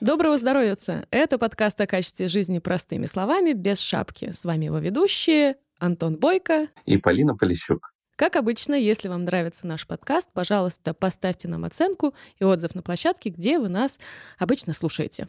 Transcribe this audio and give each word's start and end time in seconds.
Доброго 0.00 0.38
здоровья! 0.38 0.76
Это 1.10 1.38
подкаст 1.38 1.80
о 1.80 1.86
качестве 1.86 2.28
жизни 2.28 2.58
простыми 2.58 3.06
словами, 3.06 3.52
без 3.52 3.80
шапки. 3.80 4.32
С 4.32 4.44
вами 4.44 4.66
его 4.66 4.78
ведущие 4.78 5.56
Антон 5.78 6.16
Бойко 6.16 6.68
и 6.86 6.96
Полина 6.96 7.36
Полищук. 7.36 7.92
Как 8.18 8.34
обычно, 8.34 8.74
если 8.74 9.06
вам 9.06 9.22
нравится 9.22 9.64
наш 9.64 9.86
подкаст, 9.86 10.30
пожалуйста, 10.34 10.92
поставьте 10.92 11.46
нам 11.46 11.64
оценку 11.64 12.14
и 12.40 12.44
отзыв 12.44 12.74
на 12.74 12.82
площадке, 12.82 13.30
где 13.30 13.60
вы 13.60 13.68
нас 13.68 14.00
обычно 14.38 14.72
слушаете. 14.72 15.28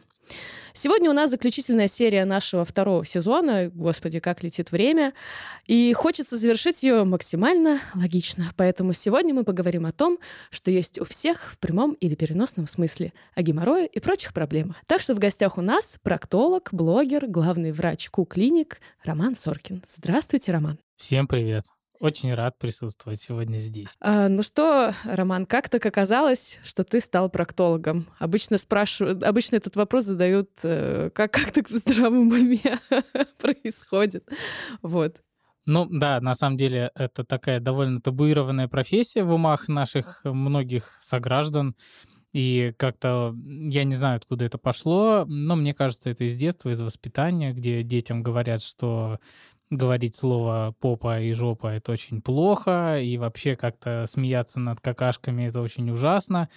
Сегодня 0.72 1.08
у 1.08 1.12
нас 1.12 1.30
заключительная 1.30 1.86
серия 1.86 2.24
нашего 2.24 2.64
второго 2.64 3.04
сезона. 3.04 3.70
Господи, 3.72 4.18
как 4.18 4.42
летит 4.42 4.72
время. 4.72 5.12
И 5.66 5.92
хочется 5.92 6.36
завершить 6.36 6.82
ее 6.82 7.04
максимально 7.04 7.78
логично. 7.94 8.46
Поэтому 8.56 8.92
сегодня 8.92 9.34
мы 9.34 9.44
поговорим 9.44 9.86
о 9.86 9.92
том, 9.92 10.18
что 10.50 10.72
есть 10.72 10.98
у 10.98 11.04
всех 11.04 11.52
в 11.52 11.60
прямом 11.60 11.92
или 11.92 12.16
переносном 12.16 12.66
смысле, 12.66 13.12
о 13.36 13.42
геморрое 13.42 13.86
и 13.86 14.00
прочих 14.00 14.34
проблемах. 14.34 14.74
Так 14.88 15.00
что 15.00 15.14
в 15.14 15.20
гостях 15.20 15.58
у 15.58 15.62
нас 15.62 15.96
проктолог, 16.02 16.70
блогер, 16.72 17.28
главный 17.28 17.70
врач 17.70 18.10
Ку-клиник 18.10 18.80
Роман 19.04 19.36
Соркин. 19.36 19.84
Здравствуйте, 19.86 20.50
Роман. 20.50 20.80
Всем 20.96 21.28
привет. 21.28 21.66
Очень 22.00 22.32
рад 22.32 22.58
присутствовать 22.58 23.20
сегодня 23.20 23.58
здесь. 23.58 23.94
А, 24.00 24.30
ну 24.30 24.42
что, 24.42 24.94
Роман, 25.04 25.44
как 25.44 25.68
так 25.68 25.84
оказалось, 25.84 26.58
что 26.64 26.82
ты 26.82 26.98
стал 26.98 27.28
проктологом? 27.28 28.06
Обычно 28.18 28.56
спрашивают, 28.56 29.22
обычно 29.22 29.56
этот 29.56 29.76
вопрос 29.76 30.06
задают, 30.06 30.48
э, 30.62 31.10
как, 31.14 31.30
как 31.30 31.52
так 31.52 31.70
в 31.70 31.76
здравом 31.76 32.28
уме 32.28 32.80
происходит. 33.38 34.26
Вот. 34.80 35.20
Ну 35.66 35.86
да, 35.90 36.22
на 36.22 36.34
самом 36.34 36.56
деле 36.56 36.90
это 36.94 37.22
такая 37.22 37.60
довольно 37.60 38.00
табуированная 38.00 38.66
профессия 38.66 39.22
в 39.22 39.32
умах 39.32 39.68
наших 39.68 40.22
многих 40.24 40.96
сограждан. 41.00 41.76
И 42.32 42.72
как-то 42.78 43.34
я 43.44 43.84
не 43.84 43.94
знаю, 43.94 44.16
откуда 44.16 44.44
это 44.44 44.56
пошло, 44.56 45.24
но 45.26 45.56
мне 45.56 45.74
кажется, 45.74 46.10
это 46.10 46.24
из 46.24 46.34
детства, 46.36 46.70
из 46.70 46.80
воспитания, 46.80 47.52
где 47.52 47.82
детям 47.82 48.22
говорят, 48.22 48.62
что 48.62 49.18
говорить 49.70 50.16
слово 50.16 50.74
попа 50.80 51.20
и 51.20 51.32
жопа 51.32 51.68
это 51.68 51.92
очень 51.92 52.20
плохо, 52.20 53.00
и 53.00 53.16
вообще 53.16 53.56
как-то 53.56 54.04
смеяться 54.06 54.60
над 54.60 54.80
какашками 54.80 55.44
это 55.44 55.62
очень 55.62 55.90
ужасно. 55.90 56.48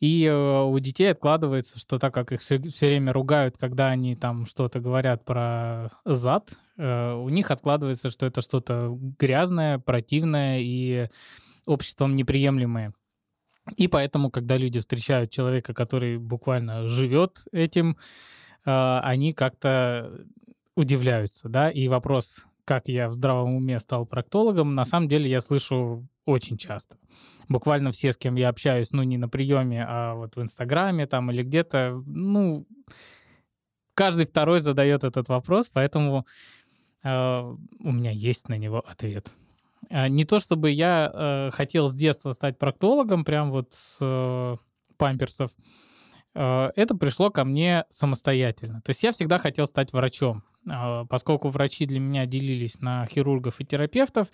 И 0.00 0.24
э, 0.24 0.62
у 0.62 0.78
детей 0.78 1.10
откладывается, 1.10 1.78
что 1.78 1.98
так 1.98 2.14
как 2.14 2.32
их 2.32 2.40
все, 2.40 2.60
все 2.62 2.86
время 2.86 3.12
ругают, 3.12 3.58
когда 3.58 3.88
они 3.88 4.14
там 4.14 4.46
что-то 4.46 4.78
говорят 4.78 5.24
про 5.24 5.88
зад, 6.04 6.56
э, 6.76 7.14
у 7.14 7.28
них 7.28 7.50
откладывается, 7.50 8.08
что 8.08 8.24
это 8.24 8.40
что-то 8.40 8.96
грязное, 9.18 9.80
противное 9.80 10.60
и 10.60 11.08
обществом 11.66 12.14
неприемлемое. 12.14 12.94
И 13.76 13.88
поэтому, 13.88 14.30
когда 14.30 14.56
люди 14.56 14.78
встречают 14.78 15.30
человека, 15.30 15.74
который 15.74 16.16
буквально 16.16 16.88
живет 16.88 17.44
этим, 17.50 17.96
э, 18.64 19.00
они 19.02 19.32
как-то 19.32 20.24
удивляются, 20.78 21.48
да, 21.48 21.70
и 21.70 21.88
вопрос, 21.88 22.46
как 22.64 22.86
я 22.86 23.08
в 23.08 23.12
здравом 23.12 23.56
уме 23.56 23.80
стал 23.80 24.06
проктологом, 24.06 24.76
на 24.76 24.84
самом 24.84 25.08
деле 25.08 25.28
я 25.28 25.40
слышу 25.40 26.06
очень 26.24 26.56
часто. 26.56 26.96
Буквально 27.48 27.90
все, 27.90 28.12
с 28.12 28.16
кем 28.16 28.36
я 28.36 28.48
общаюсь, 28.48 28.92
ну, 28.92 29.02
не 29.02 29.18
на 29.18 29.28
приеме, 29.28 29.84
а 29.88 30.14
вот 30.14 30.36
в 30.36 30.42
Инстаграме 30.42 31.06
там 31.06 31.32
или 31.32 31.42
где-то, 31.42 32.00
ну, 32.06 32.64
каждый 33.94 34.24
второй 34.24 34.60
задает 34.60 35.02
этот 35.02 35.28
вопрос, 35.28 35.68
поэтому 35.68 36.26
э, 37.02 37.40
у 37.80 37.92
меня 37.92 38.12
есть 38.12 38.48
на 38.48 38.56
него 38.56 38.84
ответ. 38.86 39.32
А, 39.90 40.08
не 40.08 40.24
то 40.24 40.38
чтобы 40.38 40.70
я 40.70 41.10
э, 41.12 41.50
хотел 41.52 41.88
с 41.88 41.94
детства 41.94 42.30
стать 42.30 42.56
проктологом, 42.56 43.24
прям 43.24 43.50
вот 43.50 43.72
с 43.72 43.96
э, 44.00 44.56
памперсов, 44.96 45.50
э, 45.50 45.87
это 46.40 46.94
пришло 46.94 47.30
ко 47.30 47.44
мне 47.44 47.84
самостоятельно. 47.90 48.80
То 48.82 48.90
есть 48.90 49.02
я 49.02 49.12
всегда 49.12 49.38
хотел 49.38 49.66
стать 49.66 49.92
врачом. 49.92 50.44
А, 50.70 51.04
поскольку 51.06 51.48
врачи 51.48 51.86
для 51.86 52.00
меня 52.00 52.26
делились 52.26 52.80
на 52.80 53.06
хирургов 53.06 53.60
и 53.60 53.64
терапевтов, 53.64 54.28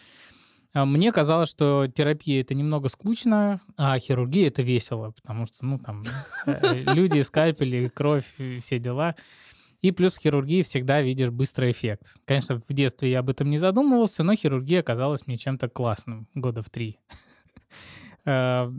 а, 0.72 0.84
мне 0.84 1.12
казалось, 1.12 1.48
что 1.48 1.86
терапия 1.86 2.40
это 2.40 2.54
немного 2.54 2.88
скучно, 2.88 3.60
а 3.76 3.98
хирургия 3.98 4.48
это 4.48 4.62
весело, 4.62 5.12
потому 5.12 5.46
что, 5.46 5.64
ну, 5.64 5.78
там, 5.78 6.02
э, 6.46 6.82
люди, 6.94 7.20
скальпели, 7.22 7.88
кровь, 7.88 8.36
все 8.60 8.78
дела. 8.78 9.14
И 9.80 9.92
плюс 9.92 10.14
в 10.14 10.20
хирургии 10.20 10.62
всегда 10.62 11.02
видишь 11.02 11.28
быстрый 11.28 11.70
эффект. 11.70 12.14
Конечно, 12.24 12.58
в 12.58 12.72
детстве 12.72 13.10
я 13.10 13.18
об 13.18 13.28
этом 13.28 13.50
не 13.50 13.58
задумывался, 13.58 14.24
но 14.24 14.34
хирургия 14.34 14.80
оказалась 14.80 15.26
мне 15.26 15.36
чем-то 15.36 15.68
классным 15.68 16.26
года 16.34 16.62
в 16.62 16.70
три. 16.70 16.98
Э, 18.26 18.70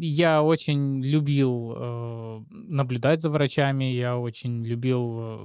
я 0.00 0.42
очень 0.42 1.02
любил 1.04 1.74
э, 1.76 2.40
наблюдать 2.50 3.20
за 3.20 3.30
врачами, 3.30 3.84
я 3.84 4.18
очень 4.18 4.64
любил, 4.64 5.18
э, 5.20 5.38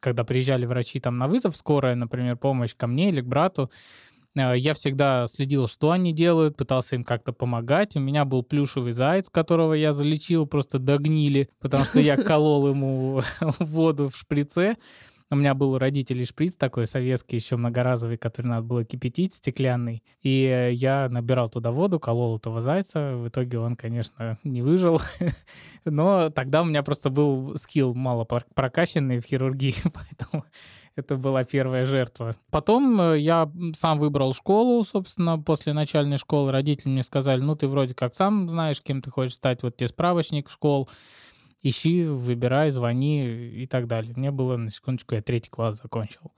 когда 0.00 0.24
приезжали 0.24 0.66
врачи 0.66 1.00
там 1.00 1.18
на 1.18 1.26
вызов, 1.26 1.56
скорая, 1.56 1.94
например, 1.94 2.36
помощь 2.36 2.74
ко 2.76 2.86
мне 2.86 3.08
или 3.08 3.20
к 3.20 3.26
брату, 3.26 3.70
я 4.36 4.74
всегда 4.74 5.26
следил, 5.26 5.66
что 5.66 5.90
они 5.90 6.12
делают, 6.12 6.56
пытался 6.56 6.94
им 6.94 7.02
как-то 7.02 7.32
помогать. 7.32 7.96
У 7.96 8.00
меня 8.00 8.24
был 8.24 8.44
плюшевый 8.44 8.92
заяц, 8.92 9.28
которого 9.28 9.74
я 9.74 9.92
залечил 9.92 10.46
просто 10.46 10.78
до 10.78 10.98
гнили, 10.98 11.48
потому 11.58 11.84
что 11.84 11.98
я 11.98 12.16
колол 12.22 12.68
ему 12.68 13.22
воду 13.58 14.08
в 14.08 14.16
шприце. 14.16 14.76
У 15.32 15.36
меня 15.36 15.54
был 15.54 15.74
у 15.74 15.78
родителей 15.78 16.24
шприц 16.24 16.56
такой 16.56 16.88
советский, 16.88 17.36
еще 17.36 17.56
многоразовый, 17.56 18.16
который 18.16 18.48
надо 18.48 18.66
было 18.66 18.84
кипятить, 18.84 19.32
стеклянный. 19.32 20.02
И 20.22 20.44
э, 20.44 20.72
я 20.72 21.08
набирал 21.08 21.48
туда 21.48 21.70
воду, 21.70 22.00
колол 22.00 22.38
этого 22.38 22.60
зайца. 22.60 23.14
В 23.14 23.28
итоге 23.28 23.60
он, 23.60 23.76
конечно, 23.76 24.38
не 24.42 24.60
выжил. 24.60 25.00
Но 25.84 26.30
тогда 26.30 26.62
у 26.62 26.64
меня 26.64 26.82
просто 26.82 27.10
был 27.10 27.56
скилл 27.56 27.94
мало 27.94 28.24
прокачанный 28.24 29.20
в 29.20 29.24
хирургии, 29.24 29.74
поэтому 29.84 30.44
это 30.96 31.16
была 31.16 31.44
первая 31.44 31.86
жертва. 31.86 32.34
Потом 32.50 33.00
э, 33.00 33.18
я 33.20 33.48
сам 33.74 34.00
выбрал 34.00 34.34
школу, 34.34 34.82
собственно, 34.82 35.38
после 35.38 35.72
начальной 35.72 36.16
школы. 36.16 36.50
Родители 36.50 36.88
мне 36.90 37.04
сказали, 37.04 37.40
ну, 37.40 37.54
ты 37.54 37.68
вроде 37.68 37.94
как 37.94 38.16
сам 38.16 38.48
знаешь, 38.48 38.82
кем 38.82 39.00
ты 39.00 39.10
хочешь 39.10 39.36
стать, 39.36 39.62
вот 39.62 39.76
тебе 39.76 39.86
справочник 39.86 40.50
школ 40.50 40.88
ищи, 41.62 42.04
выбирай, 42.04 42.70
звони 42.70 43.26
и 43.50 43.66
так 43.66 43.86
далее. 43.86 44.14
Мне 44.16 44.30
было, 44.30 44.56
на 44.56 44.70
секундочку, 44.70 45.14
я 45.14 45.22
третий 45.22 45.50
класс 45.50 45.80
закончил. 45.82 46.32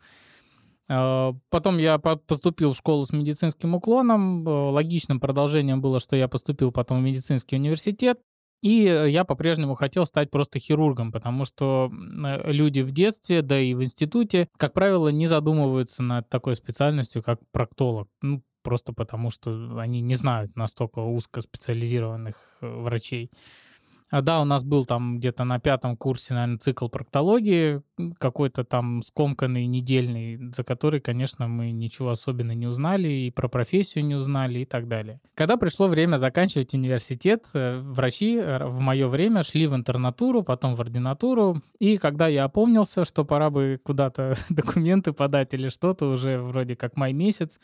А, 0.89 1.35
потом 1.51 1.79
я 1.79 1.99
поступил 1.99 2.73
в 2.73 2.77
школу 2.77 3.07
с 3.07 3.13
медицинским 3.13 3.75
уклоном. 3.75 4.47
Логичным 4.47 5.21
продолжением 5.21 5.81
было, 5.81 6.01
что 6.01 6.17
я 6.17 6.29
поступил 6.29 6.73
потом 6.73 7.01
в 7.01 7.03
медицинский 7.03 7.57
университет. 7.57 8.21
И 8.63 8.85
я 9.09 9.25
по-прежнему 9.25 9.75
хотел 9.75 10.07
стать 10.07 10.31
просто 10.31 10.61
хирургом, 10.61 11.11
потому 11.11 11.45
что 11.45 11.91
люди 12.45 12.81
в 12.81 12.93
детстве, 12.93 13.43
да 13.43 13.59
и 13.59 13.75
в 13.75 13.83
институте, 13.83 14.49
как 14.57 14.73
правило, 14.73 15.09
не 15.09 15.27
задумываются 15.27 16.05
над 16.05 16.29
такой 16.29 16.55
специальностью, 16.55 17.25
как 17.25 17.41
проктолог. 17.51 18.09
Ну, 18.23 18.45
просто 18.63 18.93
потому 18.93 19.31
что 19.31 19.79
они 19.79 20.01
не 20.01 20.15
знают 20.15 20.57
настолько 20.57 21.01
узкоспециализированных 21.01 22.37
э, 22.61 22.69
врачей. 22.69 23.31
А, 24.13 24.21
да, 24.21 24.43
у 24.43 24.45
нас 24.45 24.63
был 24.63 24.85
там 24.85 25.19
где-то 25.19 25.45
на 25.45 25.59
пятом 25.59 25.97
курсе, 25.97 26.35
наверное, 26.35 26.59
цикл 26.59 26.89
проктологии, 26.89 27.81
какой-то 28.19 28.63
там 28.63 29.03
скомканный, 29.03 29.65
недельный, 29.65 30.53
за 30.55 30.65
который, 30.65 31.01
конечно, 31.01 31.49
мы 31.49 31.71
ничего 31.71 32.11
особенно 32.11 32.53
не 32.53 32.67
узнали, 32.67 33.09
и 33.09 33.31
про 33.31 33.49
профессию 33.49 34.05
не 34.05 34.15
узнали, 34.15 34.59
и 34.59 34.65
так 34.67 34.87
далее. 34.87 35.19
Когда 35.35 35.57
пришло 35.57 35.87
время 35.87 36.19
заканчивать 36.19 36.75
университет, 36.75 37.47
э, 37.55 37.81
врачи 37.81 38.39
в 38.39 38.81
мое 38.81 39.09
время 39.09 39.43
шли 39.43 39.67
в 39.67 39.75
интернатуру, 39.75 40.43
потом 40.43 40.75
в 40.75 40.81
ординатуру, 40.83 41.63
и 41.79 41.97
когда 41.97 42.29
я 42.29 42.45
опомнился, 42.45 43.07
что 43.07 43.25
пора 43.25 43.49
бы 43.49 43.81
куда-то 43.83 44.35
документы 44.51 45.15
подать 45.15 45.55
или 45.55 45.71
что-то, 45.71 46.11
уже 46.11 46.39
вроде 46.39 46.77
как 46.77 46.99
май 46.99 47.15
месяц, 47.15 47.59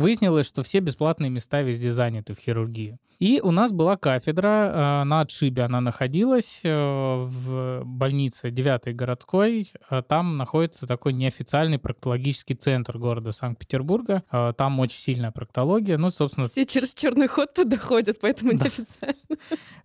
Выяснилось, 0.00 0.48
что 0.48 0.62
все 0.62 0.80
бесплатные 0.80 1.30
места 1.30 1.62
везде 1.62 1.92
заняты 1.92 2.34
в 2.34 2.38
хирургии. 2.38 2.98
И 3.20 3.38
у 3.42 3.50
нас 3.50 3.70
была 3.70 3.98
кафедра 3.98 4.48
э, 4.48 5.04
на 5.04 5.20
отшибе, 5.20 5.64
она 5.64 5.82
находилась 5.82 6.62
э, 6.64 6.70
в 6.70 7.82
больнице 7.84 8.50
9 8.50 8.96
городской. 8.96 9.70
Э, 9.90 10.02
там 10.02 10.38
находится 10.38 10.86
такой 10.86 11.12
неофициальный 11.12 11.78
проктологический 11.78 12.56
центр 12.56 12.96
города 12.96 13.32
Санкт-Петербурга. 13.32 14.22
Э, 14.32 14.54
там 14.56 14.80
очень 14.80 14.98
сильная 14.98 15.32
проктология. 15.32 15.98
Ну, 15.98 16.08
собственно... 16.08 16.46
Все 16.46 16.64
через 16.64 16.94
черный 16.94 17.28
ход 17.28 17.52
туда 17.52 17.76
ходят, 17.76 18.16
поэтому 18.22 18.54
да. 18.54 18.64
неофициально. 18.64 19.36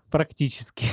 Практически. 0.10 0.86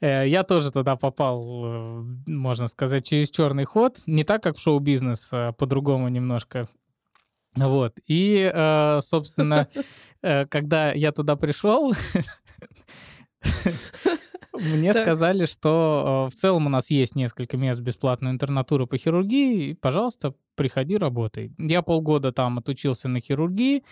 Я 0.00 0.42
тоже 0.42 0.72
туда 0.72 0.96
попал, 0.96 2.02
можно 2.26 2.66
сказать, 2.66 3.06
через 3.06 3.30
черный 3.30 3.64
ход. 3.64 4.00
Не 4.06 4.24
так, 4.24 4.42
как 4.42 4.56
в 4.56 4.60
шоу-бизнес, 4.60 5.28
а 5.30 5.52
по-другому 5.52 6.08
немножко. 6.08 6.66
Вот. 7.56 7.98
И, 8.06 8.50
э, 8.52 9.00
собственно, 9.02 9.68
э, 10.22 10.46
когда 10.46 10.92
я 10.92 11.12
туда 11.12 11.36
пришел, 11.36 11.92
мне 14.52 14.94
сказали, 14.94 15.44
что 15.44 16.26
э, 16.28 16.30
в 16.30 16.34
целом 16.34 16.66
у 16.66 16.70
нас 16.70 16.90
есть 16.90 17.14
несколько 17.14 17.56
мест 17.56 17.80
бесплатной 17.80 18.30
интернатуры 18.30 18.86
по 18.86 18.96
хирургии, 18.96 19.74
пожалуйста, 19.74 20.34
приходи, 20.54 20.96
работай. 20.96 21.52
Я 21.58 21.82
полгода 21.82 22.32
там 22.32 22.58
отучился 22.58 23.08
на 23.08 23.20
хирургии, 23.20 23.82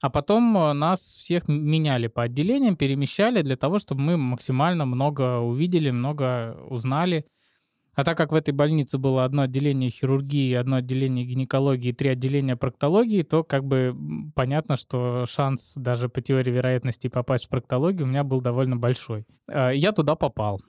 А 0.00 0.10
потом 0.10 0.78
нас 0.78 1.00
всех 1.00 1.48
меняли 1.48 2.08
по 2.08 2.22
отделениям, 2.22 2.76
перемещали 2.76 3.42
для 3.42 3.56
того, 3.56 3.78
чтобы 3.78 4.00
мы 4.00 4.16
максимально 4.16 4.86
много 4.86 5.38
увидели, 5.38 5.90
много 5.90 6.56
узнали. 6.70 7.24
А 7.94 8.04
так 8.04 8.16
как 8.16 8.32
в 8.32 8.34
этой 8.34 8.52
больнице 8.52 8.96
было 8.96 9.24
одно 9.24 9.42
отделение 9.42 9.90
хирургии, 9.90 10.54
одно 10.54 10.76
отделение 10.76 11.26
гинекологии, 11.26 11.92
три 11.92 12.08
отделения 12.08 12.56
проктологии, 12.56 13.22
то 13.22 13.44
как 13.44 13.64
бы 13.64 13.94
понятно, 14.34 14.76
что 14.76 15.26
шанс 15.26 15.74
даже 15.76 16.08
по 16.08 16.22
теории 16.22 16.50
вероятности 16.50 17.08
попасть 17.08 17.46
в 17.46 17.48
проктологию 17.50 18.04
у 18.04 18.08
меня 18.08 18.24
был 18.24 18.40
довольно 18.40 18.76
большой. 18.76 19.26
Э, 19.46 19.72
я 19.74 19.92
туда 19.92 20.14
попал. 20.14 20.60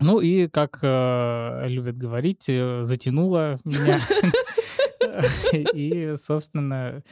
Ну 0.00 0.18
и, 0.18 0.48
как 0.48 0.80
э, 0.82 1.68
любят 1.68 1.96
говорить, 1.96 2.48
э, 2.48 2.82
затянуло 2.82 3.58
меня. 3.64 4.00
И, 5.74 6.14
собственно, 6.16 7.02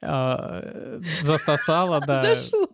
э, 0.00 1.00
засосало, 1.22 2.00
да. 2.06 2.22
Зашло. 2.22 2.68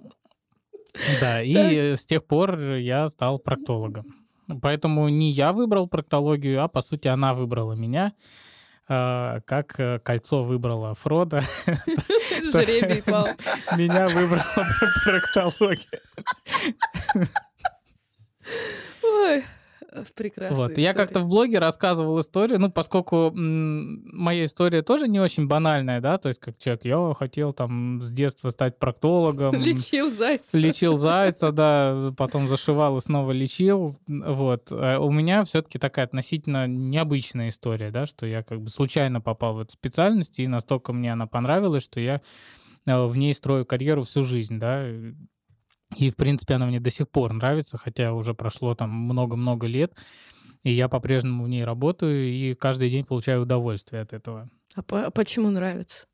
Да, 1.21 1.43
и 1.43 1.95
с 1.95 2.07
тех 2.07 2.25
пор 2.25 2.59
я 2.59 3.09
стал 3.11 3.39
проктологом. 3.39 4.25
Поэтому 4.63 5.09
не 5.09 5.31
я 5.31 5.53
выбрал 5.53 5.89
проктологию, 5.89 6.63
а, 6.63 6.69
по 6.69 6.81
сути, 6.81 7.09
она 7.09 7.35
выбрала 7.35 7.73
меня 7.73 8.13
э, 8.89 9.41
как 9.45 9.79
э, 9.81 9.99
кольцо 9.99 10.45
выбрало 10.45 10.95
Фрода. 10.95 11.41
Жребий 12.53 13.03
пал. 13.03 13.29
Меня 13.77 14.09
выбрала 14.09 14.67
проктология. 15.05 16.01
Ой, 19.03 19.45
прекрасно. 20.15 20.57
Вот. 20.57 20.79
Я 20.79 20.95
как-то 20.95 21.21
в 21.21 21.29
блоге 21.29 21.59
рассказывал 21.59 22.19
историю, 22.21 22.59
ну, 22.59 22.71
поскольку 22.71 23.33
моя 23.35 24.45
история 24.45 24.83
тоже 24.83 25.09
не 25.09 25.21
очень 25.21 25.47
банальная, 25.47 26.01
да, 26.01 26.19
то 26.19 26.29
есть 26.29 26.41
как 26.41 26.59
человек, 26.59 26.85
я 26.85 27.15
хотел 27.15 27.53
там 27.53 28.03
с 28.03 28.11
детства 28.11 28.51
стать 28.51 28.79
проктологом. 28.79 29.55
Лечил 29.59 30.11
зайца. 30.11 30.59
Лечил 30.59 30.97
зайца, 30.97 31.53
да, 31.53 32.13
потом 32.17 32.49
зашивал 32.49 32.97
и 32.97 33.01
снова 33.01 33.33
лечил, 33.33 33.97
вот. 34.07 34.69
А 34.71 34.99
у 34.99 35.11
меня 35.11 35.45
все-таки 35.45 35.79
такая 35.79 36.07
относительно 36.07 36.67
необычная 36.67 37.49
история, 37.49 37.91
да, 37.91 38.07
что 38.07 38.27
я 38.27 38.43
как 38.43 38.61
бы 38.61 38.69
случайно 38.69 39.21
попал 39.21 39.55
в 39.55 39.61
эту 39.61 39.73
специальность, 39.73 40.39
и 40.39 40.47
настолько 40.47 40.93
мне 40.93 41.13
она 41.13 41.27
понравилась, 41.27 41.83
что 41.83 42.01
я 42.01 42.21
э, 42.87 43.07
в 43.07 43.17
ней 43.17 43.35
строю 43.35 43.67
карьеру 43.67 44.03
всю 44.03 44.25
жизнь, 44.25 44.59
да, 44.59 44.87
и, 45.99 46.11
в 46.11 46.17
принципе, 46.17 46.55
она 46.55 46.67
мне 46.67 46.81
до 46.81 46.91
сих 46.91 47.09
пор 47.09 47.33
нравится, 47.33 47.79
хотя 47.79 48.13
уже 48.13 48.35
прошло 48.35 48.75
там 48.75 48.91
много-много 48.91 49.67
лет, 49.67 49.99
и 50.63 50.73
я 50.73 50.89
по-прежнему 50.89 51.45
в 51.45 51.49
ней 51.49 51.65
работаю, 51.65 52.29
и 52.29 52.55
каждый 52.55 52.91
день 52.91 53.05
получаю 53.05 53.43
удовольствие 53.43 54.03
от 54.03 54.13
этого. 54.13 54.49
А 54.75 54.83
по- 54.83 55.11
почему 55.11 55.51
нравится? 55.51 56.07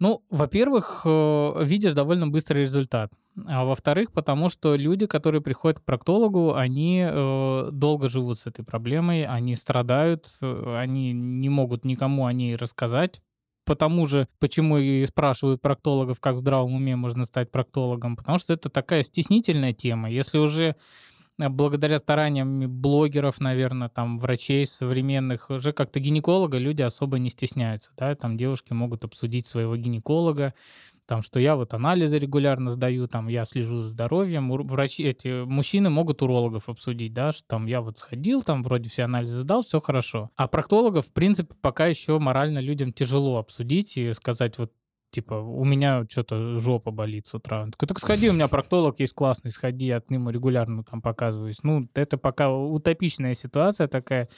Ну, 0.00 0.24
во-первых, 0.30 1.02
э, 1.04 1.64
видишь 1.64 1.92
довольно 1.92 2.28
быстрый 2.28 2.62
результат. 2.62 3.12
А 3.46 3.64
во-вторых, 3.64 4.12
потому 4.12 4.48
что 4.48 4.76
люди, 4.76 5.06
которые 5.06 5.40
приходят 5.40 5.80
к 5.80 5.84
проктологу, 5.84 6.54
они 6.54 7.04
э, 7.04 7.68
долго 7.72 8.08
живут 8.08 8.38
с 8.38 8.46
этой 8.46 8.64
проблемой, 8.64 9.24
они 9.24 9.56
страдают, 9.56 10.26
э, 10.40 10.76
они 10.76 11.12
не 11.12 11.48
могут 11.48 11.84
никому 11.84 12.26
о 12.26 12.32
ней 12.32 12.56
рассказать, 12.56 13.22
потому 13.64 14.06
же, 14.06 14.28
почему 14.38 14.78
и 14.78 15.04
спрашивают 15.06 15.60
проктологов, 15.60 16.20
как 16.20 16.36
в 16.36 16.38
здравом 16.38 16.74
уме 16.74 16.96
можно 16.96 17.24
стать 17.24 17.50
проктологом, 17.50 18.16
потому 18.16 18.38
что 18.38 18.52
это 18.52 18.68
такая 18.68 19.02
стеснительная 19.02 19.72
тема. 19.72 20.10
Если 20.10 20.38
уже 20.38 20.76
э, 21.38 21.48
благодаря 21.48 21.98
стараниям 21.98 22.68
блогеров, 22.80 23.40
наверное, 23.40 23.88
там, 23.88 24.18
врачей 24.18 24.66
современных, 24.66 25.50
уже 25.50 25.72
как-то 25.72 26.00
гинеколога 26.00 26.58
люди 26.58 26.82
особо 26.82 27.18
не 27.18 27.30
стесняются, 27.30 27.92
да, 27.96 28.14
там 28.14 28.36
девушки 28.36 28.72
могут 28.72 29.04
обсудить 29.04 29.46
своего 29.46 29.76
гинеколога, 29.76 30.54
там, 31.06 31.22
что 31.22 31.38
я 31.40 31.56
вот 31.56 31.74
анализы 31.74 32.18
регулярно 32.18 32.70
сдаю, 32.70 33.06
там, 33.06 33.28
я 33.28 33.44
слежу 33.44 33.78
за 33.78 33.88
здоровьем, 33.88 34.50
врачи, 34.50 35.04
эти 35.04 35.44
мужчины 35.44 35.90
могут 35.90 36.22
урологов 36.22 36.68
обсудить, 36.68 37.12
да, 37.12 37.32
что 37.32 37.44
там 37.46 37.66
я 37.66 37.80
вот 37.80 37.98
сходил, 37.98 38.42
там, 38.42 38.62
вроде 38.62 38.88
все 38.88 39.04
анализы 39.04 39.40
сдал, 39.40 39.62
все 39.62 39.80
хорошо. 39.80 40.30
А 40.36 40.48
проктологов, 40.48 41.06
в 41.06 41.12
принципе, 41.12 41.54
пока 41.60 41.86
еще 41.86 42.18
морально 42.18 42.58
людям 42.58 42.92
тяжело 42.92 43.38
обсудить 43.38 43.96
и 43.96 44.12
сказать 44.12 44.58
вот 44.58 44.72
типа, 45.14 45.34
у 45.34 45.64
меня 45.64 46.04
что-то 46.10 46.58
жопа 46.58 46.90
болит 46.90 47.28
с 47.28 47.34
утра. 47.34 47.62
Он 47.62 47.70
такой, 47.70 47.86
так 47.86 48.00
сходи, 48.00 48.28
у 48.28 48.32
меня 48.32 48.48
проктолог 48.48 48.98
есть 48.98 49.14
классный, 49.14 49.52
сходи, 49.52 49.86
я 49.86 50.00
к 50.00 50.10
нему 50.10 50.30
регулярно 50.30 50.82
там 50.82 51.00
показываюсь. 51.00 51.62
Ну, 51.62 51.88
это 51.94 52.18
пока 52.18 52.50
утопичная 52.52 53.34
ситуация 53.34 53.86
такая, 53.86 54.28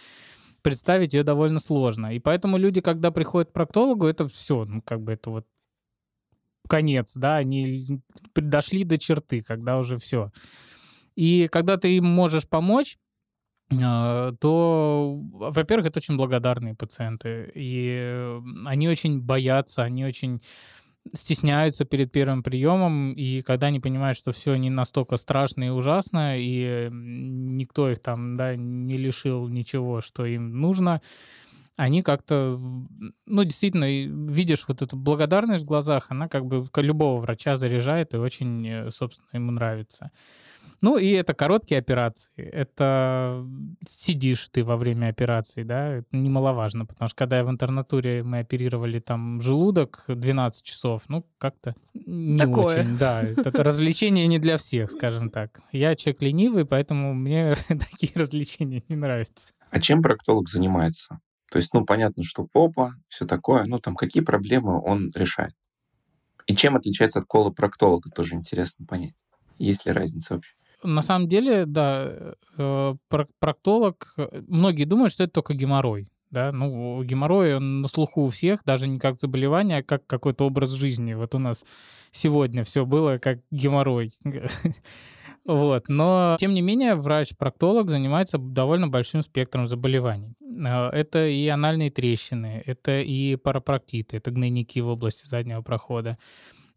представить 0.61 1.15
ее 1.15 1.23
довольно 1.23 1.61
сложно. 1.61 2.15
И 2.15 2.19
поэтому 2.19 2.59
люди, 2.59 2.83
когда 2.83 3.11
приходят 3.11 3.49
к 3.51 3.53
проктологу, 3.55 4.07
это 4.07 4.29
все, 4.29 4.67
ну, 4.67 4.83
как 4.83 5.01
бы 5.01 5.13
это 5.13 5.31
вот 5.31 5.47
конец, 6.67 7.15
да, 7.17 7.37
они 7.37 8.01
дошли 8.35 8.85
до 8.85 8.99
черты, 8.99 9.43
когда 9.43 9.79
уже 9.79 9.99
все. 9.99 10.31
И 11.15 11.49
когда 11.51 11.77
ты 11.77 11.97
им 11.97 12.05
можешь 12.07 12.49
помочь, 12.49 12.99
а, 13.73 14.33
то, 14.41 15.19
во-первых, 15.33 15.87
это 15.87 15.99
очень 15.99 16.17
благодарные 16.17 16.75
пациенты, 16.75 17.51
и 17.55 18.39
они 18.65 18.89
очень 18.89 19.21
боятся, 19.21 19.83
они 19.83 20.05
очень 20.05 20.41
стесняются 21.13 21.85
перед 21.85 22.13
первым 22.13 22.43
приемом, 22.43 23.13
и 23.13 23.43
когда 23.43 23.69
они 23.69 23.81
понимают, 23.81 24.19
что 24.19 24.33
все 24.33 24.57
не 24.57 24.71
настолько 24.71 25.17
страшно 25.17 25.65
и 25.65 25.69
ужасно, 25.69 26.37
и 26.39 26.89
никто 26.91 27.91
их 27.91 28.01
там 28.01 28.37
да, 28.37 28.57
не 28.57 28.97
лишил 28.97 29.49
ничего, 29.49 30.01
что 30.01 30.27
им 30.27 30.61
нужно, 30.61 31.01
они 31.77 32.03
как-то, 32.03 32.59
ну, 33.27 33.45
действительно, 33.45 33.85
видишь 33.85 34.67
вот 34.69 34.83
эту 34.83 34.97
благодарность 34.97 35.65
в 35.65 35.69
глазах, 35.69 36.07
она 36.11 36.29
как 36.29 36.47
бы 36.47 36.67
любого 36.77 37.21
врача 37.21 37.57
заряжает 37.57 38.15
и 38.15 38.19
очень, 38.19 38.67
э, 38.67 38.91
собственно, 38.91 39.29
ему 39.33 39.53
нравится. 39.53 40.11
Ну, 40.83 40.99
и 40.99 41.09
это 41.11 41.35
короткие 41.35 41.79
операции. 41.79 42.33
Это 42.37 43.45
сидишь 43.87 44.49
ты 44.51 44.63
во 44.63 44.77
время 44.77 45.09
операции, 45.09 45.63
да, 45.63 45.97
это 45.97 46.07
немаловажно, 46.13 46.85
потому 46.87 47.09
что 47.09 47.17
когда 47.17 47.39
я 47.39 47.45
в 47.45 47.51
интернатуре, 47.51 48.23
мы 48.23 48.41
оперировали 48.41 48.99
там 48.99 49.41
желудок 49.41 50.05
12 50.09 50.63
часов, 50.63 51.05
ну, 51.09 51.27
как-то 51.39 51.75
не 51.95 52.39
Такое. 52.39 52.81
очень. 52.81 52.99
Да, 52.99 53.23
это 53.23 53.51
развлечение 53.63 54.27
не 54.27 54.39
для 54.39 54.59
всех, 54.59 54.91
скажем 54.91 55.31
так. 55.31 55.61
Я 55.73 55.95
человек 55.97 56.23
ленивый, 56.23 56.67
поэтому 56.67 57.15
мне 57.15 57.57
такие 57.69 58.13
развлечения 58.15 58.83
не 58.89 58.97
нравятся. 58.97 59.55
А 59.71 59.81
чем 59.81 60.03
проктолог 60.03 60.49
занимается? 60.49 61.21
То 61.57 61.59
есть, 61.59 61.73
ну, 61.73 61.87
понятно, 61.87 62.23
что 62.23 62.45
попа, 62.45 62.97
все 63.09 63.25
такое, 63.25 63.65
ну, 63.65 63.79
там, 63.79 63.97
какие 63.97 64.23
проблемы 64.23 64.79
он 64.79 65.11
решает. 65.15 65.55
И 66.47 66.55
чем 66.55 66.77
отличается 66.77 67.21
от 67.21 67.25
колопроктолога, 67.25 68.11
тоже 68.11 68.35
интересно 68.35 68.85
понять. 68.85 69.15
Есть 69.57 69.87
ли 69.87 69.93
разница 69.93 70.35
вообще? 70.35 70.53
На 70.83 71.01
самом 71.01 71.29
деле, 71.29 71.65
да, 71.65 72.35
э, 72.59 72.95
проктолог, 73.39 74.13
э, 74.19 74.43
многие 74.47 74.85
думают, 74.85 75.15
что 75.15 75.25
это 75.25 75.33
только 75.33 75.55
геморрой. 75.55 76.09
Да? 76.31 76.53
Ну, 76.53 77.03
геморрой, 77.03 77.57
он 77.57 77.81
на 77.81 77.89
слуху 77.89 78.25
у 78.25 78.29
всех, 78.29 78.63
даже 78.67 78.87
не 78.87 78.99
как 78.99 79.19
заболевание, 79.19 79.79
а 79.79 79.83
как 79.83 80.07
какой-то 80.07 80.45
образ 80.45 80.73
жизни. 80.73 81.15
Вот 81.15 81.35
у 81.35 81.39
нас 81.39 81.65
сегодня 82.11 82.65
все 82.65 82.85
было 82.85 83.17
как 83.17 83.39
геморрой. 83.51 84.13
Вот. 85.47 85.89
Но, 85.89 86.37
тем 86.41 86.55
не 86.55 86.61
менее, 86.61 86.97
врач-проктолог 86.97 87.89
занимается 87.89 88.37
довольно 88.37 88.89
большим 88.89 89.23
спектром 89.23 89.69
заболеваний. 89.69 90.35
Э, 90.57 90.89
это 90.91 91.27
и 91.27 91.47
анальные 91.49 91.91
трещины, 91.91 92.63
это 92.67 93.01
и 93.01 93.37
парапроктиты, 93.37 94.17
это 94.17 94.31
гнойники 94.31 94.81
в 94.81 94.89
области 94.89 95.27
заднего 95.27 95.63
прохода, 95.63 96.19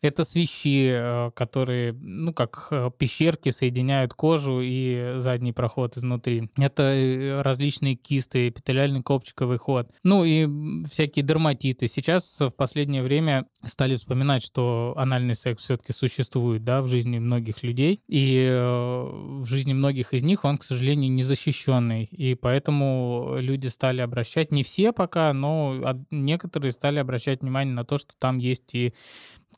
это 0.02 0.24
свищи, 0.24 0.90
э, 0.92 1.32
которые, 1.36 1.94
ну, 1.94 2.34
как 2.34 2.68
э, 2.72 2.90
пещерки 2.98 3.50
соединяют 3.50 4.14
кожу 4.14 4.62
и 4.62 5.16
задний 5.18 5.52
проход 5.52 5.98
изнутри. 5.98 6.50
Это 6.58 6.84
э, 6.84 7.42
различные 7.42 7.96
кисты, 7.96 8.50
эпителиальный 8.50 9.02
копчиковый 9.04 9.58
ход. 9.58 9.90
Ну 10.04 10.24
и 10.24 10.48
всякие 10.86 11.24
дерматиты. 11.24 11.88
Сейчас 11.88 12.40
в 12.40 12.52
последнее 12.52 13.04
время 13.04 13.46
стали 13.66 13.96
вспоминать, 13.96 14.44
что 14.44 14.94
анальный 14.98 15.36
секс 15.36 15.64
все-таки 15.64 15.92
существует, 15.92 16.64
да, 16.64 16.82
в 16.82 16.88
жизни 16.88 17.20
многих 17.20 17.64
людей. 17.64 18.02
И 18.08 18.48
в 18.50 19.46
жизни 19.46 19.74
многих 19.74 20.14
из 20.14 20.24
них 20.24 20.46
он, 20.46 20.58
к 20.58 20.64
сожалению, 20.64 21.12
незащищенный. 21.12 22.06
И 22.06 22.36
поэтому 22.36 23.36
люди 23.40 23.68
стали 23.68 24.02
обращать, 24.02 24.52
не 24.52 24.64
все 24.64 24.92
пока, 24.94 25.34
но 25.34 25.98
некоторые 26.10 26.72
стали 26.72 27.00
обращать 27.00 27.42
внимание 27.42 27.74
на 27.74 27.84
то, 27.84 27.98
что 27.98 28.14
там 28.18 28.38
есть 28.38 28.74
и 28.76 28.94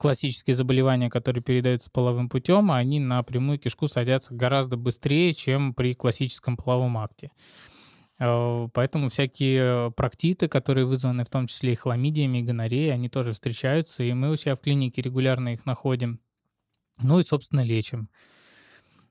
классические 0.02 0.56
заболевания, 0.56 1.12
которые 1.12 1.44
передаются 1.44 1.92
половым 1.92 2.28
путем, 2.28 2.72
они 2.72 3.00
на 3.00 3.22
прямую 3.22 3.60
кишку 3.60 3.88
садятся 3.88 4.34
гораздо 4.34 4.76
быстрее, 4.76 5.32
чем 5.32 5.76
при 5.76 5.94
классическом 5.94 6.58
половом 6.58 6.98
акте. 6.98 7.30
Э, 8.18 8.68
поэтому 8.74 9.10
всякие 9.10 9.92
проктиты, 9.92 10.48
которые 10.48 10.88
вызваны 10.88 11.24
в 11.24 11.30
том 11.30 11.46
числе 11.46 11.74
и 11.74 11.76
хламидиями, 11.76 12.40
и 12.40 12.42
гонореей, 12.42 12.92
они 12.92 13.10
тоже 13.10 13.34
встречаются, 13.34 14.04
и 14.04 14.12
мы 14.14 14.32
у 14.32 14.36
себя 14.36 14.56
в 14.56 14.60
клинике 14.60 15.04
регулярно 15.04 15.50
их 15.50 15.68
находим. 15.68 16.20
Ну 17.00 17.20
и, 17.20 17.24
собственно, 17.24 17.62
лечим. 17.62 18.10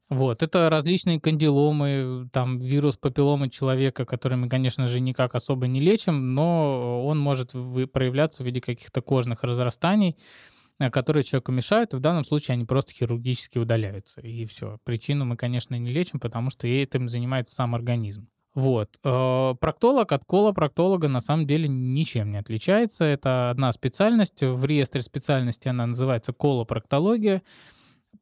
Вот, 0.09 0.43
это 0.43 0.69
различные 0.71 1.21
кандиломы, 1.21 2.29
там 2.33 2.59
вирус 2.59 2.97
папилломы 2.97 3.49
человека, 3.49 4.05
который 4.05 4.37
мы, 4.39 4.49
конечно 4.49 4.89
же, 4.89 4.99
никак 4.99 5.37
особо 5.37 5.69
не 5.69 5.81
лечим, 5.81 6.35
но 6.35 7.07
он 7.07 7.21
может 7.21 7.53
проявляться 7.93 8.43
в 8.43 8.47
виде 8.47 8.61
каких-то 8.61 9.03
кожных 9.03 9.45
разрастаний, 9.45 10.17
э, 10.17 10.60
которые 10.89 11.23
человеку 11.23 11.53
мешают, 11.53 11.93
в 11.93 12.01
данном 12.01 12.25
случае 12.25 12.55
они 12.55 12.65
просто 12.65 12.93
хирургически 12.93 13.59
удаляются. 13.59 14.21
И 14.23 14.47
все. 14.47 14.79
Причину 14.85 15.27
мы, 15.27 15.37
конечно, 15.37 15.75
не 15.75 15.93
лечим, 15.93 16.21
потому 16.21 16.49
что 16.49 16.67
этим 16.67 17.09
занимается 17.09 17.55
сам 17.55 17.75
организм. 17.75 18.29
Вот. 18.55 18.99
Э, 19.05 19.55
проктолог 19.61 20.11
от 20.13 20.25
колопроктолога 20.25 21.09
на 21.09 21.21
самом 21.21 21.47
деле 21.47 21.69
ничем 21.69 22.33
не 22.33 22.39
отличается. 22.39 23.05
Это 23.05 23.51
одна 23.51 23.73
специальность. 23.73 24.43
В 24.43 24.65
реестре 24.65 25.03
специальности 25.03 25.69
она 25.69 25.87
называется 25.87 26.33
колопроктология. 26.33 27.43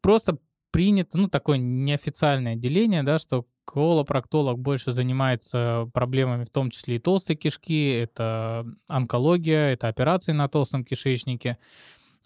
Просто 0.01 0.39
принято, 0.71 1.19
ну, 1.19 1.29
такое 1.29 1.59
неофициальное 1.59 2.57
деление, 2.57 3.03
да, 3.03 3.19
что 3.19 3.47
колопроктолог 3.65 4.59
больше 4.59 4.93
занимается 4.93 5.89
проблемами, 5.93 6.45
в 6.45 6.51
том 6.51 6.71
числе 6.71 6.97
и 6.97 6.99
толстой 6.99 7.37
кишки, 7.37 7.91
это 7.91 8.67
онкология, 8.87 9.73
это 9.73 9.89
операции 9.89 10.33
на 10.33 10.49
толстом 10.49 10.85
кишечнике. 10.85 11.59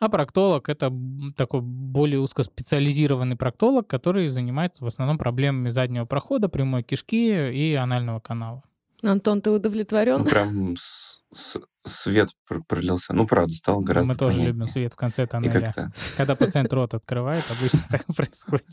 А 0.01 0.09
проктолог— 0.09 0.69
это 0.71 0.93
такой 1.37 1.61
более 1.61 2.19
узкоспециализированный 2.21 3.37
проктолог, 3.37 3.87
который 3.87 4.27
занимается 4.27 4.85
в 4.85 4.87
основном 4.89 5.17
проблемами 5.19 5.71
заднего 5.71 6.05
прохода, 6.07 6.49
прямой 6.49 6.83
кишки 6.83 7.51
и 7.53 7.75
анального 7.75 8.19
канала. 8.21 8.63
Антон, 9.03 9.41
ты 9.43 9.51
удовлетворен? 9.51 10.19
Ну, 10.21 10.25
прям 10.25 10.77
с- 10.77 11.23
с- 11.35 11.61
свет 11.85 12.31
пр- 12.49 12.63
пролился. 12.67 13.13
Ну, 13.13 13.27
правда, 13.27 13.53
стало 13.55 13.81
гораздо 13.81 14.09
Мы 14.13 14.17
тоже 14.17 14.37
понятнее. 14.37 14.53
любим 14.55 14.67
свет 14.69 14.93
в 14.93 14.97
конце 14.97 15.27
тоннеля. 15.27 15.75
Когда 16.17 16.35
пациент 16.37 16.73
рот 16.73 16.95
открывает, 16.95 17.45
обычно 17.51 17.81
так 17.91 18.05
происходит. 18.07 18.67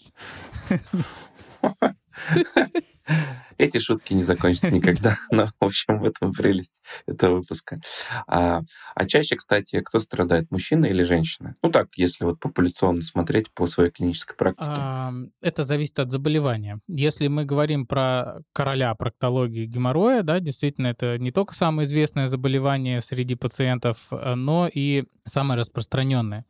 Эти 3.58 3.78
шутки 3.78 4.14
не 4.14 4.24
закончатся 4.24 4.72
никогда. 4.72 5.18
Но, 5.32 5.48
в 5.48 5.66
общем, 5.66 6.00
в 6.00 6.06
этом 6.06 6.32
прелесть 6.32 6.82
этого 7.06 7.38
выпуска. 7.38 7.82
А, 8.28 8.62
а 8.96 9.06
чаще, 9.06 9.36
кстати, 9.36 9.82
кто 9.82 10.00
страдает, 10.00 10.50
мужчина 10.50 10.86
или 10.86 11.04
женщина? 11.04 11.56
Ну 11.62 11.70
так, 11.70 11.90
если 11.96 12.24
вот 12.24 12.40
популяционно 12.40 13.02
смотреть 13.02 13.52
по 13.52 13.68
своей 13.68 13.92
клинической 13.92 14.38
практике. 14.38 14.66
А, 14.70 15.12
Это 15.42 15.64
зависит 15.64 16.00
от 16.00 16.10
заболевания. 16.10 16.80
Если 16.88 17.28
мы 17.28 17.44
говорим 17.44 17.86
про 17.86 18.38
короля 18.54 18.96
проктологии 18.96 19.66
геморроя, 19.66 20.24
да, 20.24 20.40
действительно, 20.40 20.88
это 20.88 21.18
не 21.18 21.32
только 21.32 21.54
самое 21.54 21.86
известное 21.86 22.28
заболевание 22.28 23.02
среди 23.02 23.36
пациентов, 23.36 24.08
э, 24.12 24.36
но 24.36 24.70
и 24.74 25.04
самое 25.26 25.60
распространенное. 25.60 26.46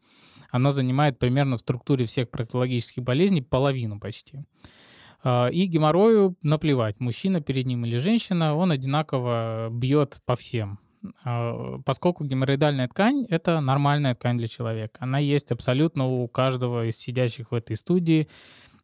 Оно 0.51 0.71
занимает 0.71 1.19
примерно 1.19 1.57
в 1.57 1.61
структуре 1.61 2.05
всех 2.05 2.29
проктологических 2.29 3.03
болезней 3.03 3.41
половину 3.41 3.99
почти. 3.99 4.39
А, 5.23 5.47
И 5.47 5.65
геморрою 5.65 6.35
наплевать, 6.41 6.99
мужчина 6.99 7.41
перед 7.41 7.65
ним 7.65 7.85
или 7.85 7.97
женщина, 7.97 8.55
он 8.55 8.71
одинаково 8.71 9.69
бьет 9.71 10.21
по 10.25 10.35
всем. 10.35 10.79
А, 11.23 11.79
Поскольку 11.85 12.25
геморроидальная 12.25 12.87
ткань— 12.87 13.25
это 13.29 13.59
нормальная 13.59 14.15
ткань 14.15 14.37
для 14.37 14.47
человека. 14.47 14.97
Она 14.99 15.19
есть 15.19 15.51
абсолютно 15.51 16.07
у 16.07 16.27
каждого 16.27 16.85
из 16.85 16.97
сидящих 16.97 17.51
в 17.51 17.55
этой 17.55 17.75
студии 17.75 18.27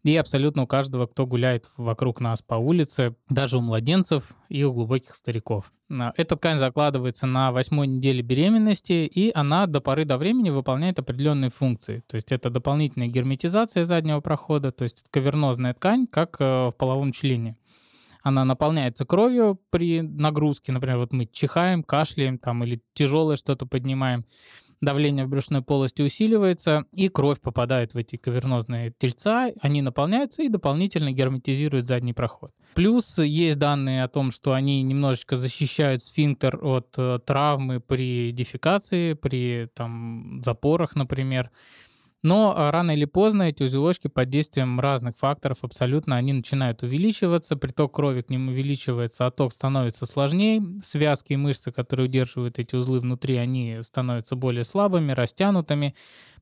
и 0.06 0.16
абсолютно 0.18 0.64
у 0.64 0.68
каждого, 0.68 1.08
кто 1.08 1.26
гуляет 1.26 1.68
вокруг 1.78 2.22
нас 2.22 2.44
по 2.44 2.54
улице, 2.54 3.16
даже 3.28 3.58
у 3.58 3.62
младенцев 3.62 4.36
и 4.50 4.64
у 4.64 4.72
глубоких 4.72 5.16
стариков. 5.16 5.72
А, 5.90 6.14
Эта 6.16 6.36
ткань 6.36 6.60
закладывается 6.60 7.26
на 7.26 7.52
восьмой 7.52 7.88
неделе 7.88 8.22
беременности, 8.22 9.10
и 9.12 9.32
она 9.34 9.66
до 9.66 9.82
поры 9.82 10.06
до 10.06 10.18
времени 10.18 10.52
выполняет 10.52 11.00
определенные 11.00 11.50
функции. 11.50 12.04
То 12.08 12.18
есть 12.18 12.32
это 12.32 12.52
дополнительная 12.52 13.08
герметизация 13.08 13.84
заднего 13.86 14.22
прохода, 14.22 14.72
то 14.72 14.84
есть 14.84 15.06
кавернозная 15.10 15.74
ткань, 15.74 16.06
как 16.06 16.38
э, 16.40 16.68
в 16.68 16.74
половом 16.78 17.12
члене. 17.12 17.58
Она 18.22 18.46
наполняется 18.46 19.06
кровью 19.06 19.60
при 19.72 20.02
нагрузке. 20.02 20.72
Например, 20.72 20.98
вот 20.98 21.14
мы 21.14 21.26
чихаем, 21.26 21.82
кашляем 21.82 22.38
там, 22.38 22.64
или 22.64 22.82
тяжелое 22.94 23.38
что-то 23.38 23.66
поднимаем. 23.66 24.26
Давление 24.82 25.26
в 25.26 25.30
брюшной 25.30 25.62
полости 25.62 26.02
усиливается, 26.02 26.86
и 26.92 27.08
кровь 27.08 27.42
попадает 27.42 27.94
в 27.94 27.98
эти 27.98 28.18
кавернозные 28.18 28.94
тельца, 28.98 29.50
они 29.62 29.82
наполняются 29.82 30.44
и 30.44 30.50
дополнительно 30.50 31.12
герметизируют 31.12 31.88
задний 31.88 32.14
проход. 32.14 32.52
Плюс 32.74 33.18
есть 33.20 33.58
данные 33.58 34.04
о 34.04 34.08
том, 34.08 34.32
что 34.32 34.54
они 34.54 34.82
немножечко 34.84 35.38
защищают 35.38 36.04
сфинктер 36.04 36.60
от 36.62 36.94
э, 36.98 37.20
травмы 37.26 37.80
при 37.80 38.32
дефекации, 38.32 39.14
при 39.14 39.70
там, 39.74 40.42
запорах, 40.44 40.96
например. 40.96 41.52
Но 42.24 42.54
а, 42.56 42.72
рано 42.72 42.92
или 42.92 43.06
поздно 43.06 43.44
эти 43.44 43.64
узелочки 43.64 44.08
под 44.08 44.30
действием 44.30 44.80
разных 44.80 45.16
факторов 45.16 45.64
абсолютно 45.64 46.16
они 46.16 46.34
начинают 46.34 46.82
увеличиваться, 46.82 47.56
приток 47.56 47.94
крови 47.94 48.22
к 48.22 48.30
ним 48.30 48.48
увеличивается, 48.48 49.28
отток 49.28 49.54
становится 49.54 50.06
сложнее, 50.08 50.64
связки 50.82 51.34
и 51.34 51.38
мышцы, 51.38 51.72
которые 51.72 52.08
удерживают 52.08 52.58
эти 52.58 52.76
узлы 52.76 53.00
внутри, 53.00 53.38
они 53.38 53.78
становятся 53.82 54.36
более 54.36 54.64
слабыми, 54.64 55.12
растянутыми, 55.12 55.94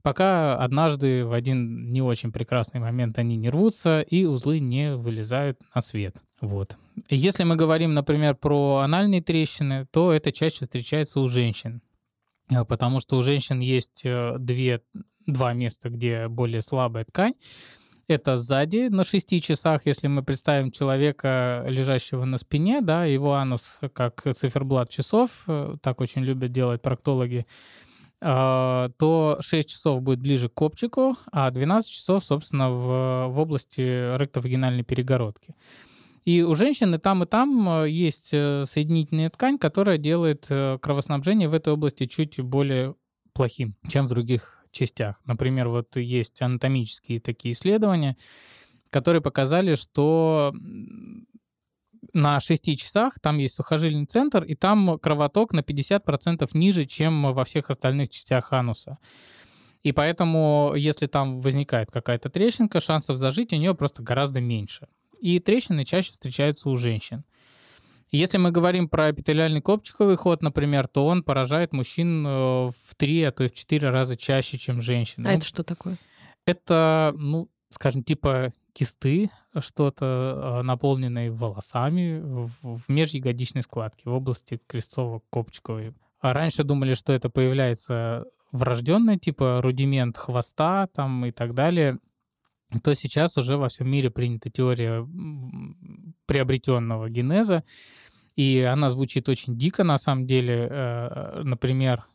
пока 0.02 0.56
однажды 0.56 1.26
в 1.26 1.34
один 1.34 1.92
не 1.92 2.02
очень 2.02 2.32
прекрасный 2.32 2.80
момент 2.80 3.18
они 3.18 3.36
не 3.36 3.50
рвутся 3.50 4.02
и 4.02 4.26
узлы 4.26 4.60
не 4.60 4.96
вылезают 4.96 5.60
на 5.76 5.82
свет. 5.82 6.22
Вот. 6.40 6.78
Если 7.10 7.44
мы 7.44 7.56
говорим, 7.56 7.94
например, 7.94 8.36
про 8.36 8.78
анальные 8.78 9.22
трещины, 9.22 9.88
то 9.92 10.12
это 10.12 10.32
чаще 10.32 10.66
встречается 10.66 11.20
у 11.20 11.28
женщин. 11.28 11.82
А, 12.50 12.66
Потому 12.66 13.00
что 13.00 13.18
у 13.18 13.24
женщин 13.24 13.60
есть 13.60 14.02
э, 14.06 14.36
две, 14.40 14.82
два 15.28 15.54
места, 15.54 15.90
где 15.90 16.28
более 16.28 16.62
слабая 16.62 17.06
ткань. 17.06 17.34
Это 18.08 18.36
сзади 18.36 18.90
на 18.90 19.06
6 19.06 19.42
часах, 19.42 19.86
если 19.86 20.08
мы 20.08 20.24
представим 20.24 20.72
человека, 20.72 21.64
лежащего 21.68 22.26
на 22.26 22.38
спине, 22.38 22.82
да, 22.82 23.06
его 23.06 23.34
анус 23.34 23.80
как 23.94 24.24
циферблат 24.36 24.90
часов, 24.90 25.44
э, 25.48 25.76
так 25.82 26.02
очень 26.02 26.22
любят 26.22 26.52
делать 26.52 26.82
проктологи, 26.82 27.46
а, 28.26 28.90
то 28.98 29.38
6 29.40 29.70
часов 29.70 30.02
будет 30.02 30.20
ближе 30.20 30.50
к 30.50 30.54
копчику, 30.54 31.18
а 31.32 31.50
12 31.50 31.92
часов, 31.92 32.24
собственно, 32.24 32.70
в, 32.72 33.28
в 33.30 33.40
области 33.40 34.18
ректовагинальной 34.18 34.84
перегородки. 34.84 35.56
И 36.26 36.42
у 36.42 36.56
женщин 36.56 36.96
и 36.96 36.98
там, 36.98 37.24
и 37.24 37.26
там 37.26 37.84
э, 37.84 37.90
есть 37.90 38.30
э, 38.34 38.64
соединительная 38.66 39.30
ткань, 39.30 39.58
которая 39.58 39.98
делает 39.98 40.46
э, 40.50 40.78
кровоснабжение 40.82 41.50
в 41.50 41.54
этой 41.54 41.74
области 41.74 42.06
чуть 42.06 42.40
более 42.40 42.96
плохим, 43.34 43.76
чем 43.90 44.08
в 44.08 44.10
других 44.10 44.63
частях. 44.74 45.22
Например, 45.26 45.70
вот 45.70 45.96
есть 45.96 46.42
анатомические 46.42 47.22
такие 47.22 47.54
исследования, 47.54 48.18
которые 48.90 49.22
показали, 49.22 49.76
что 49.76 50.54
на 52.14 52.40
6 52.40 52.78
часах 52.78 53.20
там 53.20 53.38
есть 53.38 53.56
сухожильный 53.56 54.06
центр, 54.06 54.44
и 54.44 54.56
там 54.56 55.00
кровоток 55.00 55.54
на 55.54 55.62
50% 55.62 56.50
ниже, 56.54 56.86
чем 56.86 57.34
во 57.34 57.44
всех 57.46 57.70
остальных 57.70 58.10
частях 58.10 58.52
ануса. 58.52 58.98
И 59.84 59.92
поэтому, 59.92 60.74
если 60.76 61.08
там 61.08 61.42
возникает 61.42 61.92
какая-то 61.92 62.30
трещинка, 62.30 62.80
шансов 62.80 63.18
зажить 63.18 63.54
у 63.54 63.58
нее 63.58 63.76
просто 63.76 64.02
гораздо 64.02 64.40
меньше. 64.40 64.88
И 65.20 65.40
трещины 65.40 65.86
чаще 65.86 66.12
встречаются 66.12 66.70
у 66.70 66.76
женщин. 66.78 67.24
Если 68.14 68.38
мы 68.38 68.52
говорим 68.52 68.88
про 68.88 69.10
эпителиальный 69.10 69.60
копчиковый 69.60 70.16
ход, 70.18 70.44
например, 70.44 70.88
то 70.88 71.08
он 71.08 71.24
поражает 71.24 71.74
мужчин 71.74 72.26
э, 72.26 72.30
в 72.68 72.96
3, 72.96 73.24
а 73.24 73.32
то 73.32 73.44
и 73.44 73.48
в 73.48 73.54
4 73.54 73.90
раза 73.90 74.16
чаще, 74.16 74.60
чем 74.60 74.82
женщин. 74.82 75.26
А 75.26 75.32
Ну, 75.32 75.38
это 75.38 75.46
что 75.46 75.64
такое? 75.64 75.98
это, 76.46 77.14
ну, 77.18 77.50
скажем, 77.70 78.04
типа 78.04 78.52
кисты, 78.74 79.30
что-то 79.60 80.60
э, 80.60 80.62
наполненное 80.62 81.32
волосами 81.32 82.20
в, 82.22 82.78
в 82.78 82.84
межягодичной 82.88 83.62
складке 83.62 84.10
в 84.10 84.14
области 84.14 84.60
крестцово-копчиковой. 84.68 85.96
А 86.20 86.34
раньше 86.34 86.64
думали, 86.64 86.94
что 86.94 87.14
это 87.14 87.30
появляется 87.30 88.26
врожденное, 88.52 89.18
типа 89.18 89.60
рудимент 89.62 90.18
хвоста 90.18 90.88
там 90.94 91.26
и 91.26 91.32
так 91.32 91.54
далее. 91.54 92.00
То 92.84 92.96
сейчас 92.96 93.38
уже 93.38 93.58
во 93.58 93.70
всем 93.70 93.90
мире 93.90 94.10
принята 94.10 94.50
теория 94.50 95.08
приобретенного 96.26 97.10
генеза, 97.10 97.64
и 98.36 98.62
она 98.62 98.90
звучит 98.90 99.30
очень 99.30 99.58
дико 99.58 99.84
на 99.84 99.98
самом 99.98 100.26
деле. 100.26 100.68
Э, 100.70 101.42
Например, 101.44 102.06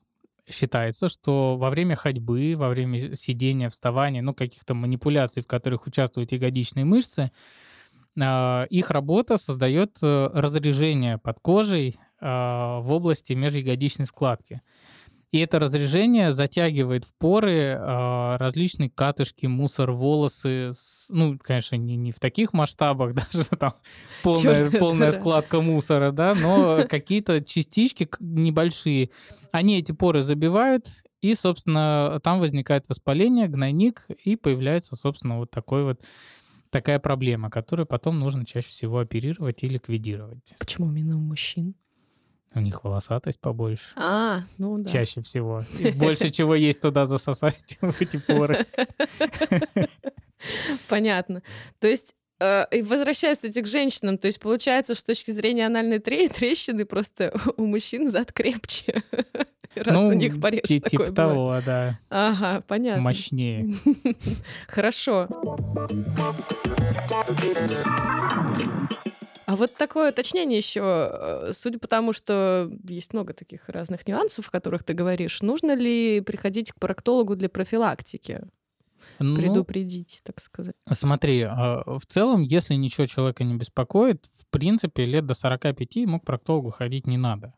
считается, 0.50 1.08
что 1.08 1.56
во 1.56 1.70
время 1.70 1.94
ходьбы, 1.94 2.54
во 2.56 2.68
время 2.68 3.14
сидения, 3.16 3.68
вставания, 3.68 4.22
ну, 4.22 4.34
каких-то 4.34 4.74
манипуляций, 4.74 5.42
в 5.42 5.46
которых 5.46 5.86
участвуют 5.86 6.32
ягодичные 6.32 6.84
мышцы, 6.84 7.30
а, 8.20 8.64
их 8.70 8.90
работа 8.90 9.36
создает 9.36 9.96
э, 10.02 10.30
разрежение 10.32 11.18
под 11.18 11.38
кожей 11.40 11.96
а, 12.20 12.80
в 12.80 12.90
области 12.90 13.32
межягодичной 13.32 14.06
складки. 14.06 14.60
И 15.30 15.38
это 15.40 15.58
разрежение 15.58 16.32
затягивает 16.32 17.04
в 17.04 17.12
поры 17.14 17.76
а, 17.78 18.38
различные 18.38 18.88
катышки, 18.88 19.44
мусор, 19.46 19.92
волосы. 19.92 20.70
с- 20.72 21.06
Ну, 21.10 21.38
конечно, 21.38 21.76
не, 21.76 21.96
не 21.96 22.12
в 22.12 22.18
таких 22.18 22.54
масштабах, 22.54 23.12
даже 23.32 23.44
там 23.50 23.72
полная, 24.22 24.64
Чёрт, 24.70 24.78
полная 24.78 25.12
да. 25.12 25.20
складка 25.20 25.60
мусора, 25.60 26.12
да, 26.12 26.34
но 26.34 26.86
какие-то 26.88 27.44
частички 27.44 28.08
небольшие, 28.20 29.10
они 29.52 29.78
эти 29.78 29.92
поры 29.92 30.22
забивают, 30.22 30.86
и, 31.20 31.34
собственно, 31.34 32.20
там 32.22 32.38
возникает 32.40 32.88
воспаление, 32.88 33.48
гнойник, 33.48 34.06
и 34.24 34.36
появляется, 34.36 34.96
собственно, 34.96 35.38
вот 35.38 35.50
такой 35.50 35.84
вот 35.84 36.00
такая 36.70 36.98
проблема, 37.00 37.50
которую 37.50 37.86
потом 37.86 38.18
нужно 38.18 38.46
чаще 38.46 38.68
всего 38.68 38.98
оперировать 39.00 39.62
и 39.62 39.68
ликвидировать. 39.68 40.54
Почему 40.58 40.90
именно 40.90 41.16
у 41.16 41.20
мужчин? 41.20 41.74
У 42.54 42.60
них 42.60 42.82
волосатость 42.84 43.40
побольше. 43.40 43.84
А, 43.96 44.42
ну 44.56 44.78
да. 44.78 44.88
Чаще 44.90 45.20
всего. 45.20 45.62
И 45.78 45.90
больше 45.90 46.30
чего 46.30 46.54
есть 46.54 46.80
туда 46.80 47.04
засосать 47.06 47.76
в 47.80 48.00
эти 48.00 48.16
поры. 48.16 48.66
Понятно. 50.88 51.42
То 51.78 51.88
есть 51.88 52.14
э, 52.40 52.64
и 52.72 52.82
возвращаясь, 52.82 53.38
кстати, 53.38 53.60
к 53.60 53.66
женщинам, 53.66 54.16
то 54.18 54.26
есть 54.28 54.40
получается, 54.40 54.94
что 54.94 55.00
с 55.00 55.04
точки 55.04 55.30
зрения 55.30 55.66
анальной 55.66 55.98
тре- 55.98 56.28
трещины 56.28 56.84
просто 56.84 57.32
у 57.56 57.66
мужчин 57.66 58.08
зад 58.08 58.32
крепче, 58.32 59.02
раз 59.74 60.00
у 60.02 60.12
них 60.12 60.40
порез 60.40 60.62
ти- 60.62 60.80
такой 60.80 61.06
Типа 61.06 61.12
того, 61.14 61.60
да. 61.66 61.98
Ага, 62.08 62.62
понятно. 62.66 63.02
Мощнее. 63.02 63.66
Хорошо. 64.68 65.28
А 69.48 69.56
вот 69.56 69.74
такое 69.74 70.10
уточнение 70.12 70.58
еще, 70.58 71.50
судя 71.52 71.78
по 71.78 71.88
тому, 71.88 72.12
что 72.12 72.70
есть 72.86 73.14
много 73.14 73.32
таких 73.32 73.66
разных 73.70 74.06
нюансов, 74.06 74.48
о 74.48 74.50
которых 74.50 74.84
ты 74.84 74.92
говоришь, 74.92 75.40
нужно 75.40 75.74
ли 75.74 76.20
приходить 76.20 76.70
к 76.72 76.78
проктологу 76.78 77.34
для 77.34 77.48
профилактики? 77.48 78.42
Ну, 79.18 79.36
Предупредить, 79.36 80.20
так 80.22 80.38
сказать. 80.40 80.74
Смотри, 80.92 81.40
а, 81.44 81.82
в 81.86 82.04
целом, 82.04 82.42
если 82.42 82.74
ничего 82.74 83.06
человека 83.06 83.42
не 83.42 83.54
беспокоит, 83.54 84.26
в 84.26 84.46
принципе, 84.50 85.06
лет 85.06 85.24
до 85.24 85.32
45 85.32 85.96
ему 85.96 86.20
к 86.20 86.26
проктологу 86.26 86.68
ходить 86.68 87.06
не 87.06 87.16
надо. 87.16 87.54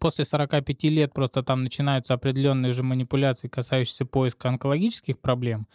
После 0.00 0.24
45 0.24 0.84
лет 0.84 1.14
просто 1.14 1.44
там 1.44 1.62
начинаются 1.62 2.14
определенные 2.14 2.72
же 2.72 2.82
манипуляции, 2.82 3.46
касающиеся 3.46 4.06
поиска 4.06 4.48
онкологических 4.48 5.20
проблем. 5.20 5.68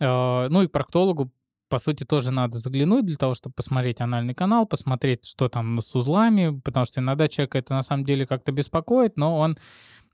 А, 0.00 0.48
Ну 0.48 0.62
и 0.62 0.66
к 0.66 0.72
проктологу, 0.72 1.30
по 1.68 1.78
сути, 1.78 2.04
тоже 2.04 2.30
надо 2.30 2.58
заглянуть 2.58 3.06
для 3.06 3.16
того, 3.16 3.34
чтобы 3.34 3.54
посмотреть 3.54 4.00
анальный 4.00 4.34
канал, 4.34 4.66
посмотреть, 4.66 5.26
что 5.26 5.48
там 5.48 5.80
с 5.80 5.94
узлами, 5.94 6.60
потому 6.64 6.86
что 6.86 7.00
иногда 7.00 7.28
человека 7.28 7.58
это 7.58 7.74
на 7.74 7.82
самом 7.82 8.04
деле 8.04 8.26
как-то 8.26 8.52
беспокоит, 8.52 9.16
но 9.16 9.38
он 9.38 9.58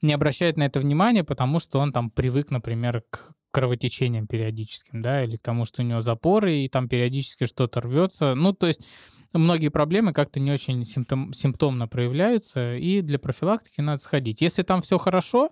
не 0.03 0.13
обращает 0.13 0.57
на 0.57 0.65
это 0.65 0.81
внимания, 0.81 1.25
потому 1.25 1.59
что 1.59 1.79
он 1.79 1.93
там 1.93 2.11
привык, 2.11 2.51
например, 2.51 3.03
к 3.11 3.33
кровотечениям 3.51 4.27
периодическим, 4.27 5.01
да, 5.01 5.25
или 5.25 5.37
к 5.37 5.43
тому, 5.43 5.65
что 5.65 5.83
у 5.83 5.85
него 5.85 6.01
запоры, 6.01 6.57
и 6.57 6.69
там 6.69 6.89
периодически 6.89 7.47
что-то 7.47 7.81
рвется. 7.81 8.35
Ну, 8.35 8.53
то 8.53 8.67
есть 8.67 8.85
многие 9.33 9.69
проблемы 9.69 10.13
как-то 10.13 10.41
не 10.41 10.51
очень 10.51 10.85
симптом, 10.85 11.33
симптомно 11.33 11.87
проявляются, 11.87 12.77
и 12.77 13.01
для 13.01 13.19
профилактики 13.19 13.81
надо 13.81 14.03
сходить. 14.03 14.43
Если 14.43 14.63
там 14.63 14.83
все 14.83 14.99
хорошо, 14.99 15.51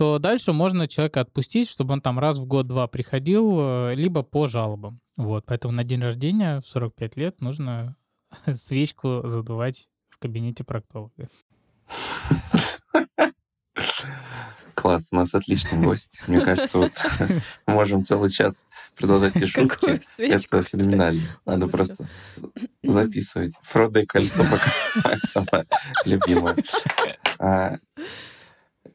то 0.00 0.18
дальше 0.18 0.54
можно 0.54 0.88
человека 0.88 1.20
отпустить, 1.20 1.68
чтобы 1.68 1.92
он 1.92 2.00
там 2.00 2.18
раз 2.18 2.38
в 2.38 2.46
год-два 2.46 2.88
приходил, 2.88 3.58
э, 3.60 3.94
либо 3.94 4.22
по 4.22 4.48
жалобам. 4.48 4.98
Вот, 5.18 5.44
поэтому 5.44 5.74
на 5.74 5.84
день 5.84 6.00
рождения 6.00 6.62
в 6.62 6.66
45 6.66 7.16
лет 7.16 7.42
нужно 7.42 7.96
свечку 8.54 9.20
задувать 9.24 9.90
в 10.08 10.16
кабинете 10.16 10.64
проктолога. 10.64 11.28
Класс, 14.72 15.08
у 15.12 15.16
нас 15.16 15.34
отличный 15.34 15.84
гость. 15.84 16.18
Мне 16.26 16.40
кажется, 16.40 16.78
вот 16.78 16.92
можем 17.66 18.06
целый 18.06 18.30
час 18.30 18.66
продолжать 18.96 19.36
эти 19.36 19.44
шутки. 19.44 20.00
Свечку, 20.02 20.56
Это 20.56 20.64
кстати. 20.64 20.82
феноменально. 20.82 21.20
Ладно, 21.44 21.66
Надо 21.66 21.68
просто 21.68 22.08
записывать. 22.82 23.52
Фродо 23.64 24.00
и 24.00 24.06
кольцо 24.06 24.42
пока 24.50 25.18
самое 25.30 25.66
любимое. 26.06 26.56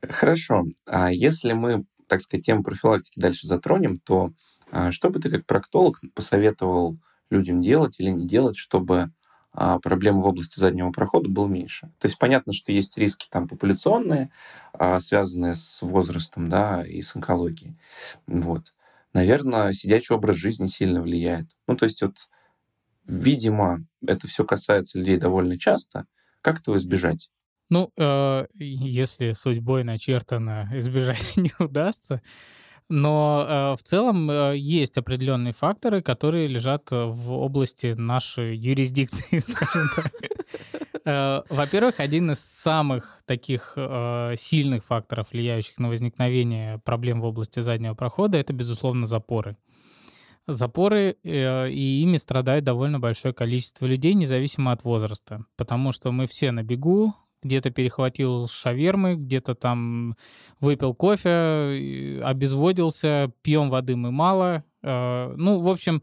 Хорошо. 0.10 0.66
А 0.86 1.12
если 1.12 1.54
мы, 1.54 1.86
так 2.08 2.22
сказать, 2.22 2.46
тему 2.46 2.64
профилактики 2.64 3.20
дальше 3.20 3.48
затронем, 3.48 4.00
то 4.00 4.32
а, 4.72 4.92
что 4.92 5.10
бы 5.10 5.20
ты 5.20 5.30
как 5.30 5.46
проктолог 5.46 6.00
посоветовал 6.14 6.98
людям 7.30 7.62
делать 7.62 7.96
или 8.00 8.10
не 8.10 8.28
делать, 8.28 8.58
чтобы 8.58 9.12
а, 9.54 9.80
проблем 9.80 10.22
в 10.22 10.26
области 10.26 10.60
заднего 10.60 10.92
прохода 10.92 11.30
было 11.30 11.48
меньше? 11.48 11.88
То 12.00 12.08
есть 12.08 12.18
понятно, 12.18 12.54
что 12.54 12.72
есть 12.72 12.98
риски 12.98 13.28
там 13.30 13.48
популяционные, 13.48 14.32
а, 14.74 15.00
связанные 15.00 15.56
с 15.56 15.82
возрастом, 15.82 16.50
да, 16.50 16.86
и 16.86 17.02
с 17.02 17.16
онкологией. 17.16 17.78
Вот. 18.28 18.74
Наверное, 19.14 19.72
сидячий 19.74 20.14
образ 20.16 20.36
жизни 20.36 20.68
сильно 20.68 21.02
влияет. 21.02 21.48
Ну, 21.68 21.78
то 21.78 21.86
есть 21.86 22.02
вот, 22.02 22.18
видимо, 23.06 23.86
это 24.06 24.28
все 24.28 24.46
касается 24.46 25.00
людей 25.00 25.18
довольно 25.18 25.60
часто. 25.60 26.06
Как 26.42 26.62
этого 26.62 26.78
избежать? 26.78 27.30
Ну, 27.70 27.92
э, 27.98 28.46
если 28.60 29.32
судьбой 29.32 29.84
начертано, 29.84 30.70
избежать 30.76 31.38
не 31.38 31.52
удастся. 31.60 32.22
Но 32.88 33.46
э, 33.48 33.76
в 33.76 33.84
целом 33.84 34.30
э, 34.30 34.54
есть 34.58 34.98
определенные 34.98 35.54
факторы, 35.54 36.04
которые 36.04 36.48
лежат 36.48 36.92
э, 36.92 37.06
в 37.06 37.32
области 37.32 37.94
нашей 37.98 38.56
юрисдикции, 38.56 39.40
скажем 39.40 39.88
так. 39.96 40.14
Э, 41.04 41.42
Во-первых, 41.50 42.00
один 42.00 42.32
из 42.32 42.40
самых 42.42 43.22
таких 43.26 43.74
э, 43.76 44.36
сильных 44.38 44.86
факторов, 44.86 45.32
влияющих 45.32 45.80
на 45.80 45.90
возникновение 45.90 46.78
проблем 46.78 47.22
в 47.22 47.26
области 47.26 47.60
заднего 47.62 47.96
прохода, 47.96 48.38
это, 48.38 48.54
безусловно, 48.54 49.08
запоры. 49.08 49.58
Запоры, 50.46 51.18
и 51.24 52.02
ими 52.04 52.18
страдает 52.18 52.64
довольно 52.64 53.00
большое 53.00 53.34
количество 53.34 53.88
людей, 53.88 54.14
независимо 54.14 54.72
от 54.72 54.84
возраста. 54.84 55.44
Потому 55.58 55.92
что 55.92 56.12
мы 56.12 56.28
все 56.28 56.52
на 56.52 56.62
бегу, 56.62 57.16
где-то 57.46 57.70
перехватил 57.70 58.48
шавермы, 58.48 59.16
где-то 59.16 59.56
там 59.56 60.16
выпил 60.60 60.94
кофе, 60.94 62.22
обезводился, 62.24 63.32
пьем 63.42 63.70
воды 63.70 63.96
мы 63.96 64.12
мало. 64.12 64.64
Э, 64.84 65.34
Ну, 65.38 65.60
в 65.60 65.70
общем, 65.70 66.02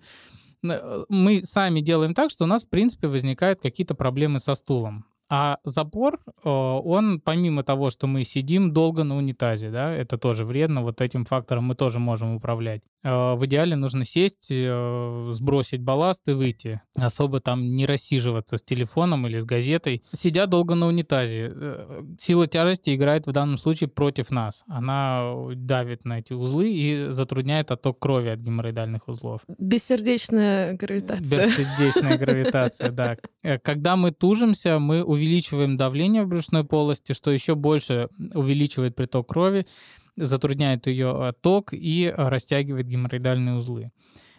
э, 0.64 1.05
мы 1.09 1.42
сами 1.42 1.81
делаем 1.81 2.14
так, 2.14 2.31
что 2.31 2.44
у 2.44 2.46
нас, 2.46 2.64
в 2.64 2.70
принципе, 2.70 3.09
возникают 3.09 3.61
какие-то 3.61 3.94
проблемы 3.94 4.38
со 4.38 4.55
стулом. 4.55 5.05
А 5.28 5.59
запор, 5.64 6.20
э, 6.26 6.48
он 6.48 7.20
помимо 7.20 7.64
того, 7.64 7.90
что 7.90 8.07
мы 8.07 8.24
сидим 8.24 8.72
долго 8.72 9.02
на 9.02 9.16
унитазе, 9.16 9.70
да, 9.70 9.90
это 9.90 10.18
тоже 10.18 10.44
вредно, 10.44 10.83
вот 10.83 11.00
этим 11.00 11.24
фактором 11.24 11.64
мы 11.64 11.74
тоже 11.74 11.98
можем 11.98 12.35
управлять. 12.35 12.83
Э, 13.05 13.35
В 13.35 13.47
идеале 13.47 13.77
нужно 13.77 14.05
сесть, 14.05 14.49
э, 14.51 15.31
сбросить 15.33 15.81
балласт 15.81 16.29
и 16.29 16.33
выйти. 16.33 16.81
Особо 16.95 17.41
там 17.41 17.75
не 17.75 17.87
рассиживаться 17.87 18.57
с 18.57 18.62
телефоном 18.62 19.27
или 19.27 19.38
с 19.38 19.45
газетой. 19.45 20.03
Сидя 20.12 20.47
долго 20.47 20.75
на 20.75 20.87
унитазе, 20.87 21.53
э, 21.55 22.03
сила 22.19 22.47
тяжести 22.47 22.95
играет 22.95 23.27
в 23.27 23.33
данном 23.33 23.59
случае 23.59 23.88
против 23.88 24.31
нас. 24.31 24.65
Она 24.69 25.35
давит 25.55 26.05
на 26.05 26.21
эти 26.21 26.33
узлы 26.33 26.73
и 26.73 27.07
затрудняет 27.11 27.71
отток 27.71 27.99
крови 27.99 28.29
от 28.29 28.38
геморроидальных 28.38 29.09
узлов. 29.09 29.41
Бессердечная 29.59 30.75
гравитация. 30.75 31.47
Бессердечная 31.47 32.19
гравитация, 32.19 32.91
да. 32.93 33.17
Когда 33.62 33.97
мы 33.97 34.12
тужимся, 34.12 34.79
мы 34.79 35.03
увеличиваем 35.03 35.77
давление 35.77 36.23
в 36.23 36.29
брюшной 36.29 36.65
полости, 36.65 37.12
что 37.12 37.31
еще 37.31 37.55
больше 37.55 38.09
увеличивает 38.35 38.95
приток 38.95 39.29
крови, 39.29 39.67
затрудняет 40.16 40.87
ее 40.87 41.29
отток 41.29 41.72
и 41.72 42.07
э, 42.07 42.29
растягивает 42.29 42.87
геморроидальные 42.87 43.57
узлы. 43.57 43.90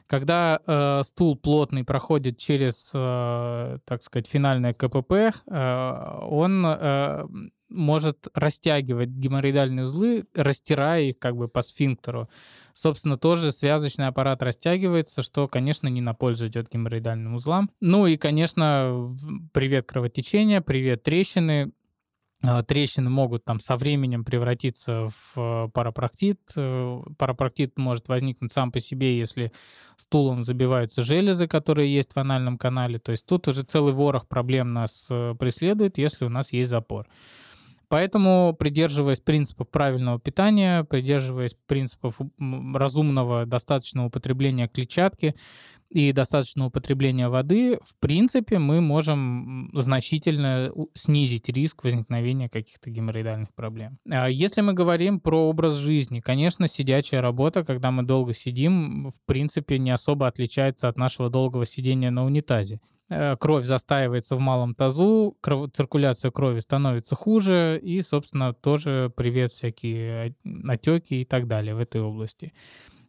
Когда 0.08 0.60
э, 0.66 1.02
стул 1.04 1.38
плотный 1.38 1.84
проходит 1.84 2.38
через, 2.38 2.92
э, 2.94 3.80
так 3.86 4.04
сказать, 4.04 4.28
финальное 4.28 4.74
КПП, 4.74 5.12
э, 5.12 6.20
он 6.30 6.66
э, 6.66 7.26
может 7.70 8.28
растягивать 8.34 9.10
геморроидальные 9.10 9.86
узлы, 9.86 10.26
растирая 10.36 11.04
их 11.04 11.20
как 11.20 11.36
бы 11.36 11.48
по 11.48 11.62
сфинктеру. 11.62 12.30
Собственно, 12.74 13.18
тоже 13.18 13.52
связочный 13.52 14.08
аппарат 14.08 14.44
растягивается, 14.44 15.24
что, 15.24 15.48
конечно, 15.48 15.88
не 15.88 16.02
на 16.02 16.14
пользу 16.14 16.48
идет 16.48 16.70
геморроидальным 16.72 17.34
узлам. 17.34 17.72
Ну 17.82 18.06
и, 18.06 18.18
конечно, 18.18 19.16
привет 19.54 19.86
кровотечения, 19.88 20.62
привет 20.62 21.04
трещины. 21.04 21.72
А, 22.46 22.62
Трещины 22.62 23.10
могут 23.10 23.46
там 23.46 23.60
со 23.60 23.78
временем 23.78 24.26
превратиться 24.26 25.08
в 25.08 25.34
э, 25.38 25.70
парапроктит. 25.74 26.40
Э, 26.58 27.02
Парапроктит 27.18 27.78
может 27.78 28.10
возникнуть 28.10 28.52
сам 28.52 28.72
по 28.72 28.82
себе, 28.82 29.18
если 29.18 29.54
стулом 29.96 30.44
забиваются 30.44 31.04
железы, 31.04 31.48
которые 31.48 31.94
есть 31.94 32.14
в 32.14 32.18
анальном 32.18 32.58
канале. 32.58 33.00
То 33.00 33.12
есть 33.12 33.26
тут 33.26 33.48
уже 33.48 33.64
целый 33.64 33.94
ворох 33.94 34.28
проблем 34.28 34.74
нас 34.74 35.08
э, 35.10 35.36
преследует, 35.40 35.98
если 35.98 36.26
у 36.26 36.30
нас 36.30 36.52
есть 36.52 36.70
запор. 36.70 37.08
Поэтому, 37.88 38.56
придерживаясь 38.58 39.20
принципов 39.20 39.70
правильного 39.70 40.20
питания, 40.20 40.84
придерживаясь 40.84 41.56
принципов 41.68 42.20
разумного 42.74 43.46
достаточного 43.46 44.08
употребления 44.08 44.68
клетчатки 44.68 45.36
и 45.94 46.12
достаточного 46.12 46.70
употребления 46.70 47.30
воды, 47.30 47.78
в 47.84 48.00
принципе, 48.00 48.58
мы 48.58 48.82
можем 48.82 49.70
значительно 49.74 50.72
снизить 50.96 51.50
риск 51.50 51.84
возникновения 51.84 52.50
каких-то 52.50 52.90
геморроидальных 52.90 53.54
проблем. 53.54 54.00
А 54.10 54.28
Если 54.28 54.62
мы 54.62 54.74
говорим 54.74 55.20
про 55.20 55.48
образ 55.48 55.76
жизни, 55.76 56.20
конечно, 56.20 56.68
сидячая 56.68 57.22
работа, 57.22 57.64
когда 57.64 57.92
мы 57.92 58.02
долго 58.02 58.34
сидим, 58.34 59.10
в 59.10 59.24
принципе, 59.28 59.78
не 59.78 59.92
особо 59.92 60.26
отличается 60.26 60.88
от 60.88 60.98
нашего 60.98 61.30
долгого 61.30 61.68
сидения 61.68 62.10
на 62.10 62.26
унитазе 62.26 62.80
э, 63.10 63.36
кровь 63.38 63.66
застаивается 63.66 64.36
в 64.36 64.40
малом 64.40 64.74
тазу, 64.74 65.38
кров- 65.44 65.70
циркуляция 65.72 66.32
крови 66.32 66.58
становится 66.58 67.16
хуже, 67.16 67.80
и, 67.84 68.02
собственно, 68.02 68.54
тоже 68.54 69.12
привет 69.16 69.52
всякие 69.52 70.34
отеки 70.68 71.22
и 71.22 71.26
так 71.26 71.48
далее 71.48 71.76
в 71.76 71.80
этой 71.80 72.02
области. 72.02 72.52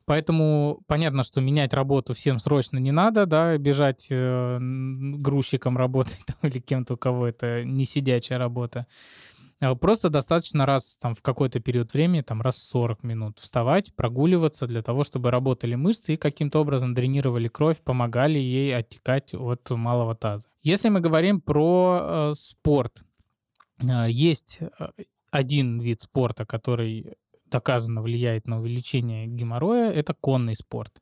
Поэтому 0.07 0.83
понятно, 0.87 1.23
что 1.23 1.40
менять 1.40 1.73
работу 1.73 2.12
всем 2.14 2.38
срочно 2.38 2.79
не 2.79 2.93
надо, 2.93 3.27
да, 3.27 3.57
бежать 3.57 4.09
э, 4.11 4.59
грузчиком 4.61 5.79
работать 5.79 6.23
там, 6.27 6.51
или 6.51 6.59
кем-то, 6.59 6.95
у 6.95 6.97
кого 6.97 7.27
это 7.27 7.64
не 7.64 7.85
сидячая 7.85 8.38
работа. 8.38 8.87
А 9.61 9.75
просто 9.75 10.11
достаточно 10.11 10.67
раз 10.67 10.99
там 11.01 11.14
в 11.14 11.23
какой-то 11.23 11.61
период 11.61 11.95
времени, 11.95 12.21
там 12.21 12.43
раз 12.43 12.57
в 12.57 12.64
40 12.64 13.03
минут 13.03 13.38
вставать, 13.38 13.95
прогуливаться 13.95 14.67
для 14.67 14.83
того, 14.83 15.05
чтобы 15.05 15.31
работали 15.31 15.75
мышцы 15.75 16.14
и 16.14 16.17
каким-то 16.17 16.61
образом 16.61 16.95
дренировали 16.95 17.49
кровь, 17.49 17.81
помогали 17.81 18.38
ей 18.38 18.77
оттекать 18.77 19.33
от 19.35 19.71
малого 19.71 20.14
таза. 20.14 20.47
Если 20.62 20.88
мы 20.88 21.01
говорим 21.01 21.40
про 21.40 22.01
э, 22.31 22.35
спорт, 22.35 23.05
э, 23.79 24.07
есть 24.11 24.59
э, 24.61 24.88
один 25.31 25.81
вид 25.81 26.03
спорта, 26.03 26.45
который 26.45 27.14
доказано 27.55 28.03
влияет 28.03 28.49
на 28.49 28.59
увеличение 28.59 29.29
геморроя, 29.29 29.93
это 29.93 30.12
конный 30.12 30.57
спорт. 30.57 31.01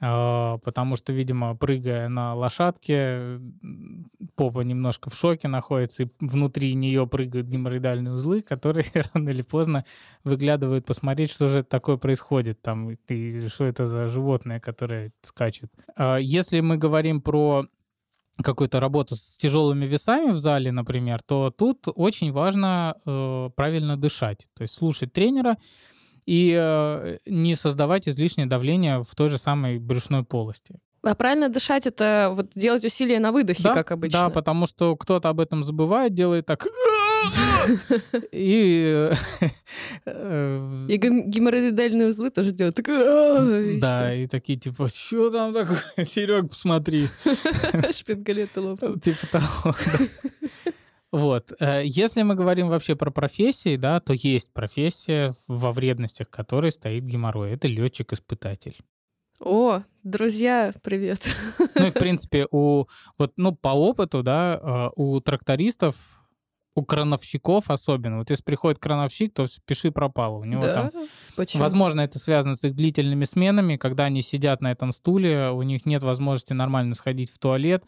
А, 0.00 0.58
потому 0.58 0.96
что, 0.96 1.12
видимо, 1.12 1.54
прыгая 1.54 2.08
на 2.08 2.34
лошадке, 2.34 3.38
попа 4.34 4.60
немножко 4.60 5.10
в 5.10 5.14
шоке 5.14 5.46
находится, 5.46 6.02
и 6.02 6.08
внутри 6.18 6.74
нее 6.74 7.06
прыгают 7.06 7.46
геморроидальные 7.46 8.14
узлы, 8.14 8.42
которые 8.42 8.84
рано 9.14 9.30
или 9.30 9.42
поздно 9.42 9.84
выглядывают 10.24 10.84
посмотреть, 10.84 11.30
что 11.30 11.48
же 11.48 11.62
такое 11.62 11.96
происходит 11.96 12.60
там, 12.60 12.90
и 12.90 13.48
что 13.48 13.64
это 13.64 13.86
за 13.86 14.08
животное, 14.08 14.58
которое 14.58 15.12
скачет. 15.22 15.70
А, 15.96 16.16
если 16.16 16.60
мы 16.60 16.76
говорим 16.76 17.20
про 17.20 17.66
какую-то 18.42 18.80
работу 18.80 19.16
с 19.16 19.36
тяжелыми 19.36 19.86
весами 19.86 20.32
в 20.32 20.38
зале, 20.38 20.72
например, 20.72 21.22
то 21.22 21.50
тут 21.50 21.86
очень 21.94 22.32
важно 22.32 22.96
э, 23.06 23.50
правильно 23.54 23.96
дышать, 23.96 24.48
то 24.54 24.62
есть 24.62 24.74
слушать 24.74 25.12
тренера 25.12 25.56
и 26.26 26.54
э, 26.56 27.18
не 27.26 27.54
создавать 27.54 28.08
излишнее 28.08 28.46
давление 28.46 29.02
в 29.02 29.14
той 29.14 29.28
же 29.28 29.38
самой 29.38 29.78
брюшной 29.78 30.24
полости. 30.24 30.76
А 31.02 31.14
правильно 31.14 31.50
дышать 31.50 31.86
это 31.86 32.32
вот 32.34 32.52
делать 32.54 32.84
усилия 32.84 33.18
на 33.18 33.30
выдохе, 33.30 33.62
да, 33.62 33.74
как 33.74 33.90
обычно. 33.90 34.22
Да, 34.22 34.30
потому 34.30 34.66
что 34.66 34.96
кто-то 34.96 35.28
об 35.28 35.38
этом 35.38 35.62
забывает, 35.62 36.14
делает 36.14 36.46
так. 36.46 36.66
И... 38.32 39.10
Э, 40.06 40.86
и 40.88 40.96
геморроидальные 40.96 42.08
узлы 42.08 42.30
тоже 42.30 42.52
делают 42.52 42.76
так... 42.76 42.86
Да, 43.80 44.14
и 44.14 44.26
такие 44.26 44.58
типа, 44.58 44.88
что 44.88 45.30
там 45.30 45.52
такое? 45.52 45.78
Серег, 46.04 46.50
посмотри. 46.50 47.06
Шпингалеты 47.92 48.60
лопают. 48.60 49.02
Типа 49.02 49.26
того, 49.26 49.74
Вот. 51.12 51.52
Э, 51.60 51.82
если 51.84 52.22
мы 52.22 52.34
говорим 52.34 52.68
вообще 52.68 52.96
про 52.96 53.10
профессии, 53.10 53.76
да, 53.76 54.00
то 54.00 54.12
есть 54.12 54.52
профессия, 54.52 55.34
во 55.46 55.72
вредностях 55.72 56.28
которой 56.28 56.72
стоит 56.72 57.04
геморрой. 57.04 57.52
Это 57.52 57.68
летчик-испытатель. 57.68 58.76
О, 59.40 59.82
друзья, 60.02 60.72
привет. 60.82 61.20
Ну 61.74 61.86
и, 61.86 61.90
в 61.90 61.94
принципе, 61.94 62.46
у, 62.50 62.86
вот, 63.18 63.32
ну, 63.36 63.52
по 63.52 63.68
опыту, 63.68 64.22
да, 64.22 64.60
э, 64.60 64.90
у 64.96 65.20
трактористов 65.20 66.23
у 66.74 66.84
крановщиков 66.84 67.70
особенно. 67.70 68.18
Вот 68.18 68.30
если 68.30 68.42
приходит 68.42 68.80
крановщик, 68.80 69.32
то 69.32 69.46
пиши 69.66 69.90
пропало. 69.90 70.38
У 70.38 70.44
него 70.44 70.62
да? 70.62 70.74
там... 70.74 70.90
Почему? 71.36 71.62
Возможно, 71.62 72.00
это 72.00 72.18
связано 72.18 72.56
с 72.56 72.64
их 72.64 72.74
длительными 72.74 73.24
сменами, 73.24 73.76
когда 73.76 74.04
они 74.04 74.22
сидят 74.22 74.60
на 74.60 74.72
этом 74.72 74.92
стуле, 74.92 75.50
у 75.50 75.62
них 75.62 75.86
нет 75.86 76.02
возможности 76.02 76.52
нормально 76.52 76.94
сходить 76.94 77.30
в 77.30 77.38
туалет. 77.38 77.84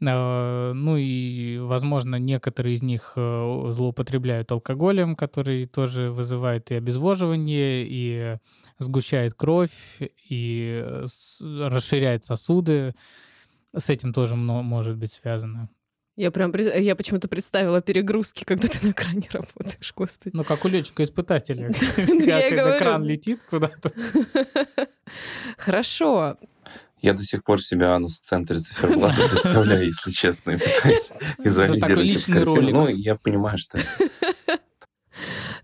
Э, 0.00 0.72
ну 0.74 0.96
и, 0.96 1.58
возможно, 1.58 2.16
некоторые 2.16 2.74
из 2.74 2.82
них 2.82 3.12
э, 3.16 3.70
злоупотребляют 3.70 4.50
алкоголем, 4.52 5.14
который 5.16 5.66
тоже 5.66 6.10
вызывает 6.10 6.70
и 6.70 6.74
обезвоживание, 6.74 7.86
и 7.88 8.36
сгущает 8.78 9.34
кровь, 9.34 9.98
и 10.28 10.82
э, 10.84 11.06
расширяет 11.40 12.24
сосуды. 12.24 12.94
С 13.76 13.88
этим 13.88 14.12
тоже 14.12 14.36
может 14.36 14.96
быть 14.96 15.12
связано. 15.12 15.68
Я 16.20 16.30
прям 16.30 16.52
я 16.54 16.96
почему-то 16.96 17.28
представила 17.28 17.80
перегрузки, 17.80 18.44
когда 18.44 18.68
ты 18.68 18.86
на 18.86 18.92
кране 18.92 19.26
работаешь, 19.32 19.90
господи. 19.96 20.36
Ну, 20.36 20.44
как 20.44 20.66
у 20.66 20.68
летчика-испытателя. 20.68 21.72
Когда 21.96 22.78
кран 22.78 23.04
летит 23.04 23.40
куда-то. 23.48 23.90
Хорошо. 25.56 26.36
Я 27.00 27.14
до 27.14 27.24
сих 27.24 27.42
пор 27.42 27.62
себя 27.62 27.94
анус 27.94 28.18
в 28.18 28.22
центре 28.22 28.58
циферблата 28.58 29.14
представляю, 29.30 29.86
если 29.86 30.10
честно, 30.10 30.50
и 30.50 30.56
пытаюсь 30.58 31.10
визуализировать. 31.38 31.80
такой 31.80 32.04
личный 32.04 32.44
ролик. 32.44 32.74
Ну, 32.74 32.88
я 32.88 33.14
понимаю, 33.14 33.56
что... 33.56 33.78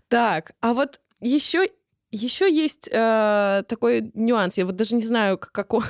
Так, 0.07 0.53
а 0.59 0.73
вот 0.73 0.99
еще 1.21 1.69
еще 2.09 2.51
есть 2.51 2.89
э, 2.91 3.61
такой 3.67 4.09
нюанс. 4.15 4.57
Я 4.57 4.65
вот 4.65 4.75
даже 4.75 4.95
не 4.95 5.03
знаю, 5.03 5.37
к 5.37 5.51
како, 5.51 5.83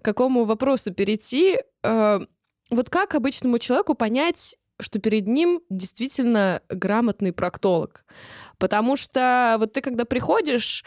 какому 0.00 0.46
вопросу 0.46 0.94
перейти. 0.94 1.58
Э, 1.82 2.20
вот 2.70 2.90
как 2.90 3.14
обычному 3.14 3.58
человеку 3.58 3.94
понять, 3.94 4.56
что 4.80 4.98
перед 4.98 5.26
ним 5.26 5.60
действительно 5.70 6.62
грамотный 6.68 7.32
проктолог? 7.32 8.04
Потому 8.58 8.96
что 8.96 9.56
вот 9.58 9.72
ты, 9.72 9.80
когда 9.80 10.04
приходишь, 10.04 10.84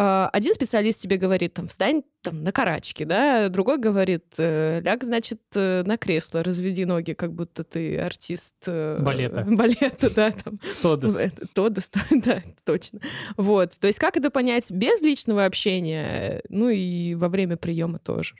а, 0.00 0.30
один 0.32 0.54
специалист 0.54 1.00
тебе 1.00 1.16
говорит, 1.16 1.54
там, 1.54 1.66
встань 1.66 2.02
там, 2.22 2.44
на 2.44 2.52
карачки, 2.52 3.02
да, 3.02 3.48
другой 3.48 3.78
говорит, 3.78 4.26
э, 4.38 4.80
ляг, 4.80 5.02
значит, 5.02 5.40
э, 5.56 5.82
на 5.84 5.96
кресло, 5.98 6.44
разведи 6.44 6.84
ноги, 6.84 7.14
как 7.14 7.32
будто 7.32 7.64
ты 7.64 7.98
артист... 7.98 8.54
Э, 8.66 8.98
балета. 9.00 9.44
Балета, 9.48 10.14
да, 10.14 10.30
там. 10.30 10.60
Тодос. 10.82 11.18
Тодос, 11.52 11.90
да, 12.24 12.44
точно. 12.64 13.00
Вот, 13.36 13.78
то 13.80 13.88
есть 13.88 13.98
как 13.98 14.16
это 14.16 14.30
понять 14.30 14.70
без 14.70 15.02
личного 15.02 15.44
общения, 15.44 16.42
ну 16.48 16.68
и 16.68 17.16
во 17.16 17.28
время 17.28 17.56
приема 17.56 17.98
тоже? 17.98 18.36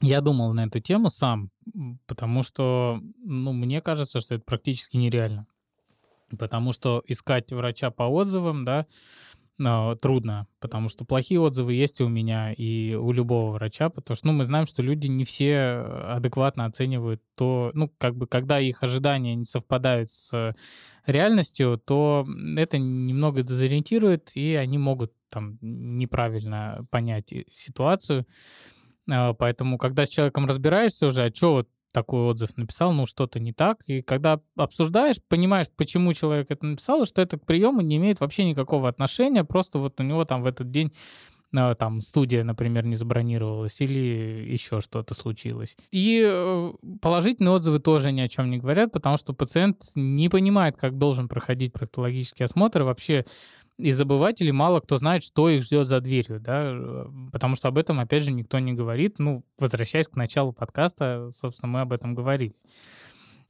Я 0.00 0.20
думал 0.20 0.52
на 0.52 0.64
эту 0.64 0.80
тему 0.80 1.10
сам, 1.10 1.50
потому 2.06 2.42
что, 2.42 3.00
ну, 3.24 3.52
мне 3.52 3.80
кажется, 3.80 4.20
что 4.20 4.36
это 4.36 4.44
практически 4.44 4.96
нереально. 4.96 5.46
Потому 6.38 6.72
что 6.72 7.02
искать 7.06 7.52
врача 7.52 7.90
по 7.90 8.04
отзывам, 8.04 8.64
да, 8.64 8.86
но 9.58 9.96
трудно, 9.96 10.46
потому 10.60 10.88
что 10.88 11.04
плохие 11.04 11.40
отзывы 11.40 11.74
есть 11.74 12.00
и 12.00 12.04
у 12.04 12.08
меня, 12.08 12.52
и 12.52 12.94
у 12.94 13.10
любого 13.10 13.50
врача, 13.50 13.88
потому 13.90 14.16
что, 14.16 14.28
ну, 14.28 14.32
мы 14.32 14.44
знаем, 14.44 14.66
что 14.66 14.82
люди 14.82 15.08
не 15.08 15.24
все 15.24 15.58
адекватно 16.06 16.64
оценивают 16.64 17.20
то, 17.34 17.72
ну, 17.74 17.92
как 17.98 18.14
бы, 18.14 18.28
когда 18.28 18.60
их 18.60 18.84
ожидания 18.84 19.34
не 19.34 19.44
совпадают 19.44 20.10
с 20.10 20.54
реальностью, 21.06 21.82
то 21.84 22.24
это 22.56 22.78
немного 22.78 23.42
дезориентирует, 23.42 24.30
и 24.36 24.54
они 24.54 24.78
могут 24.78 25.12
там 25.28 25.58
неправильно 25.60 26.86
понять 26.90 27.34
ситуацию. 27.52 28.26
А, 29.10 29.34
поэтому, 29.34 29.78
когда 29.78 30.06
с 30.06 30.08
человеком 30.08 30.46
разбираешься 30.46 31.06
уже, 31.06 31.24
а 31.24 31.34
что 31.34 31.52
вот 31.52 31.68
такой 31.92 32.20
отзыв 32.22 32.56
написал, 32.56 32.92
ну 32.92 33.06
что-то 33.06 33.40
не 33.40 33.52
так. 33.52 33.78
И 33.86 34.02
когда 34.02 34.40
обсуждаешь, 34.56 35.16
понимаешь, 35.28 35.66
почему 35.76 36.12
человек 36.12 36.50
это 36.50 36.66
написал, 36.66 37.06
что 37.06 37.22
это 37.22 37.38
к 37.38 37.46
приему 37.46 37.80
не 37.80 37.96
имеет 37.96 38.20
вообще 38.20 38.44
никакого 38.44 38.88
отношения, 38.88 39.44
просто 39.44 39.78
вот 39.78 39.98
у 40.00 40.02
него 40.02 40.24
там 40.24 40.42
в 40.42 40.46
этот 40.46 40.70
день 40.70 40.92
а, 41.56 41.74
там 41.74 42.00
студия, 42.00 42.44
например, 42.44 42.84
не 42.84 42.94
забронировалась 42.94 43.80
или 43.80 44.46
еще 44.50 44.80
что-то 44.80 45.14
случилось. 45.14 45.76
И 45.90 46.22
э, 46.24 46.72
положительные 47.00 47.52
отзывы 47.52 47.78
тоже 47.78 48.12
ни 48.12 48.20
о 48.20 48.28
чем 48.28 48.50
не 48.50 48.58
говорят, 48.58 48.92
потому 48.92 49.16
что 49.16 49.32
пациент 49.32 49.84
не 49.94 50.28
понимает, 50.28 50.76
как 50.76 50.98
должен 50.98 51.26
проходить 51.26 51.72
проктологический 51.72 52.44
осмотр, 52.44 52.82
вообще 52.82 53.24
из 53.78 54.00
обывателей 54.00 54.52
мало 54.52 54.80
кто 54.80 54.98
знает, 54.98 55.22
что 55.22 55.48
их 55.48 55.62
ждет 55.62 55.86
за 55.86 56.00
дверью, 56.00 56.40
да, 56.40 56.72
э, 56.72 57.06
потому 57.32 57.56
что 57.56 57.68
об 57.68 57.78
этом, 57.78 58.00
опять 58.00 58.24
же, 58.24 58.32
никто 58.32 58.58
не 58.58 58.72
говорит. 58.72 59.18
Ну, 59.18 59.44
возвращаясь 59.58 60.08
к 60.08 60.16
началу 60.16 60.52
подкаста, 60.52 61.30
собственно, 61.32 61.70
мы 61.70 61.80
об 61.80 61.92
этом 61.92 62.14
говорили. 62.14 62.54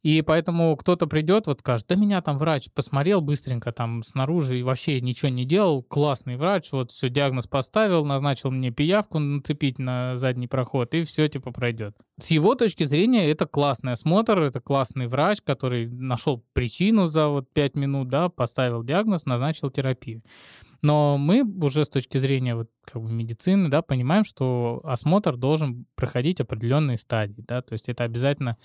И 0.03 0.23
поэтому 0.23 0.77
кто-то 0.77 1.07
придет, 1.09 1.49
вот 1.49 1.61
скажет, 1.61 1.87
да 1.89 1.97
меня 1.97 2.23
там 2.23 2.39
врач 2.39 2.69
посмотрел 2.73 3.21
быстренько 3.21 3.73
там 3.73 4.05
снаружи 4.05 4.59
и 4.59 4.63
вообще 4.63 5.01
ничего 5.01 5.29
не 5.29 5.45
делал, 5.45 5.83
классный 5.83 6.37
врач, 6.37 6.71
вот 6.71 6.93
все, 6.93 7.09
диагноз 7.09 7.49
поставил, 7.49 8.05
назначил 8.05 8.53
мне 8.53 8.71
пиявку 8.71 9.19
нацепить 9.19 9.81
на 9.81 10.17
задний 10.17 10.47
проход, 10.47 10.95
и 10.95 11.03
все 11.03 11.29
типа 11.29 11.51
пройдет. 11.51 11.97
С 12.21 12.31
его 12.31 12.55
точки 12.55 12.85
зрения 12.85 13.29
это 13.29 13.47
классный 13.47 13.93
осмотр, 13.93 14.39
это 14.39 14.61
классный 14.61 15.09
врач, 15.09 15.39
который 15.43 15.89
нашел 15.89 16.45
причину 16.53 17.09
за 17.09 17.29
вот 17.29 17.53
5 17.53 17.75
минут, 17.75 18.09
да, 18.09 18.29
поставил 18.29 18.85
диагноз, 18.85 19.27
назначил 19.27 19.71
терапию. 19.71 20.23
Но 20.81 21.19
мы 21.19 21.43
уже 21.43 21.85
с 21.85 21.89
точки 21.89 22.19
зрения 22.19 22.55
вот 22.55 22.71
как 22.85 23.03
бы 23.03 23.11
медицины, 23.11 23.69
да, 23.69 23.83
понимаем, 23.83 24.23
что 24.23 24.81
осмотр 24.85 25.37
должен 25.37 25.87
проходить 25.97 26.41
определенные 26.41 26.99
стадии, 26.99 27.45
да, 27.47 27.63
то 27.63 27.73
есть 27.73 27.89
это 27.89 28.05
обязательно 28.05 28.57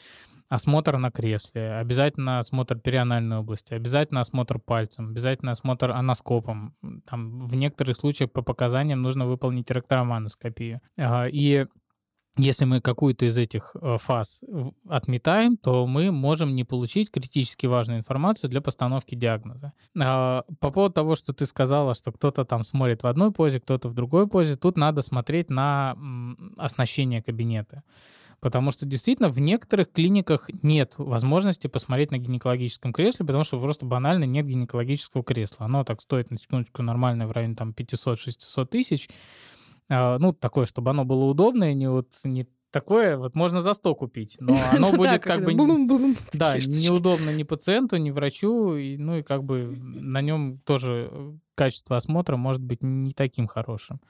осмотр 0.50 0.98
на 0.98 1.12
кресле, 1.12 1.74
обязательно 1.74 2.40
осмотр 2.40 2.78
перианальной 2.78 3.38
области, 3.38 3.74
обязательно 3.74 4.22
осмотр 4.22 4.60
пальцем, 4.60 5.10
обязательно 5.10 5.52
осмотр 5.52 5.92
аноскопом. 5.92 6.76
Там 7.06 7.40
в 7.40 7.56
некоторых 7.56 7.98
случаях 7.98 8.32
по 8.32 8.42
показаниям 8.42 9.02
нужно 9.02 9.26
выполнить 9.26 9.70
ректороманоскопию. 9.72 10.82
И 11.00 11.66
если 12.38 12.66
мы 12.66 12.82
какую-то 12.82 13.26
из 13.26 13.38
этих 13.38 13.76
э, 13.80 13.98
фаз 14.00 14.44
отметаем, 14.90 15.56
то 15.56 15.86
мы 15.86 16.12
можем 16.12 16.56
не 16.56 16.64
получить 16.64 17.12
критически 17.12 17.68
важную 17.68 18.00
информацию 18.00 18.50
для 18.50 18.60
постановки 18.60 19.14
диагноза. 19.14 19.74
А, 20.02 20.44
по 20.60 20.72
поводу 20.72 20.96
того, 20.96 21.16
что 21.16 21.34
ты 21.34 21.46
сказала, 21.46 21.94
что 21.94 22.12
кто-то 22.12 22.44
там 22.44 22.64
смотрит 22.64 23.04
в 23.04 23.08
одной 23.08 23.32
позе, 23.32 23.60
кто-то 23.60 23.88
в 23.88 23.94
другой 23.94 24.28
позе, 24.28 24.56
тут 24.56 24.78
надо 24.78 25.04
смотреть 25.04 25.52
на 25.52 25.96
оснащение 26.58 27.22
кабинета. 27.22 27.84
Потому 28.44 28.72
что 28.72 28.86
действительно 28.86 29.30
в 29.30 29.40
некоторых 29.40 29.90
клиниках 29.90 30.50
нет 30.64 30.96
возможности 30.98 31.68
посмотреть 31.68 32.12
на 32.12 32.18
гинекологическом 32.18 32.92
кресле, 32.92 33.26
потому 33.26 33.46
что 33.46 33.58
просто 33.58 33.86
банально 33.86 34.26
нет 34.26 34.46
гинекологического 34.46 35.24
кресла. 35.24 35.68
Оно 35.68 35.86
так 35.86 36.02
стоит 36.02 36.30
на 36.30 36.38
секундочку 36.38 36.84
нормально 36.84 37.26
в 37.26 37.32
районе 37.32 37.56
там 37.56 37.70
500-600 37.72 38.66
тысяч. 38.66 39.08
А, 39.88 40.20
ну, 40.20 40.34
такое, 40.34 40.66
чтобы 40.66 40.90
оно 40.90 41.06
было 41.06 41.24
удобное, 41.24 41.74
не 41.74 41.90
вот 41.90 42.10
не 42.26 42.46
такое, 42.70 43.16
вот 43.16 43.34
можно 43.38 43.62
за 43.62 43.74
100 43.74 43.96
купить, 43.96 44.36
но 44.42 44.58
оно 44.74 44.92
будет 44.92 45.24
как 45.24 45.46
бы 45.46 45.54
да, 46.34 46.58
неудобно 46.58 47.30
ни 47.30 47.44
пациенту, 47.44 47.96
ни 47.96 48.12
врачу, 48.12 48.74
ну 48.74 49.20
и 49.20 49.24
как 49.24 49.46
бы 49.46 49.74
на 49.78 50.20
нем 50.20 50.60
тоже 50.66 51.10
качество 51.56 51.96
осмотра 51.96 52.36
может 52.36 52.62
быть 52.62 52.84
не 52.84 53.12
таким 53.12 53.48
хорошим. 53.48 54.02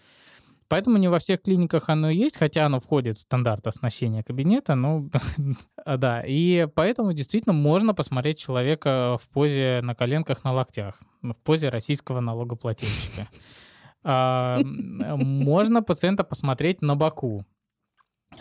Поэтому 0.68 0.98
не 0.98 1.08
во 1.08 1.20
всех 1.20 1.42
клиниках 1.42 1.90
оно 1.90 2.10
есть, 2.10 2.38
хотя 2.38 2.66
оно 2.66 2.80
входит 2.80 3.18
в 3.18 3.22
стандарт 3.22 3.68
оснащения 3.68 4.24
кабинета, 4.24 4.76
ну, 4.76 5.10
да. 5.86 6.24
И 6.26 6.68
поэтому 6.74 7.14
действительно 7.14 7.54
можно 7.54 7.94
посмотреть 7.94 8.40
человека 8.40 9.18
в 9.22 9.28
позе 9.30 9.82
на 9.84 9.96
коленках, 9.96 10.44
на 10.44 10.54
локтях, 10.54 11.02
в 11.22 11.36
позе 11.44 11.70
российского 11.70 12.20
налогоплательщика. 12.20 13.28
А, 14.06 14.60
можно 14.62 15.82
пациента 15.82 16.26
посмотреть 16.26 16.82
на 16.82 16.98
боку. 16.98 17.46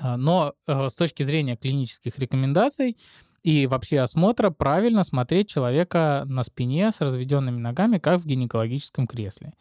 А, 0.00 0.16
но 0.16 0.54
э, 0.66 0.88
с 0.88 0.94
точки 0.96 1.22
зрения 1.22 1.56
клинических 1.56 2.18
рекомендаций 2.18 2.96
и 3.42 3.66
вообще 3.66 4.00
осмотра 4.00 4.50
правильно 4.50 5.04
смотреть 5.04 5.48
человека 5.48 6.24
на 6.26 6.42
спине 6.42 6.90
с 6.92 7.00
разведенными 7.00 7.58
ногами, 7.58 7.98
как 7.98 8.20
в 8.20 8.26
гинекологическом 8.26 9.06
кресле. 9.06 9.52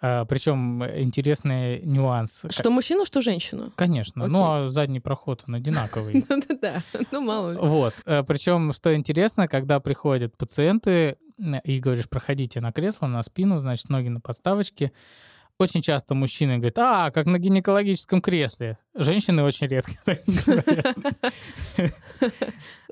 А, 0.00 0.24
причем 0.26 0.84
интересный 0.84 1.80
нюанс. 1.82 2.44
Что 2.50 2.70
мужчину, 2.70 3.04
что 3.06 3.20
женщину? 3.22 3.72
Конечно. 3.76 4.24
Окей. 4.24 4.32
Ну, 4.36 4.44
а 4.44 4.68
задний 4.68 5.00
проход, 5.00 5.44
он 5.48 5.54
одинаковый. 5.54 6.24
Ну 6.28 6.58
да, 6.60 6.82
ну 7.12 7.20
мало 7.20 7.52
ли. 7.52 7.58
Вот. 7.60 7.94
Э, 8.04 8.22
Причем, 8.26 8.72
что 8.72 8.94
интересно, 8.94 9.48
когда 9.48 9.80
приходят 9.80 10.36
пациенты 10.36 11.16
и 11.64 11.78
говоришь, 11.80 12.08
проходите 12.08 12.60
на 12.60 12.72
кресло, 12.72 13.06
на 13.06 13.22
спину, 13.22 13.58
значит, 13.58 13.88
ноги 13.88 14.08
на 14.08 14.20
подставочке, 14.20 14.92
очень 15.58 15.82
часто 15.82 16.14
мужчины 16.14 16.56
говорят, 16.56 16.78
а, 16.78 17.10
как 17.10 17.26
на 17.26 17.38
гинекологическом 17.38 18.20
кресле. 18.20 18.78
Женщины 18.94 19.42
очень 19.42 19.66
редко 19.68 19.92
говорят. 20.46 20.96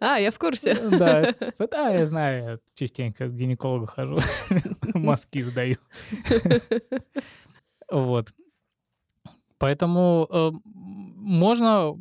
А, 0.00 0.18
я 0.18 0.33
в 0.33 0.38
курсе. 0.38 0.74
Да, 0.74 1.33
типа, 1.33 1.68
да, 1.68 1.88
я 1.90 2.05
знаю, 2.05 2.44
я 2.44 2.59
частенько 2.74 3.29
к 3.29 3.35
гинекологу 3.35 3.87
хожу, 3.87 4.16
мазки 4.94 5.40
сдаю. 5.40 5.77
Вот. 7.90 8.35
Поэтому 9.59 10.27
э, 10.29 10.50
можно 10.64 11.96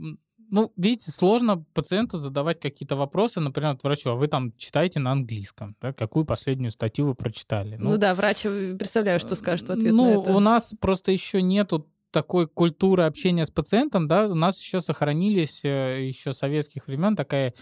ну, 0.53 0.71
видите, 0.77 1.09
сложно 1.09 1.65
пациенту 1.73 2.19
задавать 2.19 2.59
какие-то 2.59 2.95
вопросы, 2.95 3.39
например, 3.39 3.71
от 3.71 3.83
врачу, 3.83 4.11
а 4.11 4.13
вы 4.13 4.27
там 4.27 4.55
читаете 4.55 4.99
на 4.99 5.11
английском, 5.11 5.75
да, 5.81 5.93
какую 5.93 6.25
последнюю 6.25 6.69
статью 6.69 7.07
вы 7.07 7.15
прочитали? 7.15 7.75
Ну, 7.75 7.89
ну 7.89 7.97
да, 7.97 8.13
врач, 8.13 8.45
э, 8.45 8.75
представляю, 8.77 9.19
что 9.19 9.33
скажет 9.33 9.67
в 9.67 9.71
ответ 9.71 9.91
ну, 9.91 10.05
на 10.05 10.21
это. 10.21 10.31
у 10.31 10.39
нас 10.39 10.75
просто 10.79 11.11
еще 11.11 11.41
нету 11.41 11.89
такой 12.11 12.47
культуры 12.47 13.05
общения 13.05 13.47
с 13.47 13.49
пациентом, 13.49 14.07
да, 14.07 14.27
у 14.27 14.35
нас 14.35 14.61
еще 14.61 14.79
сохранились 14.79 15.65
э, 15.65 16.05
еще 16.05 16.33
советских 16.33 16.85
времен 16.85 17.15
такая 17.15 17.55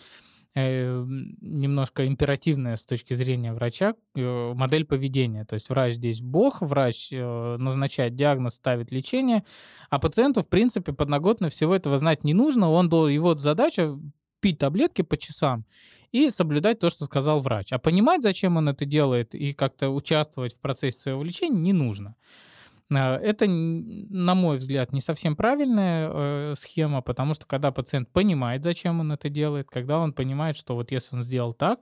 немножко 0.53 2.05
императивная 2.07 2.75
с 2.75 2.85
точки 2.85 3.13
зрения 3.13 3.53
врача 3.53 3.95
э, 4.15 4.53
модель 4.53 4.85
поведения. 4.85 5.45
То 5.45 5.53
есть 5.53 5.69
врач 5.69 5.93
здесь 5.93 6.21
бог, 6.21 6.61
врач 6.61 7.09
э, 7.11 7.57
назначает 7.57 8.15
диагноз, 8.15 8.55
ставит 8.55 8.91
лечение, 8.91 9.45
а 9.89 9.99
пациенту, 9.99 10.41
в 10.41 10.49
принципе, 10.49 10.91
подноготно 10.91 11.49
всего 11.49 11.73
этого 11.73 11.97
знать 11.97 12.23
не 12.23 12.33
нужно. 12.33 12.69
Он, 12.69 12.87
его 13.09 13.35
задача 13.35 13.97
пить 14.41 14.57
таблетки 14.57 15.03
по 15.03 15.15
часам 15.17 15.65
и 16.11 16.29
соблюдать 16.29 16.79
то, 16.79 16.89
что 16.89 17.05
сказал 17.05 17.39
врач. 17.39 17.71
А 17.71 17.79
понимать, 17.79 18.21
зачем 18.21 18.57
он 18.57 18.67
это 18.67 18.85
делает 18.85 19.33
и 19.33 19.53
как-то 19.53 19.89
участвовать 19.89 20.53
в 20.53 20.59
процессе 20.59 20.99
своего 20.99 21.23
лечения 21.23 21.59
не 21.59 21.73
нужно. 21.73 22.15
Э, 22.91 23.15
это, 23.15 23.45
на 23.47 24.36
мой 24.36 24.58
взгляд, 24.58 24.91
не 24.93 25.01
совсем 25.01 25.36
правильная 25.36 26.10
э, 26.12 26.54
схема, 26.56 27.01
потому 27.01 27.34
что 27.34 27.45
когда 27.45 27.71
пациент 27.71 28.10
понимает, 28.10 28.63
зачем 28.63 28.99
он 28.99 29.12
это 29.12 29.30
делает, 29.30 29.69
когда 29.69 29.99
он 29.99 30.13
понимает, 30.13 30.58
что 30.58 30.75
вот 30.75 30.91
если 30.91 31.15
он 31.15 31.23
сделал 31.23 31.54
так, 31.54 31.80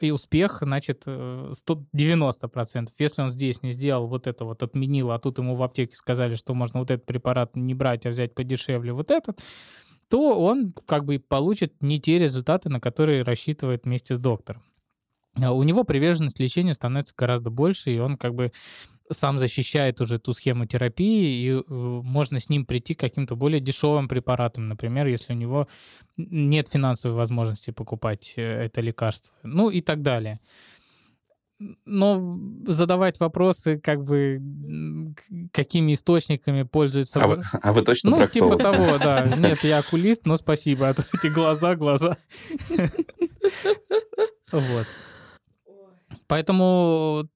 и 0.00 0.10
успех, 0.10 0.58
значит, 0.62 1.06
190%. 1.06 2.82
Э, 2.88 2.92
если 2.98 3.22
он 3.22 3.30
здесь 3.30 3.62
не 3.62 3.72
сделал 3.72 4.06
вот 4.06 4.26
это 4.26 4.44
вот, 4.44 4.62
отменил, 4.62 5.10
а 5.10 5.18
тут 5.18 5.38
ему 5.38 5.54
в 5.54 5.62
аптеке 5.62 5.96
сказали, 5.96 6.34
что 6.34 6.54
можно 6.54 6.80
вот 6.80 6.90
этот 6.90 7.06
препарат 7.06 7.56
не 7.56 7.74
брать, 7.74 8.06
а 8.06 8.10
взять 8.10 8.34
подешевле 8.34 8.92
вот 8.92 9.10
этот, 9.10 9.40
то 10.08 10.38
он 10.38 10.74
как 10.86 11.06
бы 11.06 11.18
получит 11.18 11.74
не 11.80 11.98
те 11.98 12.18
результаты, 12.18 12.68
на 12.68 12.80
которые 12.80 13.22
рассчитывает 13.22 13.84
вместе 13.84 14.14
с 14.14 14.18
доктором. 14.18 14.62
У 15.36 15.62
него 15.64 15.82
приверженность 15.82 16.38
лечению 16.38 16.74
становится 16.74 17.14
гораздо 17.16 17.50
больше, 17.50 17.90
и 17.90 17.98
он 17.98 18.16
как 18.16 18.34
бы 18.34 18.52
сам 19.10 19.38
защищает 19.38 20.00
уже 20.00 20.18
ту 20.18 20.32
схему 20.32 20.66
терапии, 20.66 21.46
и 21.46 21.50
э, 21.50 21.62
можно 21.68 22.40
с 22.40 22.48
ним 22.48 22.64
прийти 22.64 22.94
к 22.94 23.00
каким-то 23.00 23.36
более 23.36 23.60
дешевым 23.60 24.08
препаратам, 24.08 24.68
например, 24.68 25.06
если 25.06 25.32
у 25.32 25.36
него 25.36 25.68
нет 26.16 26.68
финансовой 26.68 27.16
возможности 27.16 27.70
покупать 27.70 28.34
э, 28.36 28.42
это 28.42 28.80
лекарство, 28.80 29.34
ну 29.42 29.70
и 29.70 29.80
так 29.80 30.02
далее. 30.02 30.40
Но 31.84 32.38
задавать 32.66 33.20
вопросы, 33.20 33.78
как 33.78 34.02
бы, 34.02 34.40
какими 35.52 35.94
источниками 35.94 36.64
пользуются... 36.64 37.22
А 37.22 37.26
вы, 37.28 37.44
а 37.62 37.72
вы 37.72 37.82
точно 37.82 38.10
Ну, 38.10 38.26
типа 38.26 38.56
того, 38.56 38.98
да. 39.02 39.24
Нет, 39.36 39.62
я 39.62 39.78
окулист, 39.78 40.26
но 40.26 40.36
спасибо, 40.36 40.88
а 40.88 40.94
то 40.94 41.04
эти 41.14 41.32
глаза, 41.32 41.74
глаза. 41.76 42.16
Вот. 44.52 44.86
Поэтому 46.28 47.28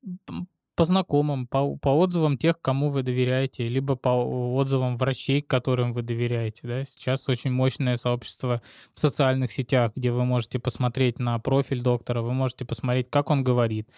по 0.79 0.85
знакомым, 0.85 1.49
по, 1.49 1.77
по 1.77 1.89
отзывам 1.89 2.39
тех, 2.39 2.61
кому 2.63 2.89
вы 2.89 3.03
доверяете, 3.03 3.69
либо 3.69 3.97
по 3.97 4.11
отзывам 4.55 4.97
врачей, 4.97 5.43
которым 5.43 5.93
вы 5.93 6.03
доверяете. 6.03 6.69
Да? 6.69 6.85
Сейчас 6.85 7.29
очень 7.29 7.51
мощное 7.51 7.97
сообщество 7.97 8.63
в 8.95 9.01
социальных 9.01 9.51
сетях, 9.51 9.91
где 9.97 10.13
вы 10.13 10.25
можете 10.25 10.61
посмотреть 10.61 11.19
на 11.19 11.37
профиль 11.41 11.83
доктора, 11.83 12.23
вы 12.23 12.33
можете 12.33 12.65
посмотреть, 12.65 13.11
как 13.11 13.31
он 13.31 13.43
говорит, 13.43 13.89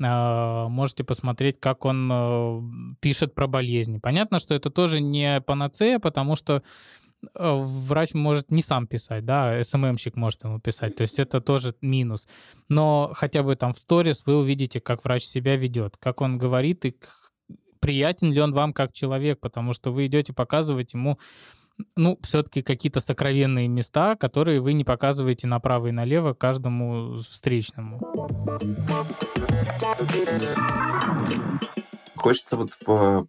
а, 0.00 0.68
можете 0.68 1.02
посмотреть, 1.02 1.58
как 1.58 1.84
он 1.84 2.08
э, 2.12 2.60
пишет 3.00 3.34
про 3.34 3.48
болезни. 3.48 3.98
Понятно, 3.98 4.38
что 4.38 4.54
это 4.54 4.70
тоже 4.70 5.00
не 5.00 5.40
панацея, 5.40 5.98
потому 5.98 6.36
что 6.36 6.62
врач 7.34 8.14
может 8.14 8.50
не 8.50 8.62
сам 8.62 8.86
писать, 8.86 9.24
да, 9.24 9.62
СММщик 9.62 10.16
может 10.16 10.44
ему 10.44 10.58
писать, 10.58 10.96
то 10.96 11.02
есть 11.02 11.18
это 11.18 11.40
тоже 11.40 11.74
минус. 11.80 12.26
Но 12.68 13.12
хотя 13.14 13.42
бы 13.42 13.56
там 13.56 13.72
в 13.72 13.78
сторис 13.78 14.24
вы 14.26 14.38
увидите, 14.38 14.80
как 14.80 15.04
врач 15.04 15.24
себя 15.24 15.56
ведет, 15.56 15.96
как 15.98 16.20
он 16.20 16.38
говорит 16.38 16.84
и 16.84 16.96
приятен 17.80 18.32
ли 18.32 18.40
он 18.40 18.52
вам 18.52 18.72
как 18.72 18.92
человек, 18.92 19.40
потому 19.40 19.72
что 19.72 19.90
вы 19.90 20.06
идете 20.06 20.32
показывать 20.32 20.94
ему 20.94 21.18
ну, 21.96 22.18
все-таки 22.22 22.62
какие-то 22.62 23.00
сокровенные 23.00 23.68
места, 23.68 24.14
которые 24.16 24.60
вы 24.60 24.74
не 24.74 24.84
показываете 24.84 25.46
направо 25.46 25.88
и 25.88 25.92
налево 25.92 26.34
каждому 26.34 27.18
встречному. 27.18 28.00
Хочется 32.20 32.56
вот 32.56 32.70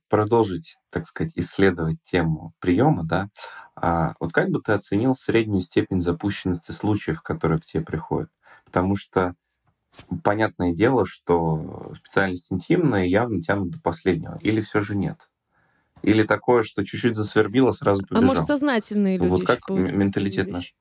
продолжить, 0.10 0.77
так 0.89 1.08
сказать, 1.08 1.32
исследовать 1.36 1.97
тему 2.04 2.54
приема, 2.60 3.06
да. 3.06 3.30
А 3.75 4.15
вот 4.19 4.34
как 4.34 4.49
бы 4.49 4.60
ты 4.62 4.73
оценил 4.73 5.15
среднюю 5.15 5.62
степень 5.62 6.01
запущенности 6.01 6.71
случаев, 6.71 7.21
которые 7.21 7.62
к 7.62 7.65
тебе 7.65 7.84
приходят? 7.84 8.30
Потому 8.65 8.97
что 8.97 9.36
понятное 10.23 10.73
дело, 10.73 11.06
что 11.06 11.93
специальность 11.99 12.51
интимная 12.51 13.06
явно 13.06 13.41
тянут 13.41 13.71
до 13.71 13.80
последнего. 13.80 14.38
Или 14.41 14.60
все 14.60 14.82
же 14.82 14.97
нет? 14.97 15.30
Или 16.01 16.23
такое, 16.23 16.63
что 16.63 16.84
чуть-чуть 16.84 17.15
засвербило, 17.15 17.71
сразу 17.71 18.01
побежал? 18.06 18.23
А 18.23 18.27
может, 18.27 18.45
сознательные 18.45 19.17
люди 19.17 19.30
Вот 19.30 19.45
как 19.45 19.69
менталитет 19.69 20.49
наш? 20.49 20.75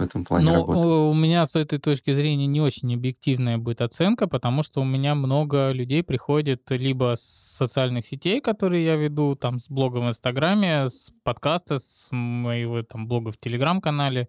В 0.00 0.02
этом 0.02 0.24
плане 0.24 0.46
ну, 0.46 0.54
работает? 0.54 0.86
у 0.86 1.14
меня 1.14 1.46
с 1.46 1.56
этой 1.56 1.78
точки 1.78 2.12
зрения 2.12 2.46
не 2.46 2.60
очень 2.60 2.94
объективная 2.94 3.58
будет 3.58 3.80
оценка, 3.80 4.26
потому 4.26 4.62
что 4.62 4.80
у 4.80 4.84
меня 4.84 5.14
много 5.14 5.70
людей 5.72 6.02
приходит 6.02 6.70
либо 6.70 7.14
с 7.16 7.20
социальных 7.20 8.06
сетей, 8.06 8.40
которые 8.40 8.84
я 8.84 8.96
веду, 8.96 9.36
там, 9.36 9.58
с 9.58 9.68
блога 9.68 9.98
в 9.98 10.08
Инстаграме, 10.08 10.88
с 10.88 11.12
подкаста, 11.22 11.78
с 11.78 12.08
моего 12.10 12.82
там 12.82 13.06
блога 13.06 13.30
в 13.30 13.38
Телеграм-канале, 13.38 14.28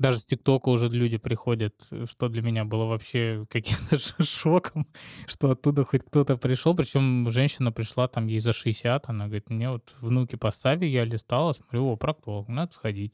даже 0.00 0.18
с 0.18 0.24
ТикТока 0.24 0.70
уже 0.70 0.88
люди 0.88 1.18
приходят, 1.18 1.74
что 2.10 2.28
для 2.28 2.40
меня 2.40 2.64
было 2.64 2.86
вообще 2.86 3.44
каким-то 3.50 3.98
шоком, 4.24 4.86
что 5.26 5.50
оттуда 5.50 5.84
хоть 5.84 6.04
кто-то 6.04 6.38
пришел. 6.38 6.74
Причем 6.74 7.30
женщина 7.30 7.70
пришла, 7.70 8.08
там 8.08 8.26
ей 8.26 8.40
за 8.40 8.54
60, 8.54 9.08
она 9.08 9.26
говорит, 9.26 9.50
мне 9.50 9.70
вот 9.70 9.94
внуки 10.00 10.36
поставили, 10.36 10.86
я 10.86 11.04
листала, 11.04 11.52
смотрю, 11.52 11.86
о, 11.86 11.96
проктолог, 11.96 12.48
надо 12.48 12.72
сходить. 12.72 13.12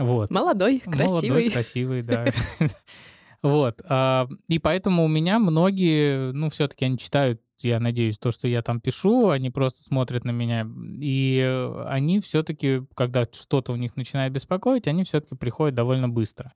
Вот. 0.00 0.30
Молодой, 0.30 0.80
красивый. 0.80 1.30
Молодой, 1.30 1.50
красивый, 1.50 2.02
да. 2.02 2.26
Вот. 3.42 3.80
А, 3.88 4.28
и 4.48 4.58
поэтому 4.58 5.02
у 5.02 5.08
меня 5.08 5.38
многие, 5.38 6.30
ну, 6.32 6.50
все-таки 6.50 6.84
они 6.84 6.98
читают, 6.98 7.40
я 7.60 7.80
надеюсь, 7.80 8.18
то, 8.18 8.32
что 8.32 8.46
я 8.46 8.60
там 8.60 8.82
пишу, 8.82 9.30
они 9.30 9.48
просто 9.48 9.82
смотрят 9.82 10.24
на 10.24 10.30
меня. 10.30 10.68
И 11.00 11.40
они 11.86 12.20
все-таки, 12.20 12.82
когда 12.94 13.26
что-то 13.32 13.72
у 13.72 13.76
них 13.76 13.96
начинает 13.96 14.30
беспокоить, 14.34 14.86
они 14.88 15.04
все-таки 15.04 15.36
приходят 15.36 15.74
довольно 15.74 16.06
быстро 16.06 16.52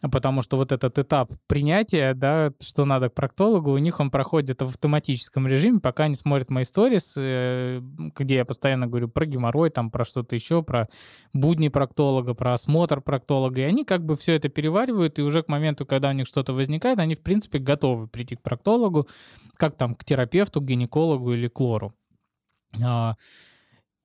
потому 0.00 0.42
что 0.42 0.56
вот 0.56 0.70
этот 0.70 0.98
этап 0.98 1.32
принятия, 1.46 2.14
да, 2.14 2.52
что 2.62 2.84
надо 2.84 3.08
к 3.08 3.14
проктологу, 3.14 3.72
у 3.72 3.78
них 3.78 3.98
он 3.98 4.10
проходит 4.10 4.62
в 4.62 4.66
автоматическом 4.66 5.46
режиме, 5.48 5.80
пока 5.80 6.04
они 6.04 6.14
смотрят 6.14 6.50
мои 6.50 6.64
сторис, 6.64 7.14
э, 7.16 7.80
где 8.16 8.36
я 8.36 8.44
постоянно 8.44 8.86
говорю 8.86 9.08
про 9.08 9.26
геморрой, 9.26 9.70
там, 9.70 9.90
про 9.90 10.04
что-то 10.04 10.36
еще, 10.36 10.62
про 10.62 10.88
будни 11.32 11.68
проктолога, 11.68 12.34
про 12.34 12.54
осмотр 12.54 13.00
проктолога, 13.00 13.60
и 13.60 13.64
они 13.64 13.84
как 13.84 14.04
бы 14.04 14.16
все 14.16 14.34
это 14.34 14.48
переваривают, 14.48 15.18
и 15.18 15.22
уже 15.22 15.42
к 15.42 15.48
моменту, 15.48 15.84
когда 15.84 16.10
у 16.10 16.12
них 16.12 16.26
что-то 16.26 16.52
возникает, 16.52 16.98
они, 16.98 17.14
в 17.14 17.22
принципе, 17.22 17.58
готовы 17.58 18.06
прийти 18.06 18.36
к 18.36 18.42
проктологу, 18.42 19.08
как 19.56 19.76
там, 19.76 19.94
к 19.94 20.04
терапевту, 20.04 20.60
к 20.60 20.64
гинекологу 20.64 21.32
или 21.32 21.48
к 21.48 21.58
лору. 21.58 21.92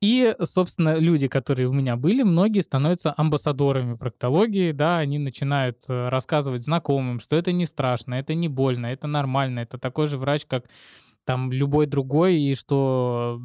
И, 0.00 0.34
собственно, 0.42 0.96
люди, 0.96 1.28
которые 1.28 1.68
у 1.68 1.72
меня 1.72 1.96
были, 1.96 2.22
многие 2.22 2.60
становятся 2.60 3.14
амбассадорами 3.16 3.96
проктологии, 3.96 4.72
да, 4.72 4.98
они 4.98 5.18
начинают 5.18 5.84
э, 5.88 6.08
рассказывать 6.08 6.62
знакомым, 6.62 7.20
что 7.20 7.36
это 7.36 7.52
не 7.52 7.64
страшно, 7.64 8.14
это 8.14 8.34
не 8.34 8.48
больно, 8.48 8.86
это 8.86 9.06
нормально, 9.06 9.60
это 9.60 9.78
такой 9.78 10.06
же 10.06 10.18
врач, 10.18 10.44
как 10.46 10.66
там 11.24 11.52
любой 11.52 11.86
другой, 11.86 12.36
и 12.36 12.54
что 12.54 13.40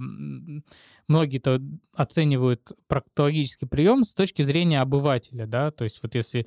многие-то 1.07 1.61
оценивают 1.95 2.71
проктологический 2.87 3.67
прием 3.67 4.03
с 4.03 4.13
точки 4.13 4.43
зрения 4.43 4.81
обывателя, 4.81 5.47
да, 5.47 5.71
то 5.71 5.83
есть 5.83 5.99
вот 6.03 6.15
если 6.15 6.45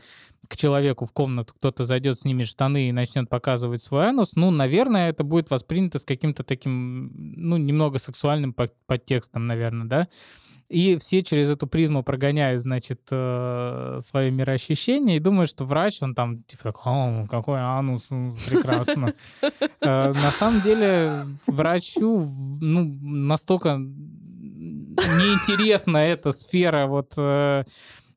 к 0.48 0.56
человеку 0.56 1.04
в 1.04 1.12
комнату 1.12 1.54
кто-то 1.54 1.84
зайдет, 1.84 2.18
снимет 2.18 2.46
штаны 2.46 2.88
и 2.88 2.92
начнет 2.92 3.28
показывать 3.28 3.82
свой 3.82 4.06
анус, 4.06 4.36
ну, 4.36 4.50
наверное, 4.50 5.10
это 5.10 5.24
будет 5.24 5.50
воспринято 5.50 5.98
с 5.98 6.04
каким-то 6.04 6.44
таким, 6.44 7.10
ну, 7.14 7.56
немного 7.56 7.98
сексуальным 7.98 8.54
подтекстом, 8.86 9.46
наверное, 9.46 9.86
да, 9.86 10.08
и 10.72 10.96
все 10.96 11.22
через 11.22 11.50
эту 11.50 11.66
призму 11.66 12.02
прогоняют, 12.02 12.62
значит, 12.62 13.02
э, 13.10 13.98
свое 14.00 14.30
мироощущение 14.30 15.18
и 15.18 15.20
думают, 15.20 15.50
что 15.50 15.66
врач, 15.66 16.00
он 16.00 16.14
там, 16.14 16.42
типа, 16.44 16.72
о, 16.84 17.26
какой 17.28 17.60
анус, 17.60 18.08
прекрасно. 18.48 19.12
Э, 19.84 20.12
на 20.12 20.30
самом 20.30 20.62
деле 20.62 21.26
врачу, 21.46 22.26
ну, 22.60 22.84
настолько 23.02 23.76
неинтересна 24.96 25.98
эта 25.98 26.32
сфера 26.32 26.86
вот 26.86 27.12
э, 27.16 27.64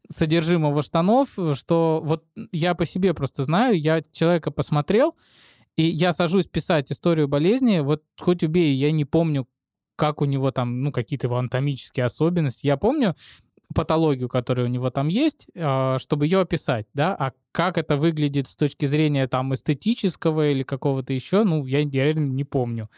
содержимого 0.10 0.82
штанов, 0.82 1.38
что 1.56 2.02
вот 2.04 2.24
я 2.52 2.74
по 2.76 2.86
себе 2.86 3.14
просто 3.14 3.44
знаю, 3.44 3.78
я 3.80 4.02
человека 4.12 4.52
посмотрел, 4.52 5.16
и 5.76 5.84
я 5.84 6.14
сажусь 6.14 6.48
писать 6.48 6.92
историю 6.92 7.28
болезни, 7.28 7.80
вот 7.80 8.04
хоть 8.20 8.44
убей, 8.44 8.76
я 8.76 8.92
не 8.92 9.04
помню, 9.04 9.48
как 9.96 10.22
у 10.22 10.26
него 10.26 10.52
там, 10.52 10.82
ну, 10.82 10.92
какие-то 10.92 11.28
его 11.28 11.38
анатомические 11.38 12.06
особенности. 12.06 12.68
Я 12.68 12.78
помню 12.78 13.16
патологию, 13.74 14.30
которая 14.30 14.68
у 14.68 14.70
него 14.70 14.90
там 14.90 15.08
есть, 15.08 15.48
а, 15.56 15.98
чтобы 16.00 16.26
ее 16.26 16.40
описать, 16.40 16.86
да, 16.94 17.16
а 17.16 17.32
как 17.52 17.78
это 17.78 17.98
выглядит 17.98 18.48
с 18.48 18.56
точки 18.56 18.86
зрения 18.86 19.28
там 19.28 19.54
эстетического 19.54 20.52
или 20.52 20.64
какого-то 20.64 21.14
еще, 21.14 21.44
ну, 21.44 21.66
я, 21.66 21.80
я 21.80 22.06
реально 22.06 22.32
не 22.32 22.44
помню. 22.44 22.90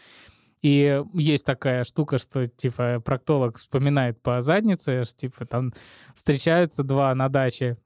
И 0.60 1.02
есть 1.14 1.46
такая 1.46 1.84
штука, 1.84 2.18
что, 2.18 2.46
типа, 2.46 3.00
проктолог 3.04 3.58
вспоминает 3.58 4.20
по 4.20 4.42
заднице, 4.42 5.04
что, 5.04 5.16
типа, 5.16 5.46
там 5.46 5.72
встречаются 6.14 6.82
два 6.82 7.14
на 7.14 7.28
даче, 7.28 7.76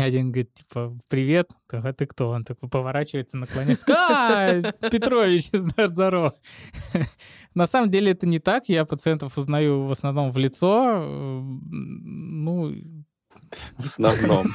один 0.00 0.32
говорит, 0.32 0.54
типа, 0.54 0.96
привет, 1.08 1.50
а 1.70 1.92
ты 1.92 2.06
кто? 2.06 2.30
Он 2.30 2.44
такой 2.44 2.68
поворачивается, 2.68 3.36
наклоняется, 3.36 3.84
а, 3.88 4.72
Петрович, 4.90 5.50
здорово. 5.52 6.34
На 7.54 7.66
самом 7.66 7.90
деле 7.90 8.12
это 8.12 8.26
не 8.26 8.38
так, 8.38 8.68
я 8.68 8.84
пациентов 8.84 9.36
узнаю 9.36 9.84
в 9.84 9.90
основном 9.90 10.30
в 10.30 10.38
лицо, 10.38 11.04
ну... 11.04 12.74
В 13.76 13.86
основном. 13.86 14.46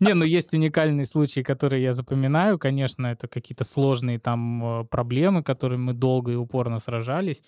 Не, 0.00 0.14
ну 0.14 0.24
есть 0.24 0.52
уникальные 0.54 1.06
случаи, 1.06 1.40
которые 1.40 1.82
я 1.82 1.92
запоминаю. 1.92 2.58
Конечно, 2.58 3.06
это 3.06 3.28
какие-то 3.28 3.64
сложные 3.64 4.18
там 4.18 4.80
э, 4.80 4.84
проблемы, 4.84 5.42
которые 5.42 5.78
мы 5.78 5.92
долго 5.92 6.32
и 6.32 6.36
упорно 6.36 6.78
сражались. 6.78 7.42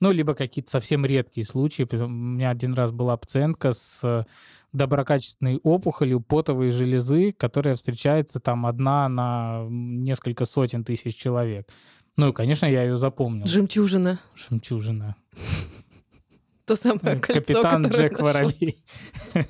Ну, 0.00 0.10
либо 0.10 0.34
какие-то 0.34 0.70
совсем 0.70 1.06
редкие 1.06 1.46
случаи. 1.46 1.86
У 1.90 2.08
меня 2.08 2.50
один 2.50 2.74
раз 2.74 2.90
была 2.90 3.16
пациентка 3.16 3.72
с 3.72 4.26
доброкачественной 4.72 5.58
опухолью 5.62 6.20
потовой 6.20 6.70
железы, 6.70 7.32
которая 7.32 7.76
встречается 7.76 8.40
там 8.40 8.66
одна 8.66 9.08
на 9.08 9.66
несколько 9.68 10.44
сотен 10.44 10.84
тысяч 10.84 11.14
человек. 11.14 11.68
Ну 12.16 12.30
и, 12.30 12.32
конечно, 12.32 12.66
я 12.66 12.82
ее 12.82 12.98
запомнил. 12.98 13.46
Жемчужина. 13.46 14.18
Жемчужина. 14.34 15.16
То 16.64 16.76
самое 16.76 17.18
кольцо, 17.18 17.40
Капитан 17.40 17.86
Джек 17.86 18.20
Воробей. 18.20 18.76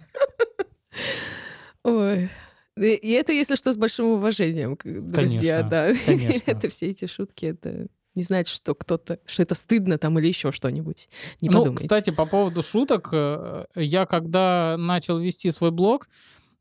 Ой, 1.85 2.31
и 2.77 3.11
это, 3.11 3.33
если 3.33 3.55
что, 3.55 3.73
с 3.73 3.77
большим 3.77 4.07
уважением, 4.07 4.79
друзья, 4.83 5.59
конечно, 5.59 5.69
да. 5.69 5.93
Конечно. 6.07 6.51
это 6.51 6.69
все 6.69 6.87
эти 6.91 7.07
шутки, 7.07 7.47
это 7.47 7.87
не 8.15 8.23
значит, 8.23 8.55
что 8.55 8.75
кто-то, 8.75 9.19
что 9.25 9.43
это 9.43 9.55
стыдно 9.55 9.99
там 9.99 10.19
или 10.19 10.29
еще 10.29 10.53
что-нибудь. 10.53 11.09
Не 11.41 11.49
ну, 11.49 11.59
подумайте. 11.59 11.85
кстати, 11.85 12.11
по 12.11 12.27
поводу 12.27 12.63
шуток, 12.63 13.09
э, 13.13 13.65
я 13.75 14.07
когда 14.07 14.77
начал 14.79 15.19
вести 15.19 15.51
свой 15.51 15.71
блог, 15.71 16.09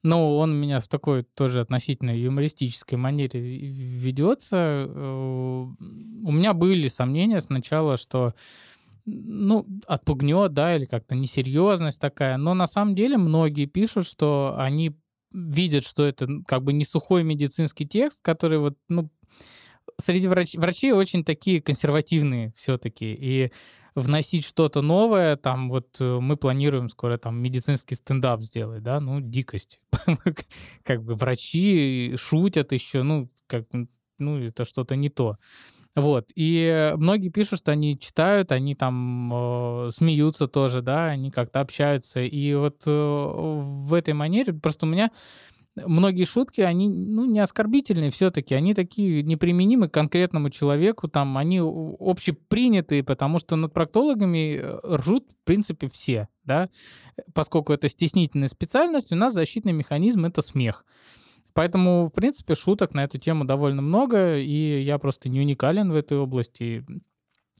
ну, 0.03 0.37
он 0.37 0.51
у 0.51 0.55
меня 0.55 0.79
в 0.79 0.87
такой 0.87 1.23
тоже 1.23 1.59
относительно 1.59 2.17
юмористической 2.17 2.97
манере 2.97 3.39
ведется. 3.39 4.87
Э, 4.87 5.67
у 6.23 6.31
меня 6.31 6.53
были 6.53 6.87
сомнения 6.87 7.39
сначала, 7.39 7.97
что 7.97 8.33
ну, 9.05 9.67
отпугнет, 9.87 10.53
да, 10.53 10.75
или 10.75 10.85
как-то 10.85 11.15
несерьезность 11.15 11.99
такая. 11.99 12.37
Но 12.37 12.53
на 12.53 12.67
самом 12.67 12.95
деле 12.95 13.17
многие 13.17 13.65
пишут, 13.65 14.07
что 14.07 14.55
они 14.57 14.95
видят, 15.31 15.85
что 15.85 16.03
это 16.03 16.27
как 16.47 16.63
бы 16.63 16.73
не 16.73 16.85
сухой 16.85 17.23
медицинский 17.23 17.87
текст, 17.87 18.23
который 18.23 18.59
вот, 18.59 18.77
ну, 18.89 19.09
среди 20.01 20.27
врач... 20.27 20.55
врачей 20.55 20.91
очень 20.91 21.23
такие 21.23 21.61
консервативные 21.61 22.51
все-таки. 22.55 23.15
И 23.17 23.51
вносить 23.95 24.45
что-то 24.45 24.81
новое, 24.81 25.35
там 25.35 25.69
вот 25.69 25.97
э, 25.99 26.19
мы 26.19 26.37
планируем 26.37 26.89
скоро 26.89 27.17
там 27.17 27.37
медицинский 27.41 27.95
стендап 27.95 28.41
сделать, 28.41 28.83
да, 28.83 28.99
ну, 28.99 29.19
дикость. 29.19 29.79
Как 30.83 31.03
бы 31.03 31.15
врачи 31.15 32.13
шутят 32.17 32.71
еще, 32.71 33.03
ну, 33.03 33.29
как, 33.47 33.65
ну, 34.17 34.37
это 34.39 34.65
что-то 34.65 34.95
не 34.95 35.09
то. 35.09 35.37
Вот. 35.95 36.29
И 36.35 36.93
многие 36.95 37.29
пишут, 37.29 37.59
что 37.59 37.73
они 37.73 37.99
читают, 37.99 38.53
они 38.53 38.75
там 38.75 39.29
э, 39.33 39.89
смеются 39.91 40.47
тоже, 40.47 40.81
да, 40.81 41.07
они 41.07 41.31
как-то 41.31 41.59
общаются. 41.59 42.21
И 42.21 42.53
вот 42.53 42.83
э, 42.87 42.91
в 42.91 43.93
этой 43.93 44.13
манере 44.13 44.53
просто 44.53 44.85
у 44.85 44.89
меня 44.89 45.11
многие 45.75 46.25
шутки, 46.25 46.61
они 46.61 46.89
ну, 46.89 47.25
не 47.25 47.39
оскорбительные 47.39 48.11
все-таки, 48.11 48.53
они 48.55 48.73
такие 48.73 49.23
неприменимы 49.23 49.89
к 49.89 49.93
конкретному 49.93 50.49
человеку, 50.49 51.07
там, 51.07 51.37
они 51.37 51.59
общепринятые, 51.61 53.03
потому 53.03 53.39
что 53.39 53.55
над 53.55 53.73
проктологами 53.73 54.57
э, 54.57 54.79
ржут, 54.95 55.29
в 55.31 55.45
принципе, 55.45 55.87
все, 55.87 56.27
да, 56.43 56.69
поскольку 57.33 57.73
это 57.73 57.87
стеснительная 57.89 58.49
специальность, 58.49 59.11
у 59.13 59.15
нас 59.15 59.33
защитный 59.33 59.73
механизм— 59.73 60.25
это 60.25 60.41
смех. 60.41 60.85
Поэтому, 61.53 62.05
в 62.05 62.11
принципе, 62.11 62.55
шуток 62.55 62.93
на 62.93 63.03
эту 63.03 63.17
тему 63.17 63.45
довольно 63.45 63.81
много, 63.81 64.37
и 64.37 64.81
я 64.81 64.97
просто 64.97 65.29
не 65.29 65.41
уникален 65.41 65.91
в 65.91 65.95
этой 65.95 66.17
области. 66.17 66.85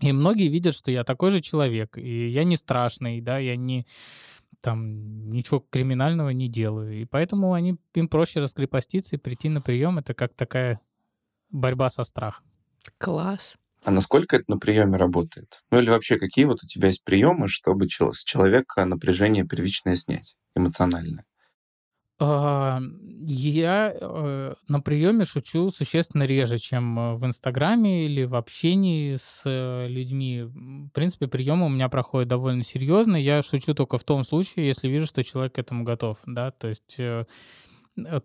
И 0.01 0.13
многие 0.13 0.47
видят, 0.47 0.73
что 0.73 0.91
я 0.91 1.03
такой 1.03 1.31
же 1.31 1.41
человек, 1.41 1.97
и 1.97 2.29
я 2.29 2.43
не 2.43 2.55
страшный, 2.55 3.21
да, 3.21 3.37
я 3.37 3.55
не 3.55 3.85
там 4.61 5.29
ничего 5.29 5.59
криминального 5.59 6.29
не 6.29 6.47
делаю. 6.47 7.01
И 7.01 7.05
поэтому 7.05 7.53
они, 7.53 7.77
им 7.93 8.07
проще 8.07 8.39
раскрепоститься 8.39 9.15
и 9.15 9.19
прийти 9.19 9.49
на 9.49 9.61
прием. 9.61 9.97
Это 9.97 10.13
как 10.13 10.33
такая 10.33 10.79
борьба 11.49 11.89
со 11.89 12.03
страхом. 12.03 12.45
Класс. 12.97 13.57
А 13.83 13.91
насколько 13.91 14.35
это 14.35 14.45
на 14.47 14.57
приеме 14.57 14.97
работает? 14.97 15.61
Ну 15.71 15.79
или 15.79 15.89
вообще, 15.89 16.17
какие 16.17 16.45
вот 16.45 16.63
у 16.63 16.67
тебя 16.67 16.89
есть 16.89 17.03
приемы, 17.03 17.47
чтобы 17.47 17.87
с 17.89 18.23
человека 18.23 18.85
напряжение 18.85 19.45
первичное 19.45 19.95
снять, 19.95 20.35
эмоциональное? 20.55 21.25
А, 22.23 22.79
я 23.25 23.95
э, 23.99 24.53
на 24.67 24.79
приеме 24.79 25.25
шучу 25.25 25.71
существенно 25.71 26.21
реже, 26.21 26.59
чем 26.59 26.99
э, 26.99 27.15
в 27.15 27.25
Инстаграме 27.25 28.05
или 28.05 28.25
в 28.25 28.35
общении 28.35 29.15
с 29.15 29.41
э, 29.43 29.87
людьми. 29.87 30.43
В 30.43 30.89
принципе, 30.89 31.27
приемы 31.27 31.65
у 31.65 31.69
меня 31.69 31.89
проходят 31.89 32.29
довольно 32.29 32.61
серьезно. 32.61 33.15
Я 33.15 33.41
шучу 33.41 33.73
только 33.73 33.97
в 33.97 34.03
том 34.03 34.23
случае, 34.23 34.67
если 34.67 34.87
вижу, 34.87 35.07
что 35.07 35.23
человек 35.23 35.55
к 35.55 35.57
этому 35.57 35.83
готов, 35.83 36.19
да, 36.27 36.51
то 36.51 36.67
есть 36.67 36.99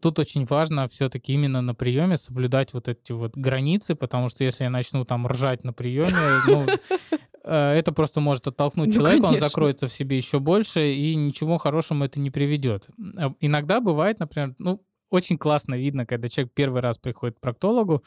тут 0.03 0.18
очень 0.18 0.45
важно 0.45 0.87
все-таки 0.89 1.33
именно 1.33 1.62
на 1.62 1.75
приеме 1.75 2.18
соблюдать 2.18 2.75
вот 2.75 2.89
эти 2.89 3.12
вот 3.12 3.35
границы, 3.35 3.95
потому 3.95 4.29
что 4.29 4.45
если 4.45 4.64
я 4.64 4.71
начну 4.71 5.07
там 5.07 5.27
ржать 5.27 5.64
на 5.64 5.73
приеме, 5.73 6.12
ну, 6.47 6.66
это 7.51 7.93
просто 7.93 8.21
может 8.21 8.47
оттолкнуть 8.47 8.89
ну, 8.89 8.95
человека, 8.95 9.27
конечно. 9.27 9.45
он 9.45 9.49
закроется 9.51 9.89
в 9.89 9.93
себе 9.93 10.17
еще 10.17 10.41
больше, 10.41 10.93
и 10.93 11.15
ничего 11.15 11.59
хорошему 11.59 12.05
это 12.05 12.21
не 12.21 12.31
приведет. 12.31 12.89
Э, 13.19 13.31
иногда 13.41 13.81
бывает, 13.81 14.21
например, 14.21 14.55
ну, 14.59 14.83
очень 15.11 15.39
классно 15.39 15.75
видно, 15.75 16.07
когда 16.07 16.29
человек 16.29 16.53
первый 16.55 16.83
раз 16.83 16.99
приходит 16.99 17.37
к 17.37 17.41
проктологу, 17.41 18.03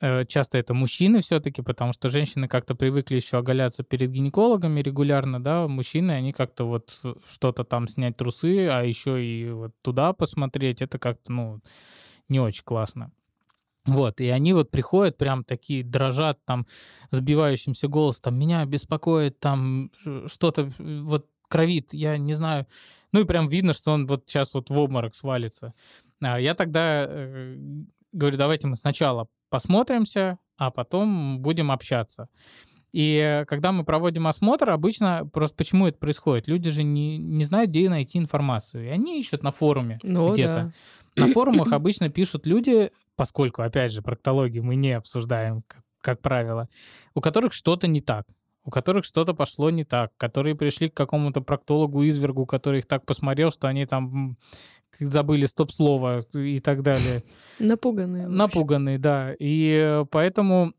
э, 0.00 0.24
часто 0.26 0.58
это 0.58 0.74
мужчины 0.74 1.20
все-таки, 1.20 1.62
потому 1.62 1.92
что 1.92 2.08
женщины 2.08 2.46
как-то 2.46 2.74
привыкли 2.74 3.16
еще 3.16 3.38
оголяться 3.38 3.82
перед 3.82 4.10
гинекологами 4.10 4.80
регулярно, 4.80 5.42
да, 5.42 5.66
мужчины, 5.66 6.12
они 6.12 6.32
как-то 6.32 6.64
вот 6.64 7.00
что-то 7.32 7.64
там 7.64 7.88
снять 7.88 8.16
трусы, 8.16 8.68
а 8.68 8.82
еще 8.82 9.24
и 9.24 9.50
вот 9.50 9.72
туда 9.82 10.12
посмотреть, 10.12 10.82
это 10.82 10.98
как-то, 10.98 11.32
ну, 11.32 11.60
не 12.28 12.40
очень 12.40 12.64
классно. 12.64 13.10
Вот, 13.84 14.20
и 14.20 14.28
они 14.28 14.52
вот 14.52 14.70
приходят 14.70 15.18
прям 15.18 15.42
такие, 15.42 15.82
дрожат 15.82 16.38
там, 16.44 16.66
сбивающимся 17.10 17.88
голосом, 17.88 18.22
там, 18.22 18.38
меня 18.38 18.64
беспокоит 18.64 19.40
там 19.40 19.90
что-то, 20.26 20.68
вот 20.78 21.26
кровит, 21.48 21.92
я 21.92 22.16
не 22.16 22.34
знаю. 22.34 22.66
Ну 23.12 23.20
и 23.20 23.24
прям 23.24 23.48
видно, 23.48 23.72
что 23.72 23.92
он 23.92 24.06
вот 24.06 24.24
сейчас 24.26 24.54
вот 24.54 24.70
в 24.70 24.78
обморок 24.78 25.14
свалится. 25.14 25.74
А 26.20 26.40
я 26.40 26.54
тогда 26.54 27.06
э, 27.08 27.56
говорю, 28.12 28.36
давайте 28.36 28.68
мы 28.68 28.76
сначала 28.76 29.28
посмотримся, 29.50 30.38
а 30.56 30.70
потом 30.70 31.40
будем 31.40 31.70
общаться. 31.70 32.28
И 32.92 33.44
когда 33.48 33.72
мы 33.72 33.84
проводим 33.84 34.26
осмотр, 34.26 34.70
обычно 34.70 35.28
просто 35.32 35.56
почему 35.56 35.86
это 35.86 35.98
происходит? 35.98 36.46
Люди 36.46 36.70
же 36.70 36.82
не, 36.82 37.16
не 37.16 37.44
знают, 37.44 37.70
где 37.70 37.88
найти 37.88 38.18
информацию. 38.18 38.86
И 38.86 38.88
они 38.88 39.18
ищут 39.18 39.42
на 39.42 39.50
форуме 39.50 39.98
ну, 40.02 40.32
где-то. 40.32 40.72
Да. 41.16 41.26
На 41.26 41.32
форумах 41.32 41.72
обычно 41.72 42.10
пишут 42.10 42.46
люди, 42.46 42.90
поскольку, 43.16 43.62
опять 43.62 43.92
же, 43.92 44.02
проктологию 44.02 44.62
мы 44.62 44.76
не 44.76 44.92
обсуждаем, 44.92 45.62
как, 45.66 45.82
как 46.00 46.20
правило, 46.20 46.68
у 47.14 47.20
которых 47.20 47.54
что-то 47.54 47.88
не 47.88 48.00
так, 48.00 48.26
у 48.64 48.70
которых 48.70 49.04
что-то 49.04 49.34
пошло 49.34 49.70
не 49.70 49.84
так, 49.84 50.12
которые 50.18 50.54
пришли 50.54 50.88
к 50.88 50.94
какому-то 50.94 51.40
проктологу-извергу, 51.40 52.46
который 52.46 52.80
их 52.80 52.86
так 52.86 53.06
посмотрел, 53.06 53.50
что 53.50 53.68
они 53.68 53.86
там 53.86 54.36
забыли 55.00 55.46
стоп-слово 55.46 56.20
и 56.34 56.60
так 56.60 56.82
далее. 56.82 57.22
Напуганные. 57.58 58.28
Напуганные, 58.28 58.98
да. 58.98 59.34
И 59.38 60.04
поэтому 60.10 60.74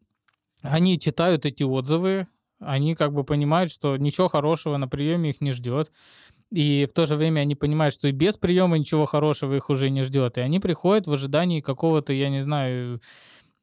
они 0.63 0.99
читают 0.99 1.45
эти 1.45 1.63
отзывы, 1.63 2.25
они 2.59 2.95
как 2.95 3.13
бы 3.13 3.23
понимают, 3.23 3.71
что 3.71 3.97
ничего 3.97 4.29
хорошего 4.29 4.77
на 4.77 4.87
приеме 4.87 5.29
их 5.29 5.41
не 5.41 5.51
ждет. 5.51 5.91
И 6.51 6.87
в 6.89 6.93
то 6.93 7.05
же 7.05 7.15
время 7.15 7.41
они 7.41 7.55
понимают, 7.55 7.93
что 7.93 8.07
и 8.07 8.11
без 8.11 8.37
приема 8.37 8.77
ничего 8.77 9.05
хорошего 9.05 9.55
их 9.55 9.69
уже 9.69 9.89
не 9.89 10.03
ждет. 10.03 10.37
И 10.37 10.41
они 10.41 10.59
приходят 10.59 11.07
в 11.07 11.13
ожидании 11.13 11.61
какого-то, 11.61 12.13
я 12.13 12.29
не 12.29 12.41
знаю, 12.41 13.01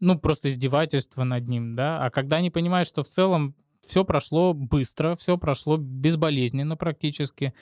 ну, 0.01 0.19
просто 0.19 0.51
издевательства 0.51 1.25
над 1.25 1.49
ним, 1.49 1.75
да. 1.75 2.05
А 2.05 2.11
когда 2.11 2.37
они 2.37 2.51
понимают, 2.51 2.89
что 2.89 3.03
в 3.03 3.09
целом 3.09 3.55
все 3.81 4.05
прошло 4.05 4.55
быстро, 4.55 5.17
все 5.17 5.39
прошло 5.39 5.77
безболезненно 5.79 6.77
практически, 6.77 7.55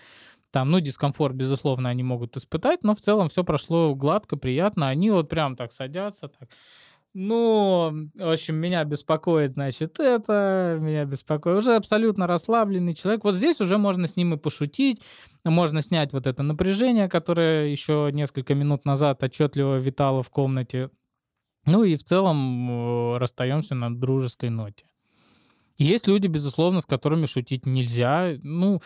там, 0.51 0.71
ну, 0.71 0.81
дискомфорт, 0.81 1.35
безусловно, 1.35 1.91
они 1.91 2.03
могут 2.03 2.37
испытать, 2.37 2.83
но 2.83 2.95
в 2.95 3.01
целом 3.01 3.29
все 3.29 3.45
прошло 3.45 3.95
гладко, 3.95 4.37
приятно. 4.37 4.89
Они 4.89 5.11
вот 5.11 5.29
прям 5.29 5.57
так 5.57 5.73
садятся, 5.73 6.29
так 6.29 6.49
ну, 7.15 8.11
в 8.15 8.33
общем, 8.33 8.57
меня 8.57 8.85
беспокоит, 8.85 9.55
значит, 9.55 9.99
это, 9.99 10.79
меня 10.81 11.05
беспокоит. 11.05 11.59
Уже 11.59 11.75
абсолютно 11.75 12.27
расслабленный 12.27 12.95
человек. 12.95 13.25
Вот 13.25 13.35
здесь 13.35 13.61
уже 13.61 13.79
можно 13.79 14.07
с 14.07 14.17
ним 14.17 14.35
и 14.35 14.37
пошутить, 14.37 15.03
можно 15.45 15.83
снять 15.83 16.13
вот 16.13 16.27
это 16.27 16.43
напряжение, 16.43 17.09
которое 17.09 17.69
еще 17.69 18.11
несколько 18.13 18.55
минут 18.55 18.85
назад 18.85 19.23
отчетливо 19.23 19.77
витало 19.79 20.23
в 20.23 20.31
комнате. 20.31 20.91
Ну 21.65 21.85
и 21.85 21.97
в 21.97 22.05
целом 22.05 22.71
э, 22.71 23.19
расстаемся 23.19 23.75
на 23.75 23.95
дружеской 23.95 24.51
ноте. 24.51 24.87
Есть 25.77 26.09
люди, 26.09 26.27
безусловно, 26.27 26.81
с 26.81 26.87
которыми 26.87 27.27
шутить 27.27 27.67
нельзя. 27.67 28.35
Ну, 28.43 28.81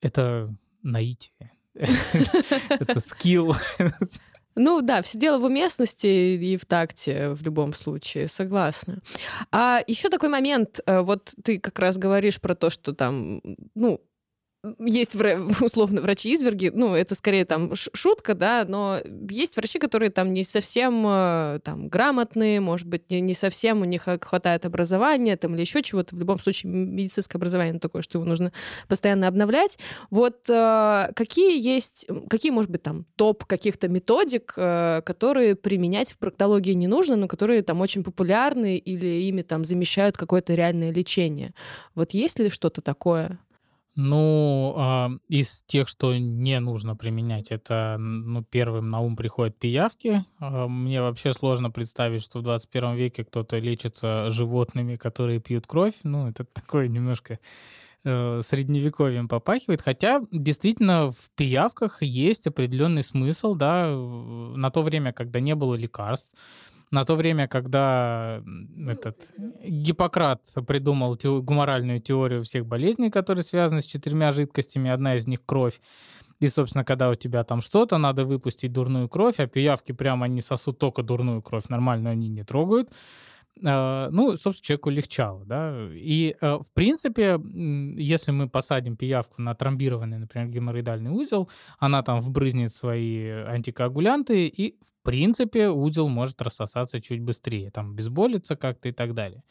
это 0.00 0.54
наитие. 0.82 1.52
Это 1.74 3.00
скилл. 3.00 3.52
Ну 4.56 4.82
да, 4.82 5.02
все 5.02 5.18
дело 5.18 5.38
в 5.38 5.44
уместности 5.44 6.06
и 6.06 6.56
в 6.56 6.64
такте 6.64 7.30
в 7.30 7.42
любом 7.42 7.74
случае, 7.74 8.28
согласна. 8.28 9.00
А 9.50 9.80
еще 9.86 10.08
такой 10.08 10.28
момент, 10.28 10.80
э, 10.86 11.00
вот 11.00 11.34
ты 11.42 11.58
как 11.58 11.78
раз 11.78 11.98
говоришь 11.98 12.40
про 12.40 12.54
то, 12.54 12.70
что 12.70 12.92
там, 12.92 13.40
ну, 13.74 14.00
есть 14.78 15.14
условно 15.60 16.00
врачи-изверги, 16.00 16.70
ну, 16.74 16.94
это 16.94 17.14
скорее 17.14 17.44
там 17.44 17.74
шутка, 17.74 18.34
да, 18.34 18.64
но 18.66 18.98
есть 19.28 19.56
врачи, 19.56 19.78
которые 19.78 20.10
там 20.10 20.32
не 20.32 20.44
совсем 20.44 21.04
э, 21.06 21.60
там 21.64 21.88
грамотные, 21.88 22.60
может 22.60 22.86
быть, 22.86 23.10
не, 23.10 23.20
не 23.20 23.34
совсем 23.34 23.82
у 23.82 23.84
них 23.84 24.06
хватает 24.20 24.64
образования 24.66 25.36
там 25.36 25.54
или 25.54 25.62
еще 25.62 25.82
чего-то. 25.82 26.16
В 26.16 26.18
любом 26.18 26.38
случае, 26.38 26.72
медицинское 26.72 27.38
образование 27.38 27.78
такое, 27.78 28.02
что 28.02 28.18
его 28.18 28.28
нужно 28.28 28.52
постоянно 28.88 29.28
обновлять. 29.28 29.78
Вот 30.10 30.48
э, 30.48 31.10
какие 31.14 31.60
есть, 31.60 32.06
какие, 32.28 32.52
может 32.52 32.70
быть, 32.70 32.82
там 32.82 33.06
топ 33.16 33.44
каких-то 33.44 33.88
методик, 33.88 34.54
э, 34.56 35.02
которые 35.04 35.56
применять 35.56 36.12
в 36.12 36.18
проктологии 36.18 36.72
не 36.72 36.86
нужно, 36.86 37.16
но 37.16 37.28
которые 37.28 37.62
там 37.62 37.80
очень 37.80 38.04
популярны 38.04 38.76
или 38.76 39.22
ими 39.24 39.42
там 39.42 39.64
замещают 39.64 40.16
какое-то 40.16 40.54
реальное 40.54 40.92
лечение. 40.92 41.54
Вот 41.94 42.12
есть 42.12 42.38
ли 42.38 42.48
что-то 42.48 42.80
такое? 42.80 43.38
Ну, 43.96 44.74
а, 44.76 45.10
из 45.28 45.62
тех, 45.62 45.88
что 45.88 46.16
не 46.16 46.58
нужно 46.58 46.96
применять, 46.96 47.52
это, 47.52 47.96
ну, 47.98 48.42
первым 48.42 48.88
на 48.88 49.00
ум 49.00 49.14
приходят 49.14 49.56
пиявки. 49.56 50.24
А, 50.40 50.66
мне 50.66 51.00
вообще 51.00 51.32
сложно 51.32 51.70
представить, 51.70 52.24
что 52.24 52.40
в 52.40 52.42
21 52.42 52.96
веке 52.96 53.24
кто-то 53.24 53.58
лечится 53.58 54.30
животными, 54.30 54.96
которые 54.96 55.38
пьют 55.38 55.68
кровь. 55.68 55.94
Ну, 56.02 56.28
это 56.28 56.44
такое 56.52 56.88
немножко 56.88 57.38
э, 58.02 58.40
средневековьем 58.42 59.28
попахивает. 59.28 59.80
Хотя, 59.80 60.22
действительно, 60.32 61.10
в 61.12 61.30
пиявках 61.36 62.02
есть 62.02 62.48
определенный 62.48 63.04
смысл, 63.04 63.54
да, 63.54 63.94
на 63.96 64.70
то 64.70 64.82
время, 64.82 65.12
когда 65.12 65.38
не 65.38 65.54
было 65.54 65.76
лекарств, 65.76 66.34
на 66.94 67.04
то 67.04 67.16
время, 67.16 67.48
когда 67.48 68.40
этот 68.86 69.32
Гиппократ 69.64 70.44
придумал 70.66 71.16
те, 71.16 71.28
гуморальную 71.28 72.00
теорию 72.00 72.44
всех 72.44 72.66
болезней, 72.66 73.10
которые 73.10 73.42
связаны 73.42 73.80
с 73.82 73.86
четырьмя 73.86 74.30
жидкостями, 74.30 74.90
одна 74.90 75.16
из 75.16 75.26
них 75.26 75.40
кровь. 75.44 75.80
И, 76.40 76.48
собственно, 76.48 76.84
когда 76.84 77.10
у 77.10 77.14
тебя 77.14 77.42
там 77.42 77.62
что-то, 77.62 77.98
надо 77.98 78.24
выпустить 78.24 78.72
дурную 78.72 79.08
кровь, 79.08 79.40
а 79.40 79.46
пиявки 79.46 79.92
прямо 79.92 80.26
они 80.26 80.40
сосут 80.40 80.78
только 80.78 81.02
дурную 81.02 81.42
кровь, 81.42 81.68
нормально 81.68 82.10
они 82.10 82.28
не 82.28 82.44
трогают. 82.44 82.90
А, 83.62 84.08
ну, 84.10 84.36
собственно, 84.36 84.66
человеку 84.66 84.90
легчало, 84.90 85.44
да. 85.44 85.88
И, 85.92 86.34
э, 86.40 86.54
в 86.56 86.72
принципе, 86.72 87.38
если 87.96 88.32
мы 88.32 88.48
посадим 88.48 88.96
пиявку 88.96 89.42
на 89.42 89.54
тромбированный, 89.54 90.18
например, 90.18 90.48
геморроидальный 90.48 91.10
узел, 91.12 91.48
она 91.78 92.02
там 92.02 92.20
вбрызнет 92.20 92.72
свои 92.72 93.28
антикоагулянты, 93.28 94.46
и, 94.48 94.76
в 94.80 95.04
принципе, 95.04 95.68
узел 95.68 96.08
может 96.08 96.42
рассосаться 96.42 97.00
чуть 97.00 97.20
быстрее, 97.20 97.70
там, 97.70 97.94
безболиться 97.94 98.56
как-то 98.56 98.88
и 98.88 98.92
так 98.92 99.14
далее. 99.14 99.44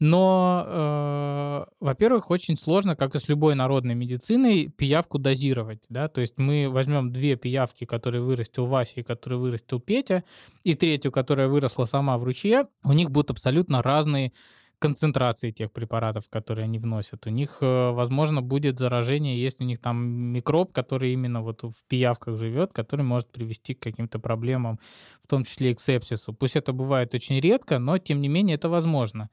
Но, 0.00 0.64
э, 0.66 1.64
во-первых, 1.80 2.30
очень 2.30 2.56
сложно, 2.56 2.96
как 2.96 3.14
и 3.14 3.18
с 3.18 3.28
любой 3.28 3.54
народной 3.54 3.94
медициной, 3.94 4.68
пиявку 4.68 5.18
дозировать. 5.18 5.84
Да? 5.88 6.08
То 6.08 6.20
есть 6.20 6.38
мы 6.38 6.68
возьмем 6.68 7.12
две 7.12 7.36
пиявки, 7.36 7.84
которые 7.84 8.22
вырастил 8.22 8.66
Вася 8.66 9.00
и 9.00 9.02
которые 9.02 9.38
вырастил 9.38 9.80
Петя, 9.80 10.24
и 10.64 10.74
третью, 10.74 11.12
которая 11.12 11.48
выросла 11.48 11.84
сама 11.84 12.18
в 12.18 12.24
ручье, 12.24 12.66
у 12.82 12.92
них 12.92 13.10
будут 13.10 13.30
абсолютно 13.30 13.82
разные 13.82 14.32
концентрации 14.78 15.50
тех 15.50 15.72
препаратов, 15.72 16.28
которые 16.28 16.64
они 16.64 16.78
вносят. 16.78 17.26
У 17.26 17.30
них, 17.30 17.58
э, 17.62 17.90
возможно, 17.92 18.42
будет 18.42 18.78
заражение, 18.78 19.40
если 19.40 19.64
у 19.64 19.66
них 19.66 19.78
там 19.78 19.96
микроб, 20.06 20.72
который 20.72 21.12
именно 21.12 21.40
вот 21.40 21.62
в 21.62 21.84
пиявках 21.88 22.36
живет, 22.36 22.72
который 22.72 23.02
может 23.02 23.32
привести 23.32 23.74
к 23.74 23.80
каким-то 23.80 24.18
проблемам, 24.18 24.78
в 25.22 25.26
том 25.26 25.44
числе 25.44 25.70
и 25.70 25.74
к 25.74 25.80
сепсису. 25.80 26.34
Пусть 26.34 26.56
это 26.56 26.72
бывает 26.72 27.14
очень 27.14 27.40
редко, 27.40 27.78
но 27.78 27.96
тем 27.98 28.20
не 28.20 28.28
менее 28.28 28.56
это 28.56 28.68
возможно. 28.68 29.30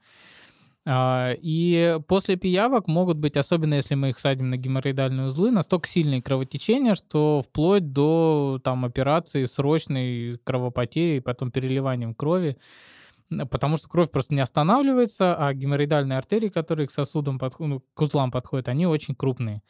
А, 0.84 1.32
и 1.40 1.98
после 2.08 2.36
пиявок 2.36 2.88
могут 2.88 3.16
быть, 3.18 3.36
особенно 3.36 3.74
если 3.74 3.94
мы 3.94 4.10
их 4.10 4.18
садим 4.18 4.50
на 4.50 4.56
геморроидальные 4.56 5.28
узлы, 5.28 5.52
настолько 5.52 5.88
сильные 5.88 6.22
кровотечения, 6.22 6.94
что 6.94 7.40
вплоть 7.40 7.92
до 7.92 8.60
там, 8.64 8.84
операции 8.84 9.44
срочной 9.44 10.38
кровопотери 10.42 11.18
и 11.18 11.20
потом 11.20 11.52
переливанием 11.52 12.14
крови, 12.14 12.56
потому 13.50 13.76
что 13.76 13.88
кровь 13.88 14.10
просто 14.10 14.34
не 14.34 14.40
останавливается, 14.40 15.36
а 15.36 15.54
геморроидальные 15.54 16.18
артерии, 16.18 16.48
которые 16.48 16.88
к 16.88 16.90
сосудам, 16.90 17.38
под, 17.38 17.58
ну, 17.60 17.84
к 17.94 18.00
узлам 18.00 18.32
подходят, 18.32 18.68
они 18.68 18.86
очень 18.86 19.14
крупные. 19.14 19.62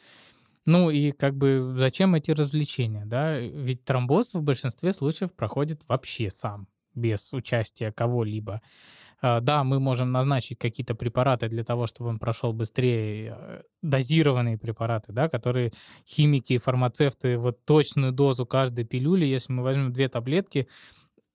Ну 0.65 0.91
и 0.91 1.11
как 1.11 1.37
бы 1.37 1.75
зачем 1.77 2.15
эти 2.15 2.31
развлечения, 2.31 3.05
да? 3.05 3.39
Ведь 3.39 3.85
тромбоз 3.85 4.33
в 4.33 4.43
большинстве 4.43 4.93
случаев 4.93 5.35
проходит 5.35 5.83
вообще 5.89 6.31
сам, 6.31 6.69
без 6.95 7.33
участия 7.33 7.93
кого-либо. 7.93 8.61
А, 9.21 9.41
Да, 9.41 9.65
мы 9.65 9.79
можем 9.81 10.13
назначить 10.13 10.59
какие-то 10.59 10.95
препараты 10.95 11.49
для 11.49 11.65
того, 11.65 11.87
чтобы 11.87 12.11
он 12.11 12.19
прошел 12.19 12.53
быстрее, 12.53 13.37
э, 13.39 13.63
дозированные 13.83 14.59
препараты, 14.59 15.13
да, 15.13 15.29
которые 15.29 15.73
химики 16.07 16.55
и 16.55 16.59
фармацевты, 16.59 17.39
вот 17.39 17.65
точную 17.65 18.13
дозу 18.13 18.47
каждой 18.47 18.85
пилюли, 18.85 19.25
если 19.25 19.53
мы 19.53 19.63
возьмем 19.63 19.93
две 19.93 20.09
таблетки, 20.09 20.67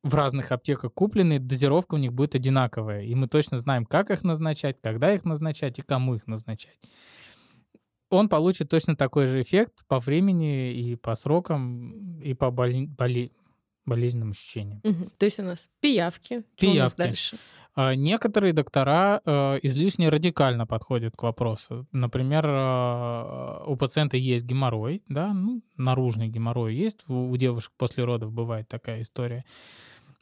в 0.04 0.14
разных 0.16 0.52
аптеках 0.52 0.94
купленные, 0.94 1.40
дозировка 1.40 1.96
у 1.96 1.98
них 1.98 2.14
будет 2.14 2.36
одинаковая. 2.36 3.02
И 3.04 3.16
мы 3.16 3.28
точно 3.28 3.58
знаем, 3.58 3.86
как 3.86 4.12
их 4.12 4.24
назначать, 4.24 4.78
когда 4.82 5.14
их 5.14 5.26
назначать 5.26 5.80
и 5.80 5.82
кому 5.82 6.16
их 6.16 6.28
назначать. 6.28 6.78
Он 8.10 8.30
получит 8.30 8.70
точно 8.70 8.96
такой 8.96 9.26
же 9.26 9.42
эффект 9.42 9.86
по 9.88 10.00
времени 10.00 10.72
и 10.72 10.96
по 10.96 11.16
срокам, 11.16 12.20
и 12.22 12.34
по 12.34 12.52
боли- 12.52 12.88
боли- 12.88 13.32
болезненным 13.88 14.32
ощущениям. 14.32 14.82
Мгм. 14.84 15.10
То 15.18 15.26
есть 15.26 15.40
у 15.40 15.44
нас 15.44 15.70
пиявки. 15.80 16.44
Что 16.58 16.68
у 16.68 16.70
нас 16.70 16.94
Пиявки. 16.94 16.98
дальше? 16.98 17.38
А, 17.76 17.96
Некоторые 17.96 18.54
доктора 18.54 19.22
э, 19.26 19.60
излишне 19.64 20.10
радикально 20.10 20.68
подходят 20.68 21.16
к 21.16 21.24
вопросу. 21.24 21.88
Например, 21.92 22.46
э, 22.48 23.64
у 23.68 23.76
пациента 23.76 24.18
есть 24.18 24.46
геморрой, 24.46 25.04
да, 25.08 25.34
ну, 25.34 25.62
наружный 25.78 26.28
геморрой 26.28 26.76
есть, 26.76 27.00
у, 27.08 27.30
у 27.32 27.38
девушек 27.38 27.72
после 27.78 28.04
родов 28.04 28.32
бывает 28.32 28.68
такая 28.68 29.02
история. 29.02 29.46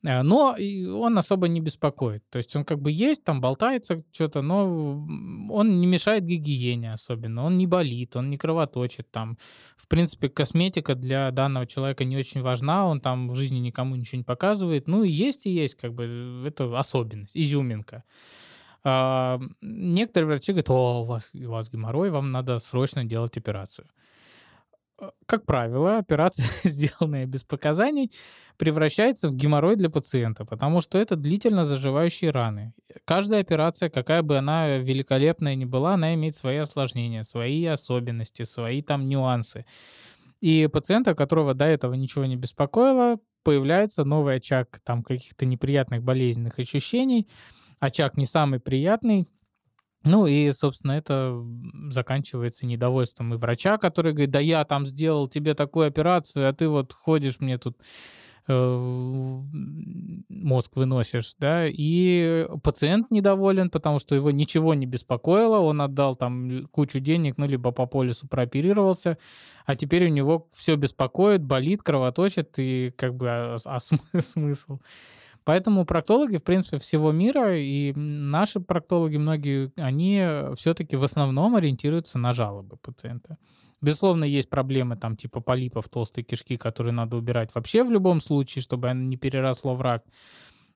Э, 0.06 0.22
Но 0.24 0.56
он 1.00 1.18
особо 1.18 1.48
не 1.48 1.62
беспокоит. 1.62 2.24
То 2.30 2.38
есть 2.38 2.56
он 2.56 2.64
как 2.64 2.80
бы 2.80 2.92
есть, 2.92 3.24
там 3.24 3.42
болтается 3.42 4.04
что-то, 4.12 4.42
но 4.42 5.06
он 5.50 5.80
не 5.80 5.88
мешает 5.88 6.26
гигиене 6.26 6.94
особенно. 6.94 7.44
Он 7.44 7.58
не 7.58 7.68
болит, 7.68 8.16
он 8.16 8.30
не 8.30 8.38
кровоточит. 8.38 9.12
Там, 9.12 9.38
в 9.76 9.88
принципе, 9.88 10.30
косметика 10.30 10.96
для 10.96 11.32
данного 11.32 11.66
человека 11.66 12.06
не 12.06 12.18
очень 12.18 12.42
важна. 12.42 12.86
Он 12.88 13.02
там 13.02 13.30
в 13.30 13.36
жизни 13.36 13.60
никому 13.60 13.96
ничего 13.96 14.18
не 14.18 14.24
показывает. 14.24 14.88
Ну 14.88 15.04
и 15.04 15.10
есть 15.10 15.46
и 15.46 15.50
есть, 15.50 15.76
как 15.76 15.94
бы 15.94 16.06
э, 16.06 16.48
это 16.48 16.80
особенность, 16.80 17.36
изюминка. 17.36 18.04
А, 18.84 19.40
Некоторые 19.62 20.28
врачи 20.28 20.52
говорят, 20.52 20.70
о, 20.70 21.02
у 21.02 21.06
вас, 21.06 21.32
у 21.34 21.50
вас 21.50 21.72
геморрой, 21.72 22.12
вам 22.12 22.32
надо 22.32 22.60
срочно 22.60 23.04
делать 23.04 23.38
операцию. 23.38 23.88
Э, 25.00 25.10
Как 25.26 25.46
правило, 25.46 25.98
операция, 25.98 26.46
сделанная 26.64 27.26
без 27.26 27.44
показаний, 27.44 28.12
превращается 28.58 29.30
в 29.30 29.36
геморрой 29.36 29.76
для 29.76 29.90
пациента, 29.90 30.46
потому 30.46 30.82
что 30.82 30.98
это 30.98 31.16
длительно 31.16 31.64
заживающие 31.64 32.32
раны. 32.32 32.74
Каждая 33.06 33.42
операция, 33.42 33.90
какая 33.90 34.22
бы 34.22 34.38
она 34.38 34.78
великолепная 34.78 35.56
ни 35.56 35.66
была, 35.66 35.94
она 35.96 36.14
имеет 36.14 36.36
свои 36.36 36.58
осложнения, 36.58 37.24
свои 37.24 37.66
особенности, 37.66 38.44
свои 38.44 38.82
там 38.82 39.08
нюансы. 39.08 39.66
И 40.42 40.68
пациента, 40.68 41.16
которого 41.16 41.54
до 41.54 41.66
этого 41.66 41.94
ничего 41.96 42.26
не 42.26 42.36
беспокоило, 42.36 43.18
появляется 43.44 44.04
новый 44.06 44.36
очаг 44.38 44.80
там 44.84 45.04
каких-то 45.04 45.46
неприятных 45.46 46.04
болезненных 46.04 46.60
ощущений, 46.60 47.28
очаг 47.80 48.18
не 48.18 48.26
самый 48.26 48.60
приятный, 48.60 49.28
ну 50.06 50.28
и, 50.28 50.52
собственно, 50.52 50.94
это 50.94 51.44
заканчивается 51.90 52.68
недовольством 52.68 53.34
и 53.34 53.38
врача, 53.38 53.78
который 53.78 54.14
говорит, 54.14 54.32
да 54.32 54.40
я 54.40 54.64
там 54.64 54.86
сделал 54.86 55.28
тебе 55.28 55.56
такую 55.56 55.88
операцию, 55.88 56.48
а 56.48 56.54
ты 56.54 56.68
вот 56.70 56.94
ходишь 56.94 57.40
мне 57.40 57.58
тут 57.58 57.76
э, 58.48 59.42
мозг 60.30 60.76
выносишь, 60.76 61.34
да, 61.40 61.66
и 61.68 62.48
пациент 62.64 63.10
недоволен, 63.10 63.72
потому 63.72 63.98
что 63.98 64.14
его 64.14 64.30
ничего 64.30 64.76
не 64.76 64.86
беспокоило, 64.86 65.58
он 65.58 65.82
отдал 65.82 66.16
там 66.16 66.68
кучу 66.68 67.00
денег, 67.00 67.38
ну, 67.38 67.48
либо 67.48 67.72
по 67.72 67.88
полису 67.88 68.28
прооперировался, 68.28 69.18
а 69.66 69.76
теперь 69.76 70.06
у 70.06 70.10
него 70.10 70.48
все 70.54 70.76
беспокоит, 70.76 71.44
болит, 71.44 71.82
кровоточит, 71.82 72.60
и 72.60 72.94
как 72.96 73.16
бы, 73.16 73.28
а, 73.28 73.58
а 73.66 73.80
см- 73.80 74.06
смысл? 74.22 74.78
Поэтому 75.46 75.86
проктологи, 75.86 76.38
в 76.38 76.44
принципе, 76.44 76.80
всего 76.80 77.12
мира, 77.12 77.58
и 77.58 77.94
наши 77.94 78.60
проктологи, 78.60 79.18
многие, 79.18 79.72
они 79.78 80.22
все-таки 80.56 80.98
в 80.98 81.04
основном 81.04 81.56
ориентируются 81.56 82.18
на 82.18 82.34
жалобы 82.34 82.78
пациента. 82.78 83.38
Безусловно, 83.82 84.24
есть 84.24 84.50
проблемы 84.50 84.98
там 84.98 85.16
типа 85.16 85.42
полипов 85.42 85.88
толстой 85.88 86.24
кишки, 86.24 86.58
которые 86.58 86.94
надо 86.94 87.18
убирать 87.18 87.52
вообще 87.54 87.84
в 87.84 87.92
любом 87.92 88.20
случае, 88.20 88.64
чтобы 88.64 88.90
оно 88.90 89.04
не 89.04 89.18
переросло 89.18 89.76
в 89.76 89.82
рак. 89.82 90.04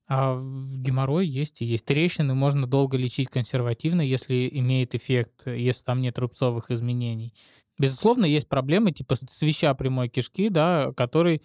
А 0.08 0.40
геморрой 0.40 1.28
есть 1.28 1.62
и 1.62 1.66
есть. 1.66 1.86
Трещины 1.86 2.36
можно 2.36 2.68
долго 2.68 2.98
лечить 2.98 3.30
консервативно, 3.30 4.02
если 4.02 4.50
имеет 4.52 4.94
эффект, 4.94 5.48
если 5.48 5.84
там 5.84 6.02
нет 6.02 6.18
рубцовых 6.20 6.72
изменений. 6.72 7.34
Безусловно, 7.80 8.26
есть 8.26 8.50
проблемы 8.50 8.92
типа 8.92 9.16
свища 9.16 9.74
прямой 9.74 10.10
кишки, 10.10 10.50
да, 10.50 10.92
который 10.98 11.38
э, 11.38 11.42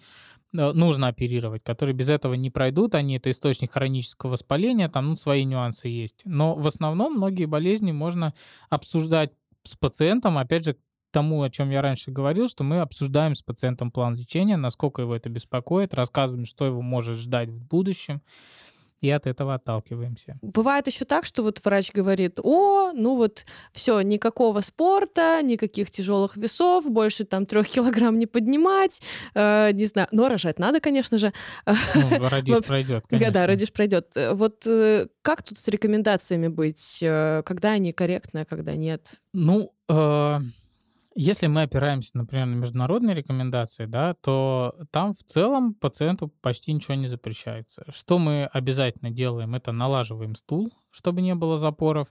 нужно 0.55 1.07
оперировать, 1.07 1.63
которые 1.63 1.95
без 1.95 2.09
этого 2.09 2.33
не 2.33 2.49
пройдут, 2.49 2.95
они 2.95 3.17
это 3.17 3.31
источник 3.31 3.73
хронического 3.73 4.31
воспаления, 4.31 4.89
там 4.89 5.09
ну, 5.09 5.15
свои 5.15 5.43
нюансы 5.43 5.87
есть. 5.87 6.21
Но 6.25 6.55
в 6.55 6.67
основном 6.67 7.13
многие 7.13 7.45
болезни 7.45 7.91
можно 7.91 8.33
обсуждать 8.69 9.31
с 9.63 9.75
пациентом, 9.75 10.37
опять 10.37 10.65
же, 10.65 10.77
тому, 11.15 11.43
о 11.43 11.49
чем 11.49 11.69
я 11.69 11.81
раньше 11.81 12.11
говорил, 12.11 12.49
что 12.49 12.65
мы 12.65 12.81
обсуждаем 12.81 13.35
с 13.35 13.41
пациентом 13.41 13.89
план 13.89 14.15
лечения, 14.15 14.57
насколько 14.57 15.01
его 15.01 15.15
это 15.15 15.29
беспокоит, 15.29 15.93
рассказываем, 15.93 16.43
что 16.45 16.65
его 16.65 16.81
может 16.81 17.17
ждать 17.17 17.47
в 17.47 17.57
будущем, 17.57 18.21
и 19.05 19.09
от 19.11 19.27
этого 19.27 19.53
отталкиваемся. 19.53 20.37
Бывает 20.41 20.87
еще 20.87 21.05
так, 21.05 21.25
что 21.25 21.43
вот 21.43 21.63
врач 21.63 21.91
говорит, 21.93 22.39
о, 22.41 22.91
ну 22.93 23.15
вот 23.15 23.45
все, 23.71 24.01
никакого 24.01 24.61
спорта, 24.61 25.41
никаких 25.43 25.91
тяжелых 25.91 26.37
весов, 26.37 26.89
больше 26.89 27.23
там 27.25 27.45
трех 27.45 27.67
килограмм 27.67 28.17
не 28.17 28.25
поднимать, 28.25 29.01
э, 29.33 29.71
не 29.73 29.85
знаю, 29.85 30.07
но 30.11 30.27
рожать 30.27 30.59
надо, 30.59 30.79
конечно 30.79 31.17
же. 31.17 31.33
Ну, 31.65 31.73
родишь, 32.29 32.63
пройдет, 32.63 33.05
конечно. 33.07 33.33
да, 33.33 33.47
родишь 33.47 33.71
пройдет. 33.71 34.11
Э, 34.15 34.33
Вот 34.33 34.65
э, 34.67 35.07
как 35.21 35.43
тут 35.43 35.57
с 35.57 35.67
рекомендациями 35.67 36.47
быть, 36.47 36.99
э, 37.01 37.43
когда 37.45 37.71
они 37.71 37.93
корректны, 37.93 38.39
а 38.39 38.45
когда 38.45 38.75
нет? 38.75 39.21
Ну, 39.33 39.71
э, 39.89 40.39
если 41.17 41.47
мы 41.47 41.61
опираемся, 41.61 42.11
например, 42.17 42.45
на 42.45 42.55
международные 42.55 43.15
рекомендации, 43.15 43.85
да, 43.85 44.15
то 44.15 44.75
там 44.91 45.13
в 45.13 45.23
целом 45.23 45.73
пациенту 45.73 46.27
почти 46.41 46.73
ничего 46.73 46.95
не 46.95 47.07
запрещается. 47.07 47.85
Что 47.89 48.19
мы 48.19 48.49
обязательно 48.51 49.11
делаем, 49.11 49.55
это 49.55 49.71
налаживаем 49.71 50.35
стул, 50.35 50.73
чтобы 50.91 51.21
не 51.21 51.33
было 51.33 51.57
запоров. 51.57 52.09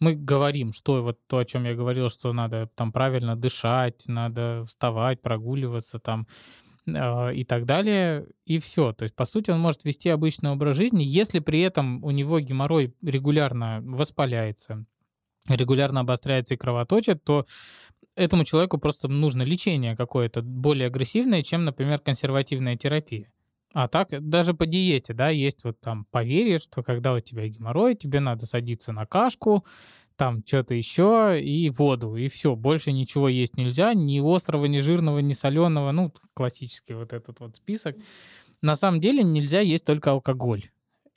Мы 0.00 0.14
говорим, 0.14 0.72
что 0.72 1.02
вот 1.02 1.18
то, 1.26 1.38
о 1.38 1.44
чем 1.44 1.64
я 1.64 1.74
говорил, 1.74 2.08
что 2.08 2.32
надо 2.32 2.70
там 2.74 2.90
правильно 2.90 3.36
дышать, 3.36 4.04
надо 4.06 4.64
вставать, 4.64 5.20
прогуливаться 5.20 5.98
там 5.98 6.26
э, 6.86 7.34
и 7.34 7.44
так 7.44 7.66
далее, 7.66 8.28
и 8.46 8.58
все. 8.58 8.94
То 8.94 9.02
есть, 9.02 9.14
по 9.14 9.26
сути, 9.26 9.50
он 9.50 9.60
может 9.60 9.84
вести 9.84 10.08
обычный 10.08 10.52
образ 10.52 10.76
жизни, 10.76 11.02
если 11.02 11.40
при 11.40 11.60
этом 11.60 12.02
у 12.02 12.12
него 12.12 12.40
геморрой 12.40 12.94
регулярно 13.02 13.80
воспаляется, 13.82 14.86
регулярно 15.48 16.00
обостряется 16.00 16.54
и 16.54 16.58
кровоточит, 16.58 17.24
то 17.24 17.44
этому 18.18 18.44
человеку 18.44 18.78
просто 18.78 19.08
нужно 19.08 19.42
лечение 19.42 19.96
какое-то 19.96 20.42
более 20.42 20.88
агрессивное, 20.88 21.42
чем, 21.42 21.64
например, 21.64 21.98
консервативная 21.98 22.76
терапия. 22.76 23.32
А 23.72 23.86
так, 23.86 24.08
даже 24.10 24.54
по 24.54 24.66
диете, 24.66 25.12
да, 25.12 25.28
есть 25.28 25.64
вот 25.64 25.78
там 25.80 26.06
поверье, 26.10 26.58
что 26.58 26.82
когда 26.82 27.12
у 27.14 27.20
тебя 27.20 27.46
геморрой, 27.46 27.94
тебе 27.94 28.18
надо 28.20 28.46
садиться 28.46 28.92
на 28.92 29.06
кашку, 29.06 29.64
там 30.16 30.42
что-то 30.44 30.74
еще 30.74 31.38
и 31.40 31.70
воду, 31.70 32.16
и 32.16 32.28
все, 32.28 32.56
больше 32.56 32.92
ничего 32.92 33.28
есть 33.28 33.56
нельзя, 33.56 33.94
ни 33.94 34.20
острого, 34.20 34.64
ни 34.64 34.80
жирного, 34.80 35.20
ни 35.20 35.32
соленого, 35.32 35.92
ну, 35.92 36.12
классический 36.34 36.94
вот 36.94 37.12
этот 37.12 37.40
вот 37.40 37.56
список. 37.56 37.96
На 38.62 38.74
самом 38.74 39.00
деле 39.00 39.22
нельзя 39.22 39.60
есть 39.60 39.84
только 39.84 40.10
алкоголь. 40.10 40.64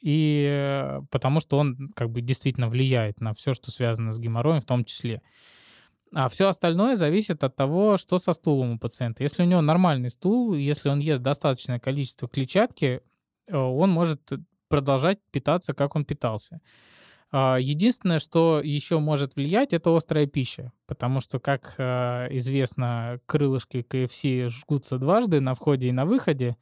И 0.02 0.45
э, 0.47 1.02
потому 1.10 1.39
что 1.39 1.58
он 1.58 1.89
как 1.95 2.10
бы 2.10 2.22
действительно 2.22 2.70
влияет 2.70 3.22
на 3.22 3.34
все, 3.34 3.54
что 3.54 3.72
связано 3.72 4.14
с 4.14 4.20
геморроем 4.20 4.60
в 4.60 4.66
том 4.66 4.84
числе. 4.84 5.22
А 6.14 6.28
все 6.28 6.49
остальное 6.49 6.95
зависит 6.95 7.43
от 7.43 7.55
того, 7.55 7.97
что 7.97 8.20
со 8.20 8.34
стулом 8.34 8.74
у 8.74 8.80
пациента. 8.80 9.24
Если 9.24 9.43
у 9.43 9.45
него 9.45 9.62
нормальный 9.62 10.09
стул, 10.09 10.53
если 10.53 10.89
он 10.89 10.99
ест 10.99 11.22
достаточное 11.22 11.80
количество 11.80 12.28
клетчатки, 12.28 13.01
э, 13.47 13.57
он 13.57 13.91
может 13.91 14.30
продолжать 14.68 15.20
питаться, 15.32 15.74
как 15.74 15.95
он 15.95 16.03
питался. 16.03 16.62
А, 17.32 17.57
Единственное, 17.57 18.20
что 18.20 18.62
еще 18.62 18.99
может 18.99 19.36
влиять, 19.36 19.74
это 19.74 19.95
острая 19.95 20.26
пища. 20.28 20.74
Потому 20.86 21.22
что, 21.22 21.39
как 21.39 21.76
э, 21.78 22.28
известно, 22.32 23.20
крылышки 23.26 23.82
КФС 23.84 24.53
жгутся 24.53 24.97
дважды 24.97 25.39
на 25.39 25.53
входе 25.53 25.89
и 25.89 25.93
на 25.93 26.05
выходе. 26.05 26.57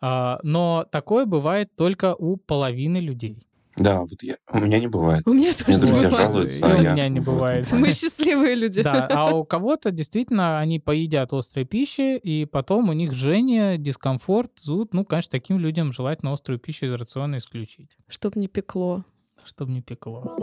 А, 0.00 0.40
Но 0.42 0.86
такое 0.90 1.26
бывает 1.26 1.76
только 1.76 2.14
у 2.14 2.36
половины 2.36 2.96
людей. 2.98 3.46
Да, 3.76 4.00
вот 4.00 4.22
я, 4.22 4.36
у 4.52 4.58
меня 4.58 4.78
не 4.80 4.88
бывает. 4.88 5.22
У 5.26 5.32
меня 5.32 5.52
тоже 5.54 5.78
не 5.84 5.86
бывает. 5.90 6.10
жалуются, 6.12 6.56
И 6.58 6.62
а 6.62 6.66
у 6.76 6.82
я- 6.82 6.92
меня 6.92 7.08
не 7.08 7.20
бывает. 7.30 7.68
Мы 7.72 7.92
счастливые 7.92 8.54
люди. 8.56 8.82
Да, 8.82 9.06
а 9.10 9.34
у 9.34 9.44
кого-то 9.44 9.90
действительно 9.90 10.58
они 10.58 10.80
поедят 10.80 11.32
острой 11.32 11.64
пищи, 11.64 12.16
и 12.18 12.44
потом 12.46 12.88
у 12.88 12.92
них 12.92 13.12
жжение, 13.12 13.78
дискомфорт, 13.78 14.52
зуд. 14.60 14.92
Ну, 14.92 15.04
конечно, 15.04 15.30
таким 15.30 15.58
людям 15.58 15.92
желательно 15.92 16.32
острую 16.32 16.58
пищу 16.58 16.86
из 16.86 16.92
рациона 16.94 17.36
исключить, 17.38 17.90
Чтоб 18.08 18.36
не 18.36 18.48
пекло. 18.48 19.04
чтобы 19.44 19.72
не 19.72 19.82
пекло. 19.82 20.36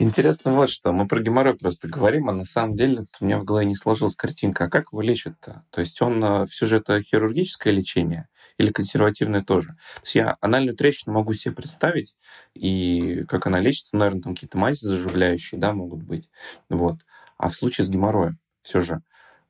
Интересно 0.00 0.52
вот 0.52 0.70
что. 0.70 0.92
Мы 0.92 1.08
про 1.08 1.20
геморрой 1.20 1.54
просто 1.54 1.88
говорим, 1.88 2.28
а 2.28 2.32
на 2.32 2.44
самом 2.44 2.76
деле 2.76 3.04
у 3.20 3.24
меня 3.24 3.38
в 3.38 3.44
голове 3.44 3.66
не 3.66 3.74
сложилась 3.74 4.14
картинка. 4.14 4.64
А 4.64 4.70
как 4.70 4.92
его 4.92 5.02
лечат-то? 5.02 5.64
То 5.70 5.80
есть 5.80 6.00
он 6.00 6.22
э, 6.22 6.46
все 6.46 6.66
же 6.66 6.76
это 6.76 7.02
хирургическое 7.02 7.72
лечение 7.72 8.28
или 8.58 8.70
консервативное 8.70 9.42
тоже? 9.42 9.68
То 9.68 10.02
есть 10.02 10.14
я 10.14 10.36
анальную 10.40 10.76
трещину 10.76 11.14
могу 11.14 11.32
себе 11.32 11.54
представить, 11.54 12.16
и 12.54 13.24
как 13.24 13.46
она 13.46 13.60
лечится, 13.60 13.96
наверное, 13.96 14.22
там 14.22 14.34
какие-то 14.34 14.58
мази 14.58 14.84
заживляющие, 14.84 15.60
да, 15.60 15.72
могут 15.72 16.02
быть. 16.02 16.28
Вот. 16.68 16.98
А 17.38 17.48
в 17.48 17.54
случае 17.54 17.86
с 17.86 17.88
геморроем 17.88 18.38
все 18.62 18.80
же 18.82 19.02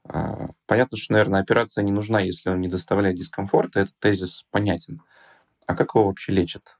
а, 0.04 0.48
понятно, 0.66 0.96
что, 0.96 1.12
наверное, 1.12 1.40
операция 1.40 1.84
не 1.84 1.92
нужна, 1.92 2.20
если 2.20 2.50
он 2.50 2.60
не 2.60 2.68
доставляет 2.68 3.16
дискомфорта. 3.16 3.80
Этот 3.80 3.98
тезис 3.98 4.44
понятен. 4.50 5.02
А 5.66 5.74
как 5.74 5.94
его 5.94 6.06
вообще 6.06 6.32
лечат? 6.32 6.78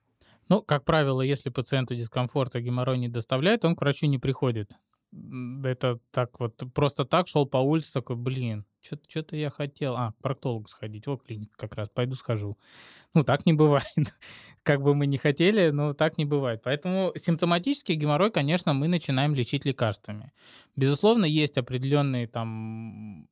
Ну, 0.49 0.63
как 0.63 0.85
правило, 0.85 1.21
если 1.21 1.51
пациенту 1.51 1.95
дискомфорта 1.95 2.61
геморрой 2.61 2.99
не 2.99 3.09
доставляет, 3.09 3.65
он 3.65 3.77
к 3.77 3.83
врачу 3.83 4.07
не 4.07 4.19
приходит. 4.19 4.73
Это 5.65 6.01
так 6.11 6.41
вот, 6.41 6.63
просто 6.75 7.05
так 7.05 7.29
шел 7.29 7.47
по 7.47 7.59
улице, 7.59 7.93
такой, 7.93 8.17
блин, 8.17 8.65
что-то 8.81 9.37
я 9.37 9.51
хотел. 9.51 9.97
А, 9.97 10.13
к 10.13 10.23
проктологу 10.23 10.69
сходить, 10.69 11.09
о, 11.09 11.17
клиник 11.17 11.51
как 11.57 11.75
раз, 11.75 11.89
пойду 11.89 12.15
схожу. 12.15 12.59
Ну, 13.15 13.25
так 13.25 13.47
не 13.47 13.53
бывает. 13.55 13.85
как 14.63 14.83
бы 14.83 14.95
мы 14.95 15.07
не 15.07 15.19
хотели, 15.19 15.71
но 15.71 15.93
так 15.93 16.19
не 16.19 16.25
бывает. 16.25 16.63
Поэтому 16.63 17.13
симптоматический 17.17 17.95
геморрой, 17.95 18.31
конечно, 18.31 18.73
мы 18.73 18.89
начинаем 18.89 19.35
лечить 19.35 19.65
лекарствами. 19.65 20.33
Безусловно, 20.77 21.25
есть 21.25 21.59
определенные 21.59 22.27
там 22.27 23.29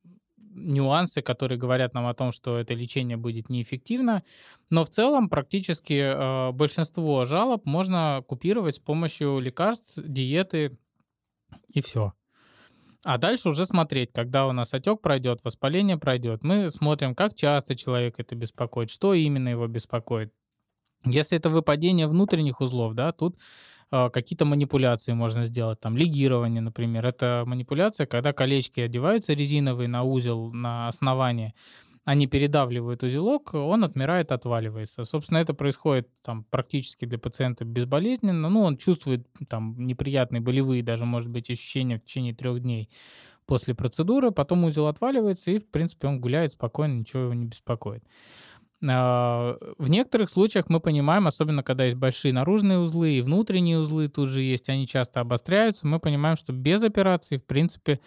нюансы, 0.56 1.22
которые 1.22 1.58
говорят 1.58 1.94
нам 1.94 2.06
о 2.06 2.14
том, 2.14 2.32
что 2.32 2.58
это 2.58 2.74
лечение 2.74 3.16
будет 3.16 3.50
неэффективно, 3.50 4.22
но 4.70 4.84
в 4.84 4.88
целом 4.88 5.28
практически 5.28 5.94
э, 5.94 6.52
большинство 6.52 7.26
жалоб 7.26 7.66
можно 7.66 8.24
купировать 8.26 8.76
с 8.76 8.78
помощью 8.78 9.38
лекарств, 9.38 9.98
диеты 10.02 10.78
и 11.68 11.80
все. 11.80 12.14
А 13.06 13.18
дальше 13.18 13.50
уже 13.50 13.66
смотреть, 13.66 14.10
когда 14.12 14.48
у 14.48 14.52
нас 14.52 14.74
отек 14.74 15.00
пройдет, 15.00 15.38
воспаление 15.44 15.96
пройдет. 15.96 16.42
Мы 16.42 16.72
смотрим, 16.72 17.14
как 17.14 17.36
часто 17.36 17.76
человек 17.76 18.16
это 18.18 18.34
беспокоит, 18.34 18.90
что 18.90 19.14
именно 19.14 19.48
его 19.48 19.68
беспокоит. 19.68 20.32
Если 21.04 21.38
это 21.38 21.48
выпадение 21.48 22.08
внутренних 22.08 22.60
узлов, 22.60 22.94
да, 22.94 23.12
тут 23.12 23.38
э, 23.92 24.10
какие-то 24.10 24.44
манипуляции 24.44 25.12
можно 25.12 25.46
сделать, 25.46 25.78
там 25.78 25.96
лигирование, 25.96 26.60
например. 26.60 27.06
Это 27.06 27.44
манипуляция, 27.46 28.08
когда 28.08 28.32
колечки 28.32 28.80
одеваются 28.80 29.34
резиновые 29.34 29.86
на 29.86 30.02
узел 30.02 30.50
на 30.52 30.88
основании, 30.88 31.54
они 32.06 32.28
передавливают 32.28 33.02
узелок, 33.02 33.52
он 33.52 33.82
отмирает, 33.82 34.30
отваливается. 34.30 35.02
Собственно, 35.04 35.38
это 35.38 35.54
происходит 35.54 36.08
там 36.22 36.44
практически 36.44 37.04
для 37.04 37.18
пациента 37.18 37.64
безболезненно. 37.64 38.48
Ну, 38.48 38.62
он 38.62 38.76
чувствует 38.76 39.26
там 39.48 39.74
неприятные 39.76 40.40
болевые 40.40 40.84
даже, 40.84 41.04
может 41.04 41.28
быть, 41.28 41.50
ощущения 41.50 41.96
в 41.96 42.04
течение 42.04 42.32
трех 42.32 42.62
дней 42.62 42.88
после 43.44 43.74
процедуры, 43.74 44.30
потом 44.30 44.62
узел 44.62 44.86
отваливается, 44.86 45.50
и, 45.50 45.58
в 45.58 45.68
принципе, 45.68 46.06
он 46.06 46.20
гуляет 46.20 46.52
спокойно, 46.52 46.94
ничего 46.94 47.24
его 47.24 47.34
не 47.34 47.46
беспокоит. 47.46 48.04
А, 48.88 49.56
в 49.76 49.90
некоторых 49.90 50.30
случаях 50.30 50.68
мы 50.68 50.78
понимаем, 50.78 51.26
особенно 51.26 51.64
когда 51.64 51.86
есть 51.86 51.96
большие 51.96 52.32
наружные 52.32 52.78
узлы 52.78 53.14
и 53.14 53.20
внутренние 53.20 53.78
узлы 53.78 54.08
тут 54.08 54.28
же 54.28 54.42
есть, 54.42 54.68
они 54.68 54.86
часто 54.86 55.18
обостряются, 55.18 55.88
мы 55.88 55.98
понимаем, 55.98 56.36
что 56.36 56.52
без 56.52 56.84
операции, 56.84 57.36
в 57.36 57.44
принципе, 57.44 57.98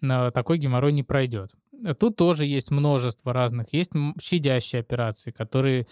такой 0.00 0.58
геморрой 0.58 0.92
не 0.92 1.04
пройдет. 1.04 1.54
Тут 1.98 2.16
тоже 2.16 2.46
есть 2.46 2.70
множество 2.70 3.32
разных. 3.32 3.72
Есть 3.72 3.92
щадящие 4.20 4.80
операции, 4.80 5.30
которые 5.30 5.86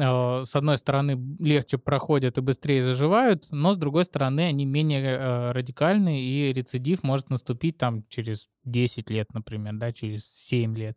а, 0.00 0.44
с 0.44 0.56
одной 0.56 0.78
стороны, 0.78 1.18
легче 1.38 1.78
проходят 1.78 2.38
и 2.38 2.40
быстрее 2.40 2.82
заживают, 2.82 3.44
но 3.50 3.74
с 3.74 3.76
другой 3.76 4.04
стороны, 4.04 4.40
они 4.40 4.64
менее 4.64 5.02
э, 5.02 5.52
радикальны, 5.52 6.20
и 6.20 6.52
рецидив 6.52 7.02
может 7.02 7.28
наступить 7.30 7.76
там 7.76 8.04
через 8.08 8.48
10 8.64 9.10
лет, 9.10 9.32
например, 9.34 9.74
да, 9.74 9.92
через 9.92 10.26
7 10.26 10.76
лет. 10.76 10.96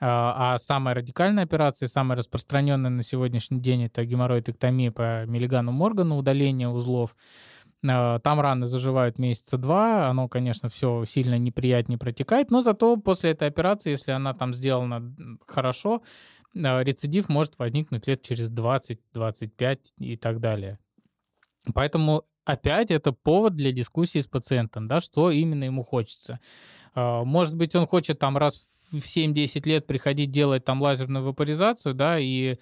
А, 0.00 0.54
а 0.54 0.58
самая 0.58 0.94
радикальная 0.94 1.44
операция, 1.44 1.86
самая 1.86 2.18
распространенная 2.18 2.90
на 2.90 3.02
сегодняшний 3.02 3.60
день, 3.60 3.84
это 3.84 4.04
геморроидэктомия 4.04 4.90
по 4.90 5.24
Миллигану 5.26 5.72
Моргану, 5.72 6.18
удаление 6.18 6.68
узлов. 6.68 7.16
А, 7.86 8.18
там 8.18 8.40
раны 8.40 8.66
заживают 8.66 9.18
месяца 9.18 9.56
два, 9.56 10.08
оно, 10.08 10.28
конечно, 10.28 10.68
все 10.68 11.04
сильно 11.04 11.38
неприятнее 11.38 11.98
протекает, 11.98 12.50
но 12.50 12.60
зато 12.60 12.96
после 12.96 13.30
этой 13.30 13.48
операции, 13.48 13.90
если 13.90 14.10
она 14.10 14.34
там 14.34 14.52
сделана 14.52 15.14
хорошо, 15.46 16.02
а, 16.56 16.82
рецидив 16.82 17.28
может 17.28 17.58
возникнуть 17.58 18.06
лет 18.06 18.22
через 18.22 18.50
20-25 18.50 19.78
и 19.98 20.16
так 20.16 20.40
далее. 20.40 20.78
Поэтому 21.74 22.24
опять 22.44 22.90
это 22.90 23.12
повод 23.12 23.54
для 23.54 23.72
дискуссии 23.72 24.20
с 24.20 24.26
пациентом, 24.26 24.88
да, 24.88 25.00
что 25.00 25.30
именно 25.30 25.64
ему 25.64 25.82
хочется. 25.82 26.40
А, 26.94 27.24
может 27.24 27.54
быть, 27.54 27.76
он 27.76 27.86
хочет 27.86 28.18
там 28.18 28.36
раз 28.36 28.88
в 28.90 29.04
7-10 29.04 29.68
лет 29.68 29.86
приходить 29.86 30.30
делать 30.30 30.64
там 30.64 30.80
лазерную 30.80 31.24
вапоризацию, 31.24 31.94
да, 31.94 32.18
и 32.18 32.56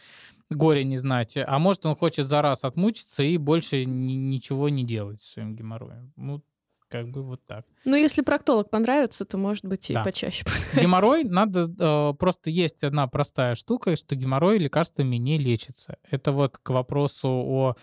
горе 0.51 0.84
не 0.84 0.99
знать. 0.99 1.36
А 1.36 1.59
может, 1.59 1.86
он 1.86 1.94
хочет 1.94 2.26
за 2.26 2.42
раз 2.42 2.64
отмучиться 2.64 3.22
и 3.22 3.36
больше 3.36 3.84
ничего 3.84 4.68
не 4.68 4.84
делать 4.84 5.22
с 5.22 5.32
своим 5.32 5.55
геморроем. 5.55 6.12
Ну, 6.16 6.42
как 6.88 7.09
бы 7.09 7.22
вот 7.22 7.44
так. 7.47 7.64
Ну, 7.84 7.97
если 7.97 8.22
проктолог 8.22 8.70
понравится, 8.70 9.24
то, 9.24 9.38
может 9.38 9.64
быть, 9.64 9.90
и 9.90 9.94
да. 9.94 10.05
почаще 10.05 10.44
понравится. 10.44 10.80
Геморрой 10.80 11.24
надо... 11.24 11.70
Э, 11.78 12.14
просто 12.14 12.51
есть 12.51 12.84
одна 12.84 13.07
простая 13.09 13.55
штука, 13.55 13.97
что 13.97 14.14
геморрой 14.14 14.59
лекарствами 14.59 15.16
не 15.16 15.38
лечится. 15.38 15.99
Это 16.09 16.32
вот 16.32 16.59
к 16.59 16.70
вопросу 16.70 17.28
о 17.28 17.76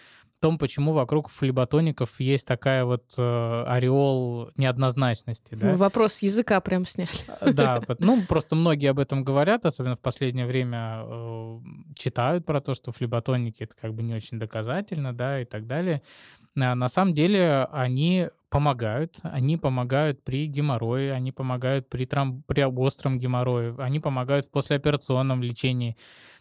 том, 0.43 0.57
почему 0.57 0.91
вокруг 0.91 1.29
флеботоников 1.29 2.19
есть 2.19 2.45
такая 2.45 2.83
вот 2.83 3.13
э, 3.17 3.63
ореол 3.65 4.49
неоднозначности. 4.57 5.55
Да? 5.55 5.73
Вопрос 5.75 6.21
языка 6.21 6.59
прям 6.59 6.85
сняли. 6.85 7.09
Э, 7.39 7.53
да, 7.53 7.81
ну 7.99 8.21
просто 8.27 8.57
многие 8.57 8.87
об 8.87 8.99
этом 8.99 9.23
говорят, 9.23 9.65
особенно 9.65 9.95
в 9.95 10.01
последнее 10.01 10.45
время 10.45 11.03
э, 11.05 11.59
читают 11.95 12.45
про 12.45 12.59
то, 12.59 12.73
что 12.73 12.91
флеботоники 12.91 13.63
это 13.63 13.73
как 13.81 13.93
бы 13.93 14.03
не 14.03 14.13
очень 14.13 14.37
доказательно, 14.37 15.13
да, 15.13 15.39
и 15.39 15.45
так 15.45 15.65
далее. 15.65 16.01
А 16.57 16.75
на 16.75 16.89
самом 16.89 17.13
деле 17.13 17.65
они 17.71 18.27
помогают. 18.49 19.19
Они 19.23 19.55
помогают 19.55 20.25
при 20.25 20.47
геморрое, 20.47 21.13
они 21.13 21.31
помогают 21.31 21.89
при, 21.89 22.05
тром... 22.05 22.43
при 22.45 22.63
остром 22.65 23.17
геморрое, 23.17 23.75
они 23.77 24.01
помогают 24.01 24.45
в 24.47 24.51
послеоперационном 24.51 25.41
лечении 25.41 25.95
а, 25.95 26.32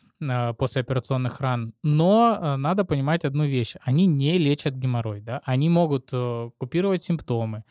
послеоперационных 0.59 1.41
ран. 1.41 1.75
Но 1.83 2.39
а, 2.41 2.57
надо 2.57 2.85
понимать 2.85 3.25
одну 3.25 3.45
вещь. 3.45 3.75
Они 3.83 4.07
не 4.07 4.39
лечат 4.39 4.75
геморрой. 4.75 5.20
Да? 5.20 5.41
Они 5.45 5.68
могут 5.68 6.11
э, 6.12 6.51
купировать 6.59 7.03
симптомы, 7.03 7.64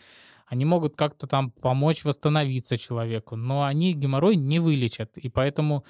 они 0.47 0.65
могут 0.65 0.95
как-то 0.95 1.27
там 1.27 1.51
помочь 1.51 2.03
восстановиться 2.03 2.77
человеку, 2.77 3.37
но 3.37 3.63
они 3.63 3.93
геморрой 3.93 4.35
не 4.35 4.59
вылечат. 4.59 5.17
И 5.17 5.29
поэтому 5.29 5.85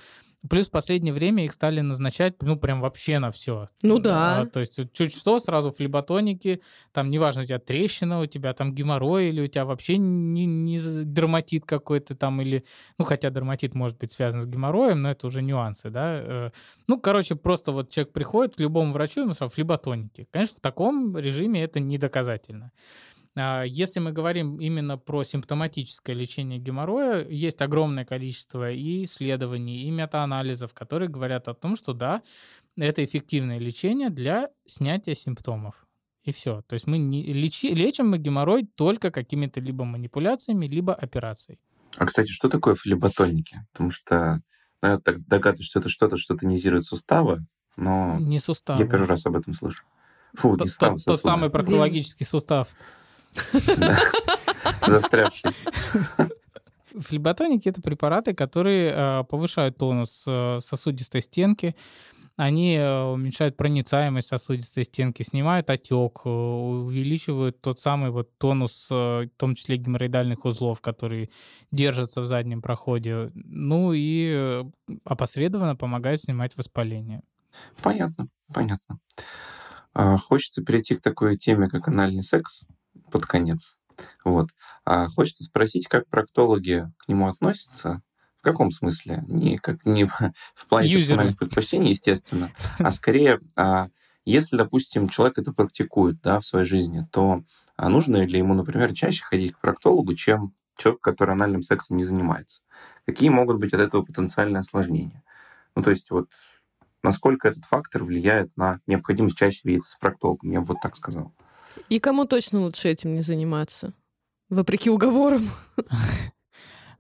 Плюс 0.50 0.70
в 0.70 0.72
последнее 0.72 1.14
время 1.14 1.46
их 1.46 1.54
стали 1.54 1.82
назначать, 1.82 2.42
ну, 2.42 2.58
прям 2.58 2.82
вообще 2.82 3.20
на 3.20 3.30
все. 3.30 3.70
Ну 3.84 4.00
да. 4.00 4.42
А, 4.42 4.46
то 4.48 4.60
есть 4.60 4.80
чуть 4.92 5.16
что, 5.16 5.38
сразу 5.38 5.70
флеботоники, 5.70 6.62
там, 6.92 7.12
неважно, 7.12 7.44
у 7.44 7.46
тебя 7.46 7.60
трещина, 7.60 8.22
у 8.22 8.26
тебя 8.26 8.54
там 8.54 8.74
геморрой, 8.74 9.30
или 9.30 9.42
у 9.42 9.48
тебя 9.48 9.66
вообще 9.66 9.98
не, 9.98 10.46
не 10.46 10.80
дерматит 10.80 11.66
какой-то 11.66 12.16
там, 12.16 12.42
или, 12.42 12.66
ну, 12.98 13.06
хотя 13.06 13.30
дерматит 13.30 13.76
может 13.76 14.00
быть 14.00 14.12
связан 14.12 14.42
с 14.42 14.48
геморроем, 14.48 15.04
но 15.04 15.12
это 15.12 15.28
уже 15.28 15.44
нюансы, 15.44 15.92
да. 15.92 16.20
Э, 16.22 16.50
ну, 16.88 17.00
короче, 17.00 17.36
просто 17.36 17.72
вот 17.72 17.92
человек 17.92 18.12
приходит 18.12 18.56
к 18.56 18.60
любому 18.60 18.94
врачу, 18.94 19.22
ему 19.22 19.34
сразу 19.34 19.54
флеботоники. 19.54 20.28
Конечно, 20.32 20.58
в 20.58 20.62
таком 20.62 21.18
режиме 21.18 21.64
это 21.64 21.80
не 21.80 22.00
доказательно. 22.00 22.72
А, 23.36 23.64
если 23.64 24.00
мы 24.00 24.12
говорим 24.12 24.60
именно 24.60 24.98
про 24.98 25.24
симптоматическое 25.24 26.16
лечение 26.16 26.60
геморроя, 26.60 27.26
есть 27.28 27.62
огромное 27.62 28.06
количество 28.06 28.72
и 28.72 29.04
исследований, 29.04 29.84
и 29.84 29.92
метаанализов, 29.92 30.74
которые 30.74 31.10
говорят 31.10 31.48
о 31.48 31.54
том, 31.54 31.76
что 31.76 31.94
да, 31.94 32.22
это 32.78 33.04
эффективное 33.04 33.60
лечение 33.60 34.10
для 34.10 34.50
снятия 34.66 35.16
симптомов. 35.16 35.86
И 36.24 36.32
все. 36.32 36.62
То 36.68 36.76
есть 36.76 36.86
мы 36.86 37.00
не 37.00 37.24
лечи, 37.34 37.74
лечим 37.74 38.10
мы 38.10 38.20
геморрой 38.20 38.68
только 38.76 39.10
какими-то 39.10 39.60
либо 39.60 39.86
манипуляциями, 39.86 40.68
либо 40.68 40.94
операцией. 40.94 41.60
А, 41.98 42.06
кстати, 42.06 42.30
что 42.30 42.48
такое 42.48 42.76
флеботоники? 42.76 43.66
Потому 43.72 43.90
что 43.90 44.42
ну, 44.82 44.90
я 44.90 45.00
так 45.00 45.26
догадываюсь, 45.26 45.68
что 45.68 45.80
это 45.80 45.90
что-то, 45.90 46.18
что 46.18 46.36
тонизирует 46.36 46.86
суставы, 46.86 47.46
но 47.76 48.18
не 48.20 48.40
суставы. 48.40 48.84
я 48.84 48.88
первый 48.88 49.08
раз 49.08 49.26
об 49.26 49.36
этом 49.36 49.54
слышу. 49.54 49.84
Фу, 50.36 50.56
тот, 50.58 50.70
тот, 50.80 51.04
тот 51.04 51.22
самый 51.22 51.50
проктологический 51.50 52.26
сустав. 52.26 52.76
Застрявший. 54.88 55.52
Флеботоники— 56.98 57.70
это 57.70 57.82
препараты, 57.82 58.34
которые 58.34 58.92
э, 58.94 59.24
повышают 59.30 59.78
тонус 59.78 60.24
э, 60.28 60.60
сосудистой 60.62 61.22
стенки, 61.22 61.76
они 62.36 62.76
э, 62.76 63.04
уменьшают 63.04 63.56
проницаемость 63.56 64.28
сосудистой 64.28 64.84
стенки, 64.84 65.24
снимают 65.24 65.70
отек, 65.70 66.26
увеличивают 66.26 67.62
тот 67.62 67.80
самый 67.80 68.10
вот 68.10 68.38
тонус, 68.38 68.88
в 68.90 69.30
том 69.38 69.56
числе 69.56 69.78
геморроидальных 69.78 70.46
узлов, 70.46 70.82
которые 70.82 71.30
держатся 71.72 72.22
в 72.22 72.26
заднем 72.26 72.62
проходе. 72.62 73.32
Ну 73.36 73.94
и 73.94 74.64
опосредованно 75.06 75.76
помогают 75.76 76.22
снимать 76.22 76.58
воспаление. 76.58 77.22
Понятно, 77.82 78.28
понятно. 78.54 79.00
А, 79.94 80.18
хочется 80.18 80.64
перейти 80.64 80.96
к 80.96 81.02
такой 81.02 81.38
теме, 81.38 81.70
как 81.70 81.88
анальный 81.88 82.24
секс 82.24 82.64
под 83.12 83.26
конец. 83.26 83.78
Вот. 84.24 84.50
А 84.86 85.08
хочется 85.08 85.44
спросить, 85.44 85.88
как 85.88 86.08
проктологи 86.08 86.92
к 86.98 87.08
нему 87.08 87.28
относятся, 87.28 88.02
в 88.40 88.44
каком 88.44 88.72
смысле? 88.72 89.24
Не, 89.28 89.58
как, 89.58 89.86
не 89.86 90.06
в 90.56 90.68
плане 90.68 90.88
Юзеры. 90.88 91.02
персональных 91.02 91.38
предпочтений, 91.38 91.90
естественно, 91.92 92.50
а 92.80 92.92
скорее, 92.92 93.40
а, 93.56 93.90
если, 94.26 94.58
допустим, 94.58 95.10
человек 95.10 95.38
это 95.38 95.54
практикует 95.54 96.20
да, 96.22 96.40
в 96.40 96.46
своей 96.46 96.66
жизни, 96.66 97.06
то 97.12 97.44
а 97.78 97.90
нужно 97.90 98.18
ли 98.26 98.38
ему, 98.38 98.54
например, 98.54 98.94
чаще 98.94 99.24
ходить 99.24 99.54
к 99.54 99.60
проктологу, 99.60 100.16
чем 100.16 100.54
человек, 100.78 101.02
который 101.02 101.32
анальным 101.32 101.64
сексом 101.64 101.98
не 101.98 102.04
занимается? 102.04 102.62
Какие 103.06 103.30
могут 103.30 103.58
быть 103.58 103.74
от 103.74 103.82
этого 103.82 104.04
потенциальные 104.04 104.60
осложнения? 104.60 105.24
Ну, 105.76 105.84
то 105.84 105.90
есть 105.90 106.12
вот 106.12 106.30
насколько 107.04 107.48
этот 107.48 107.66
фактор 107.66 108.04
влияет 108.04 108.56
на 108.56 108.80
необходимость 108.88 109.38
чаще 109.38 109.62
видеться 109.64 109.92
с 109.92 109.96
проктологом, 109.96 110.52
я 110.52 110.60
бы 110.60 110.68
вот 110.68 110.78
так 110.82 110.96
сказал. 110.96 111.34
И 111.90 112.00
кому 112.00 112.26
точно 112.26 112.62
лучше 112.62 112.90
этим 112.90 113.16
не 113.16 113.22
заниматься? 113.22 113.94
Вопреки 114.50 114.90
уговорам. 114.90 115.44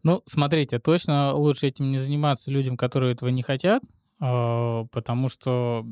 Ну, 0.03 0.23
смотрите, 0.25 0.79
точно 0.79 1.33
лучше 1.33 1.67
этим 1.67 1.91
не 1.91 1.99
заниматься 1.99 2.49
людям, 2.49 2.75
которые 2.75 3.13
этого 3.13 3.29
не 3.29 3.43
хотят, 3.43 3.83
а, 4.19 4.85
потому 4.91 5.29
что, 5.29 5.85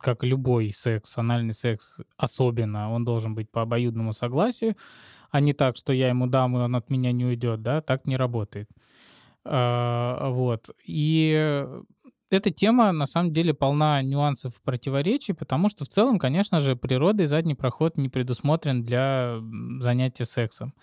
как 0.00 0.22
любой 0.22 0.70
секс, 0.70 1.18
анальный 1.18 1.52
секс 1.52 1.98
особенно, 2.16 2.92
он 2.92 3.04
должен 3.04 3.34
быть 3.34 3.50
по 3.50 3.62
обоюдному 3.62 4.12
согласию, 4.12 4.76
а 5.32 5.40
не 5.40 5.52
так, 5.52 5.76
что 5.76 5.92
я 5.92 6.08
ему 6.08 6.28
дам, 6.28 6.56
и 6.56 6.60
он 6.60 6.76
от 6.76 6.90
меня 6.90 7.10
не 7.10 7.24
уйдет, 7.24 7.60
да, 7.62 7.80
так 7.80 8.06
не 8.06 8.16
работает. 8.16 8.68
А, 9.44 10.30
вот. 10.30 10.70
И 10.86 11.64
эта 12.30 12.50
тема, 12.50 12.92
на 12.92 13.06
самом 13.06 13.32
деле, 13.32 13.54
полна 13.54 14.02
нюансов 14.02 14.56
и 14.56 14.60
противоречий, 14.64 15.32
потому 15.32 15.68
что 15.68 15.84
в 15.84 15.88
целом, 15.88 16.18
конечно 16.18 16.60
же, 16.60 16.76
природой 16.76 17.26
задний 17.26 17.54
проход 17.54 17.96
не 17.96 18.08
предусмотрен 18.08 18.84
для 18.84 19.36
занятия 19.80 20.24
сексом. 20.24 20.74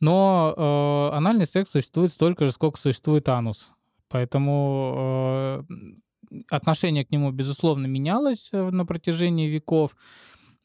Но 0.00 0.54
э, 0.56 1.16
анальный 1.16 1.46
секс 1.46 1.70
существует 1.70 2.12
столько 2.12 2.44
же, 2.44 2.52
сколько 2.52 2.78
существует 2.78 3.28
анус. 3.28 3.70
Поэтому 4.08 4.94
э, 4.96 5.62
отношение 6.50 7.04
к 7.04 7.10
нему, 7.10 7.30
безусловно, 7.30 7.86
менялось 7.86 8.50
э, 8.52 8.70
на 8.70 8.84
протяжении 8.84 9.48
веков. 9.48 9.96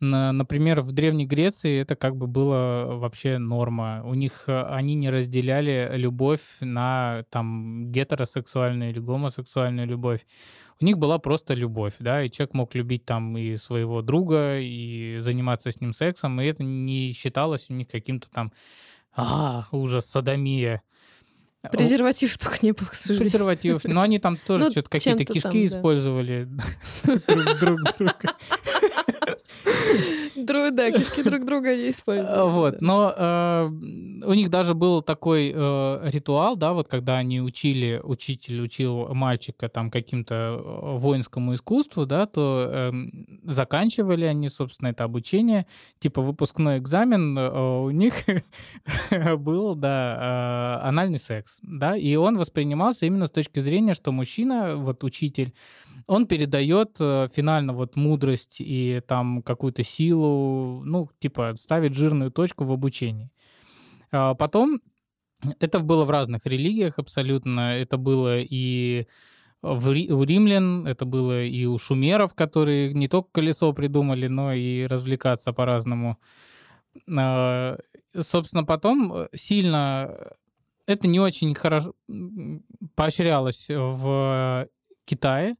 Например, 0.01 0.81
в 0.81 0.93
Древней 0.93 1.27
Греции 1.27 1.79
это 1.79 1.95
как 1.95 2.15
бы 2.15 2.25
было 2.25 2.95
вообще 2.95 3.37
норма. 3.37 4.01
У 4.03 4.15
них 4.15 4.45
э, 4.47 4.63
они 4.63 4.95
не 4.95 5.11
разделяли 5.11 5.91
любовь 5.93 6.41
на 6.59 7.23
там 7.29 7.91
гетеросексуальную 7.91 8.89
или 8.89 8.99
гомосексуальную 8.99 9.87
любовь. 9.87 10.25
У 10.79 10.85
них 10.85 10.97
была 10.97 11.19
просто 11.19 11.53
любовь, 11.53 11.93
да, 11.99 12.23
и 12.23 12.31
человек 12.31 12.55
мог 12.55 12.73
любить 12.73 13.05
там 13.05 13.37
и 13.37 13.55
своего 13.57 14.01
друга, 14.01 14.57
и 14.59 15.17
заниматься 15.19 15.71
с 15.71 15.79
ним 15.79 15.93
сексом, 15.93 16.41
и 16.41 16.45
это 16.45 16.63
не 16.63 17.11
считалось 17.13 17.67
у 17.69 17.73
них 17.73 17.87
каким-то 17.87 18.27
там 18.31 18.51
а, 19.15 19.67
ужас, 19.71 20.07
садомия. 20.07 20.81
Презерватив 21.71 22.35
только 22.39 22.57
не 22.63 22.71
был, 22.71 22.87
к 22.87 22.95
сожалению. 22.95 23.29
Презерватив. 23.29 23.83
Но 23.83 24.01
они 24.01 24.17
там 24.17 24.35
тоже 24.35 24.65
ну, 24.65 24.71
что-то 24.71 24.89
какие-то 24.89 25.25
кишки 25.25 25.41
там, 25.41 25.65
использовали 25.65 26.49
друг 27.59 27.79
друга. 27.97 28.35
Друг, 30.35 30.75
да, 30.75 30.91
кишки 30.91 31.23
друг 31.23 31.45
друга 31.45 31.75
не 31.75 31.91
используют. 31.91 32.51
Вот, 32.51 32.71
да. 32.73 32.77
но 32.81 33.13
э, 33.15 33.69
у 34.25 34.33
них 34.33 34.49
даже 34.49 34.73
был 34.73 35.01
такой 35.01 35.51
э, 35.53 36.09
ритуал, 36.09 36.55
да, 36.55 36.73
вот 36.73 36.87
когда 36.87 37.17
они 37.17 37.41
учили, 37.41 37.99
учитель 38.03 38.61
учил 38.61 39.13
мальчика 39.13 39.69
там 39.69 39.91
каким-то 39.91 40.35
э, 40.35 40.97
воинскому 40.97 41.53
искусству, 41.53 42.05
да, 42.05 42.25
то 42.25 42.69
э, 42.71 42.91
заканчивали 43.43 44.25
они, 44.25 44.49
собственно, 44.49 44.89
это 44.89 45.03
обучение, 45.03 45.67
типа 45.99 46.21
выпускной 46.21 46.79
экзамен 46.79 47.37
э, 47.37 47.81
у 47.81 47.91
них 47.91 48.13
был, 49.37 49.75
да, 49.75 50.81
анальный 50.83 51.19
секс, 51.19 51.59
да, 51.61 51.95
и 51.95 52.15
он 52.15 52.37
воспринимался 52.37 53.05
именно 53.05 53.27
с 53.27 53.31
точки 53.31 53.59
зрения, 53.59 53.93
что 53.93 54.11
мужчина, 54.11 54.75
вот 54.75 55.03
учитель, 55.03 55.53
он 56.07 56.27
передает 56.27 56.97
э, 56.99 57.27
финально 57.33 57.73
вот 57.73 57.95
мудрость 57.95 58.57
и 58.59 59.01
там 59.07 59.41
какую-то 59.41 59.83
силу, 59.83 60.83
ну, 60.83 61.09
типа 61.19 61.53
ставит 61.55 61.93
жирную 61.93 62.31
точку 62.31 62.63
в 62.63 62.71
обучении. 62.71 63.31
А 64.11 64.33
потом 64.35 64.81
это 65.59 65.79
было 65.79 66.05
в 66.05 66.09
разных 66.11 66.45
религиях 66.45 66.99
абсолютно. 66.99 67.77
Это 67.77 67.97
было 67.97 68.39
и 68.39 69.07
у 69.61 70.23
римлян, 70.23 70.87
это 70.87 71.05
было 71.05 71.43
и 71.43 71.65
у 71.65 71.77
шумеров, 71.77 72.33
которые 72.33 72.93
не 72.93 73.07
только 73.07 73.29
колесо 73.31 73.71
придумали, 73.73 74.27
но 74.27 74.53
и 74.53 74.85
развлекаться 74.85 75.53
по-разному. 75.53 76.17
А, 77.07 77.77
собственно, 78.19 78.63
потом 78.63 79.27
сильно 79.33 80.33
это 80.87 81.07
не 81.07 81.19
очень 81.19 81.53
хорошо 81.55 81.93
поощрялось 82.95 83.67
в 83.69 84.67
Китае, 85.05 85.55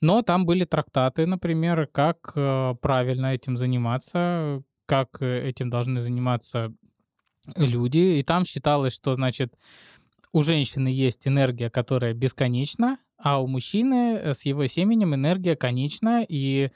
но 0.00 0.22
там 0.22 0.46
были 0.46 0.64
трактаты, 0.64 1.26
например, 1.26 1.88
как 1.90 2.32
э, 2.36 2.74
правильно 2.80 3.34
этим 3.34 3.56
заниматься, 3.56 4.62
как 4.86 5.20
э, 5.20 5.48
этим 5.48 5.70
должны 5.70 6.00
заниматься 6.00 6.72
люди. 7.56 8.18
И 8.18 8.22
там 8.22 8.44
считалось, 8.44 8.94
что, 8.94 9.14
значит, 9.14 9.54
у 10.32 10.42
женщины 10.42 10.88
есть 10.88 11.26
энергия, 11.26 11.70
которая 11.70 12.14
бесконечна, 12.14 12.98
а 13.16 13.42
у 13.42 13.48
мужчины 13.48 14.14
э, 14.14 14.34
с 14.34 14.42
его 14.42 14.66
семенем 14.66 15.14
энергия 15.14 15.56
конечна, 15.56 16.24
и 16.28 16.70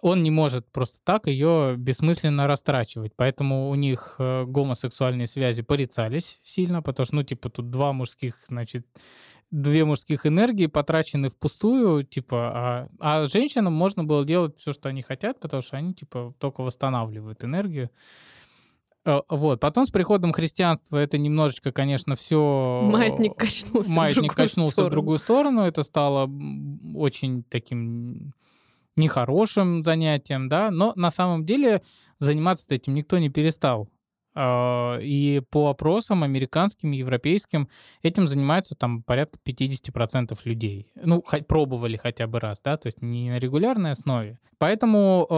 он 0.00 0.22
не 0.22 0.30
может 0.30 0.70
просто 0.70 0.98
так 1.04 1.26
ее 1.26 1.74
бессмысленно 1.76 2.46
растрачивать. 2.46 3.12
Поэтому 3.16 3.68
у 3.68 3.74
них 3.74 4.14
гомосексуальные 4.18 5.26
связи 5.26 5.60
порицались 5.60 6.40
сильно, 6.42 6.80
потому 6.80 7.04
что, 7.04 7.16
ну, 7.16 7.22
типа, 7.22 7.50
тут 7.50 7.68
два 7.68 7.92
мужских, 7.92 8.36
значит, 8.48 8.86
две 9.54 9.84
мужских 9.84 10.26
энергии 10.26 10.66
потрачены 10.66 11.28
впустую, 11.28 12.02
типа, 12.02 12.50
а, 12.54 12.88
а 12.98 13.26
женщинам 13.26 13.72
можно 13.72 14.02
было 14.02 14.24
делать 14.24 14.58
все, 14.58 14.72
что 14.72 14.88
они 14.88 15.00
хотят, 15.00 15.38
потому 15.38 15.62
что 15.62 15.76
они, 15.76 15.94
типа, 15.94 16.34
только 16.38 16.62
восстанавливают 16.62 17.44
энергию. 17.44 17.90
Э, 19.04 19.20
вот. 19.28 19.60
Потом 19.60 19.86
с 19.86 19.90
приходом 19.90 20.32
христианства 20.32 20.98
это 20.98 21.18
немножечко, 21.18 21.70
конечно, 21.70 22.16
все... 22.16 22.80
Маятник 22.84 23.36
качнулся 23.36 23.90
Маятник 23.92 24.32
в 24.32 24.36
качнулся 24.36 24.72
сторону. 24.72 24.88
в 24.88 24.92
другую 24.92 25.18
сторону. 25.18 25.62
Это 25.62 25.84
стало 25.84 26.28
очень 26.96 27.44
таким 27.44 28.34
нехорошим 28.96 29.84
занятием, 29.84 30.48
да, 30.48 30.72
но 30.72 30.92
на 30.96 31.10
самом 31.12 31.44
деле 31.44 31.80
заниматься 32.18 32.74
этим 32.74 32.94
никто 32.94 33.18
не 33.18 33.28
перестал. 33.28 33.88
А, 34.34 34.98
и 35.00 35.42
по 35.50 35.68
опросам 35.68 36.24
американским, 36.24 36.90
европейским 36.90 37.68
этим 38.02 38.26
занимаются 38.26 38.74
там 38.74 39.02
порядка 39.02 39.38
50% 39.46 40.36
людей. 40.44 40.90
Ну, 40.96 41.22
пробовали 41.46 41.96
хотя 41.96 42.26
бы 42.26 42.40
раз, 42.40 42.60
да, 42.64 42.76
то 42.76 42.88
есть 42.88 43.00
не 43.00 43.30
на 43.30 43.38
регулярной 43.38 43.92
основе. 43.92 44.38
Поэтому 44.58 45.26
э, 45.28 45.34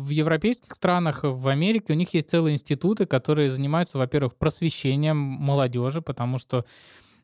в 0.00 0.08
европейских 0.08 0.74
странах, 0.74 1.20
в 1.22 1.48
Америке 1.48 1.92
у 1.92 1.96
них 1.96 2.12
есть 2.14 2.30
целые 2.30 2.54
институты, 2.54 3.06
которые 3.06 3.50
занимаются, 3.50 3.98
во-первых, 3.98 4.36
просвещением 4.36 5.16
молодежи, 5.16 6.02
потому 6.02 6.38
что 6.38 6.64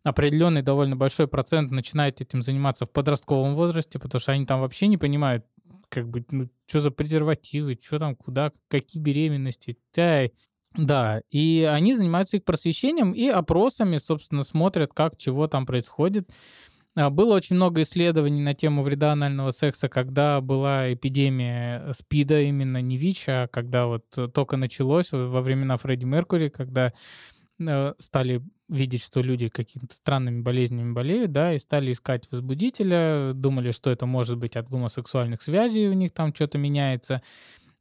определенный 0.05 0.63
довольно 0.63 0.97
большой 0.97 1.27
процент 1.27 1.71
начинает 1.71 2.21
этим 2.21 2.43
заниматься 2.43 2.85
в 2.85 2.93
подростковом 2.93 3.55
возрасте, 3.55 3.99
потому 3.99 4.21
что 4.21 4.33
они 4.33 4.47
там 4.47 4.61
вообще 4.61 4.87
не 4.87 4.99
понимают, 4.99 5.45
как 5.89 6.09
бы, 6.09 6.25
ну, 6.31 6.49
что 6.67 6.81
за 6.81 6.91
презервативы, 6.91 7.79
что 7.83 7.99
там, 7.99 8.15
куда, 8.15 8.53
какие 8.69 9.03
беременности. 9.03 9.79
Ай, 9.97 10.33
да, 10.75 11.20
и 11.31 11.68
они 11.70 11.95
занимаются 11.95 12.37
их 12.37 12.45
просвещением 12.45 13.12
и 13.12 13.29
опросами, 13.29 13.97
собственно, 13.97 14.43
смотрят, 14.43 14.93
как, 14.93 15.16
чего 15.16 15.47
там 15.47 15.66
происходит. 15.66 16.29
А, 16.97 17.11
было 17.11 17.35
очень 17.35 17.57
много 17.57 17.83
исследований 17.83 18.41
на 18.41 18.55
тему 18.55 18.83
вреда 18.83 19.12
анального 19.12 19.53
секса, 19.53 19.89
когда 19.89 20.41
была 20.41 20.93
эпидемия 20.93 21.93
СПИДа, 21.93 22.43
именно 22.43 22.83
не 22.83 22.97
ВИЧ, 22.97 23.25
а 23.29 23.49
когда 23.49 23.87
вот 23.87 24.05
только 24.33 24.57
началось 24.57 25.12
во 25.12 25.41
времена 25.43 25.77
Фредди 25.77 26.05
Меркури, 26.05 26.49
когда 26.49 26.93
э, 27.61 27.95
стали 27.99 28.43
видеть, 28.68 29.03
что 29.03 29.20
люди 29.20 29.49
какими-то 29.49 29.95
странными 29.95 30.41
болезнями 30.41 30.93
болеют, 30.93 31.33
да, 31.33 31.53
и 31.55 31.59
стали 31.59 31.93
искать 31.93 32.27
возбудителя, 32.31 33.33
думали, 33.33 33.72
что 33.72 33.91
это 33.91 34.07
может 34.07 34.39
быть 34.39 34.57
от 34.57 34.68
гомосексуальных 34.68 35.43
связей, 35.43 35.89
у 35.89 35.93
них 35.93 36.12
там 36.12 36.35
что-то 36.35 36.59
меняется 36.59 37.22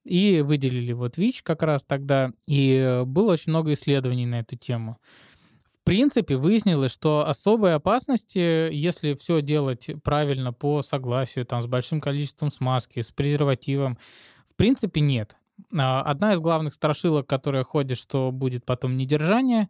и 0.04 0.42
выделили 0.42 0.94
вот 0.94 1.18
ВИЧ 1.18 1.44
как 1.44 1.64
раз 1.64 1.84
тогда, 1.84 2.32
и 2.48 3.04
было 3.06 3.34
очень 3.34 3.52
много 3.52 3.74
исследований 3.74 4.26
на 4.26 4.40
эту 4.40 4.58
тему. 4.58 4.98
В 5.66 5.86
принципе, 5.86 6.38
выяснилось, 6.38 6.94
что 6.94 7.28
особой 7.28 7.76
опасности, 7.76 8.72
если 8.72 9.16
все 9.16 9.42
делать 9.42 9.90
правильно 10.04 10.54
по 10.54 10.82
согласию, 10.82 11.46
там, 11.46 11.62
с 11.62 11.68
большим 11.68 12.00
количеством 12.00 12.52
смазки, 12.52 13.02
с 13.02 13.12
презервативом, 13.12 13.98
в 14.46 14.56
принципе, 14.56 15.02
нет. 15.02 15.36
А, 15.76 16.02
одна 16.02 16.34
из 16.34 16.40
главных 16.40 16.74
страшилок, 16.74 17.28
которая 17.28 17.64
ходит, 17.64 17.98
что 17.98 18.32
будет 18.32 18.66
потом 18.66 18.98
недержание, 18.98 19.70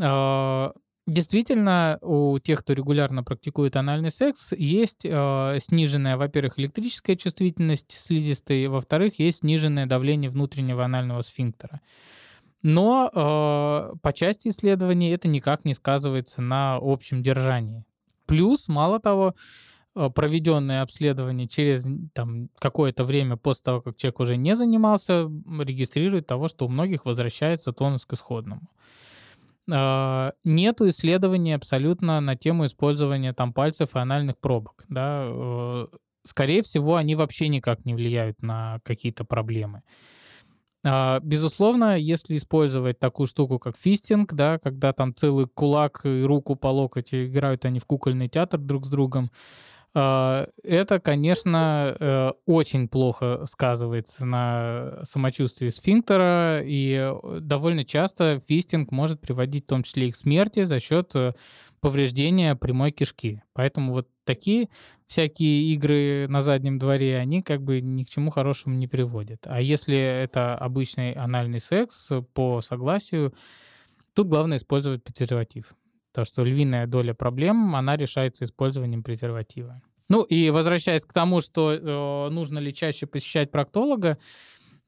а, 0.00 0.72
Действительно, 1.06 1.98
у 2.00 2.38
тех, 2.38 2.60
кто 2.60 2.72
регулярно 2.72 3.22
практикует 3.22 3.76
анальный 3.76 4.10
секс, 4.10 4.52
есть 4.56 5.04
э, 5.04 5.58
сниженная, 5.60 6.16
во-первых, 6.16 6.58
электрическая 6.58 7.14
чувствительность 7.14 7.92
слизистой, 7.92 8.68
во-вторых, 8.68 9.18
есть 9.18 9.40
сниженное 9.40 9.84
давление 9.84 10.30
внутреннего 10.30 10.82
анального 10.82 11.20
сфинктера. 11.20 11.82
Но 12.62 13.10
э, 13.12 13.96
по 14.00 14.12
части 14.14 14.48
исследований 14.48 15.10
это 15.10 15.28
никак 15.28 15.66
не 15.66 15.74
сказывается 15.74 16.40
на 16.40 16.78
общем 16.80 17.22
держании. 17.22 17.84
Плюс, 18.24 18.68
мало 18.68 18.98
того, 18.98 19.34
э, 19.94 20.08
проведенное 20.08 20.80
обследование 20.80 21.46
через 21.46 21.86
там, 22.14 22.48
какое-то 22.58 23.04
время 23.04 23.36
после 23.36 23.62
того, 23.64 23.82
как 23.82 23.98
человек 23.98 24.20
уже 24.20 24.36
не 24.38 24.56
занимался, 24.56 25.30
регистрирует 25.58 26.26
того, 26.26 26.48
что 26.48 26.64
у 26.64 26.70
многих 26.70 27.04
возвращается 27.04 27.74
тонус 27.74 28.06
к 28.06 28.14
исходному. 28.14 28.70
Э, 29.70 30.32
нету 30.44 30.88
исследований 30.88 31.52
абсолютно 31.52 32.20
на 32.20 32.36
тему 32.36 32.66
использования 32.66 33.32
там 33.32 33.52
пальцев 33.52 33.96
и 33.96 33.98
анальных 33.98 34.38
пробок. 34.38 34.84
Да? 34.88 35.24
Э, 35.26 35.86
скорее 36.24 36.62
всего, 36.62 36.96
они 36.96 37.14
вообще 37.14 37.48
никак 37.48 37.84
не 37.84 37.94
влияют 37.94 38.42
на 38.42 38.80
какие-то 38.84 39.24
проблемы. 39.24 39.82
А, 40.86 41.20
безусловно, 41.20 41.96
если 41.96 42.36
использовать 42.36 42.98
такую 42.98 43.26
штуку, 43.26 43.58
как 43.58 43.78
фистинг, 43.78 44.34
да, 44.34 44.58
когда 44.58 44.92
там 44.92 45.14
целый 45.14 45.46
кулак 45.46 46.04
и 46.04 46.22
руку 46.22 46.56
по 46.56 46.66
локоть 46.66 47.14
играют 47.14 47.64
они 47.64 47.78
в 47.78 47.86
кукольный 47.86 48.28
театр 48.28 48.60
друг 48.60 48.84
с 48.84 48.90
другом, 48.90 49.30
а, 49.30 49.30
это, 49.94 50.98
конечно, 50.98 51.96
э, 51.98 52.32
очень 52.46 52.88
плохо 52.88 53.44
сказывается 53.46 54.26
на 54.26 54.98
самочувствии 55.04 55.68
сфинктера, 55.68 56.62
и 56.64 56.94
э, 56.94 57.38
довольно 57.40 57.84
часто 57.84 58.40
фистинг 58.44 58.90
может 58.90 59.20
приводить 59.20 59.64
в 59.64 59.68
том 59.68 59.84
числе 59.84 60.08
и 60.08 60.10
к 60.10 60.16
смерти 60.16 60.64
за 60.64 60.80
счет 60.80 61.12
э, 61.14 61.34
повреждения 61.80 62.56
прямой 62.56 62.90
кишки. 62.90 63.42
Поэтому 63.52 63.92
вот 63.92 64.08
такие 64.24 64.68
всякие 65.06 65.72
игры 65.74 66.26
на 66.28 66.42
заднем 66.42 66.80
дворе, 66.80 67.16
они 67.18 67.40
как 67.42 67.62
бы 67.62 67.80
ни 67.80 68.02
к 68.02 68.08
чему 68.08 68.30
хорошему 68.30 68.74
не 68.74 68.88
приводят. 68.88 69.46
А 69.46 69.60
если 69.60 69.96
это 69.96 70.56
обычный 70.56 71.12
анальный 71.12 71.60
секс 71.60 72.10
по 72.32 72.60
согласию, 72.62 73.32
тут 74.12 74.26
главное 74.26 74.56
использовать 74.56 75.04
презерватив. 75.04 75.76
То, 76.14 76.24
что 76.24 76.44
львиная 76.44 76.86
доля 76.86 77.12
проблем, 77.12 77.74
она 77.74 77.96
решается 77.96 78.44
использованием 78.44 79.02
презерватива. 79.02 79.82
Ну 80.08 80.22
и 80.22 80.50
возвращаясь 80.50 81.04
к 81.04 81.12
тому, 81.12 81.40
что 81.40 81.72
э, 81.72 82.30
нужно 82.30 82.60
ли 82.60 82.72
чаще 82.72 83.06
посещать 83.06 83.50
проктолога, 83.50 84.16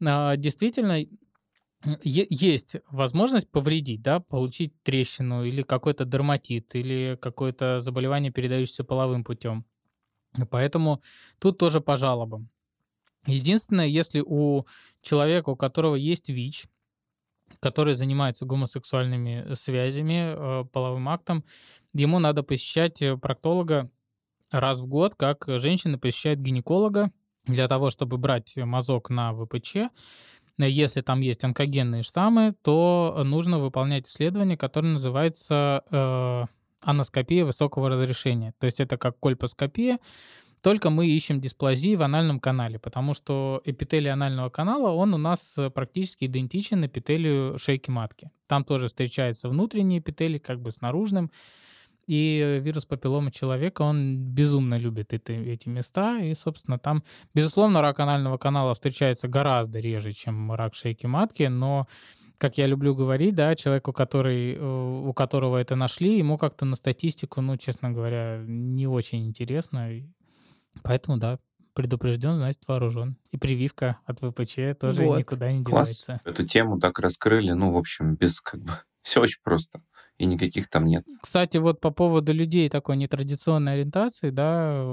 э, 0.01 0.37
действительно 0.37 1.05
есть 2.03 2.77
возможность 2.91 3.51
повредить, 3.51 4.03
да, 4.03 4.21
получить 4.21 4.73
трещину 4.85 5.45
или 5.45 5.63
какой-то 5.63 6.05
дерматит 6.05 6.77
или 6.77 7.19
какое-то 7.21 7.81
заболевание, 7.81 8.31
передающееся 8.31 8.85
половым 8.85 9.25
путем. 9.25 9.67
Поэтому 10.51 11.03
тут 11.41 11.59
тоже 11.59 11.81
по 11.81 11.97
жалобам. 11.97 12.51
Единственное, 13.27 13.87
если 13.87 14.23
у 14.25 14.65
человека, 15.03 15.51
у 15.51 15.57
которого 15.57 15.97
есть 15.97 16.29
ВИЧ, 16.29 16.67
который 17.61 17.95
занимается 17.95 18.47
гомосексуальными 18.47 19.55
связями, 19.55 20.35
э, 20.35 20.65
половым 20.73 21.09
актом, 21.09 21.45
ему 21.95 22.19
надо 22.19 22.43
посещать 22.43 23.01
э, 23.03 23.17
проктолога 23.17 23.91
раз 24.51 24.81
в 24.81 24.87
год, 24.87 25.15
как 25.15 25.45
женщины 25.47 25.99
посещают 25.99 26.41
гинеколога 26.41 27.11
для 27.45 27.69
того, 27.69 27.91
чтобы 27.91 28.19
брать 28.19 28.57
мазок 28.57 29.11
на 29.11 29.33
ВПЧ. 29.33 29.91
Если 30.59 31.03
там 31.03 31.21
есть 31.21 31.45
онкогенные 31.45 32.03
штаммы, 32.03 32.55
то 32.63 33.23
нужно 33.25 33.59
выполнять 33.59 34.09
исследование, 34.09 34.57
которое 34.57 34.89
называется 34.89 35.85
э, 35.91 36.45
аноскопия 36.83 37.45
высокого 37.45 37.91
разрешения. 37.91 38.55
То 38.59 38.67
есть 38.67 38.81
это 38.81 38.97
как 38.97 39.19
кольпоскопия, 39.21 39.99
только 40.63 40.91
мы 40.91 41.07
ищем 41.07 41.41
дисплазии 41.41 41.97
в 41.97 42.03
анальном 42.03 42.41
канале, 42.41 42.79
потому 42.79 43.15
что 43.15 43.61
эпителий 43.65 44.11
анального 44.11 44.49
канала, 44.51 44.91
он 44.91 45.15
у 45.15 45.19
нас 45.19 45.57
э, 45.59 45.71
практически 45.71 46.25
идентичен 46.25 46.85
эпителию 46.85 47.59
шейки 47.59 47.91
матки. 47.91 48.31
Там 48.47 48.65
тоже 48.65 48.89
встречается 48.89 49.49
внутренний 49.49 49.99
эпителий, 49.99 50.39
как 50.39 50.61
бы 50.61 50.71
с 50.71 50.81
наружным. 50.81 51.31
И 52.07 52.61
вирус 52.63 52.85
папиллома 52.85 53.33
человека, 53.33 53.83
он 53.83 54.17
безумно 54.17 54.79
любит 54.79 55.13
это, 55.13 55.33
эти 55.33 55.69
места. 55.69 56.19
И, 56.19 56.35
собственно, 56.35 56.79
там, 56.79 57.03
безусловно, 57.35 57.83
рак 57.83 57.99
анального 57.99 58.39
канала 58.39 58.75
встречается 58.75 59.27
гораздо 59.27 59.81
реже, 59.81 60.13
чем 60.13 60.53
рак 60.53 60.75
шейки 60.75 61.07
матки, 61.07 61.45
но 61.45 61.87
как 62.39 62.59
я 62.59 62.67
люблю 62.67 62.95
говорить, 62.95 63.35
да, 63.35 63.55
человеку, 63.55 63.93
который, 63.93 64.55
э, 64.55 65.03
у 65.09 65.13
которого 65.13 65.57
это 65.57 65.75
нашли, 65.75 66.19
ему 66.19 66.39
как-то 66.39 66.65
на 66.65 66.77
статистику, 66.77 67.41
ну, 67.41 67.57
честно 67.57 67.91
говоря, 67.91 68.43
не 68.47 68.87
очень 68.87 69.27
интересно. 69.27 69.91
Поэтому, 70.83 71.19
да, 71.19 71.39
предупрежден, 71.75 72.37
значит 72.37 72.67
вооружен. 72.67 73.17
И 73.31 73.37
прививка 73.37 73.99
от 74.07 74.21
ВПЧ 74.21 74.79
тоже 74.81 75.03
вот. 75.03 75.19
никуда 75.19 75.53
не 75.53 75.63
Класс. 75.63 75.91
девается. 75.91 76.21
Эту 76.25 76.47
тему 76.47 76.81
так 76.81 76.99
раскрыли, 76.99 77.53
ну, 77.53 77.73
в 77.73 77.77
общем, 77.77 78.15
без 78.17 78.41
как 78.41 78.61
бы... 78.61 78.73
Все 79.03 79.21
очень 79.21 79.41
просто. 79.45 79.83
И 80.19 80.25
никаких 80.25 80.69
там 80.69 80.87
нет. 80.87 81.07
Кстати, 81.21 81.59
вот 81.59 81.81
по 81.81 81.91
поводу 81.91 82.33
людей 82.33 82.69
такой 82.71 82.97
нетрадиционной 82.97 83.75
ориентации, 83.75 84.31
да, 84.31 84.85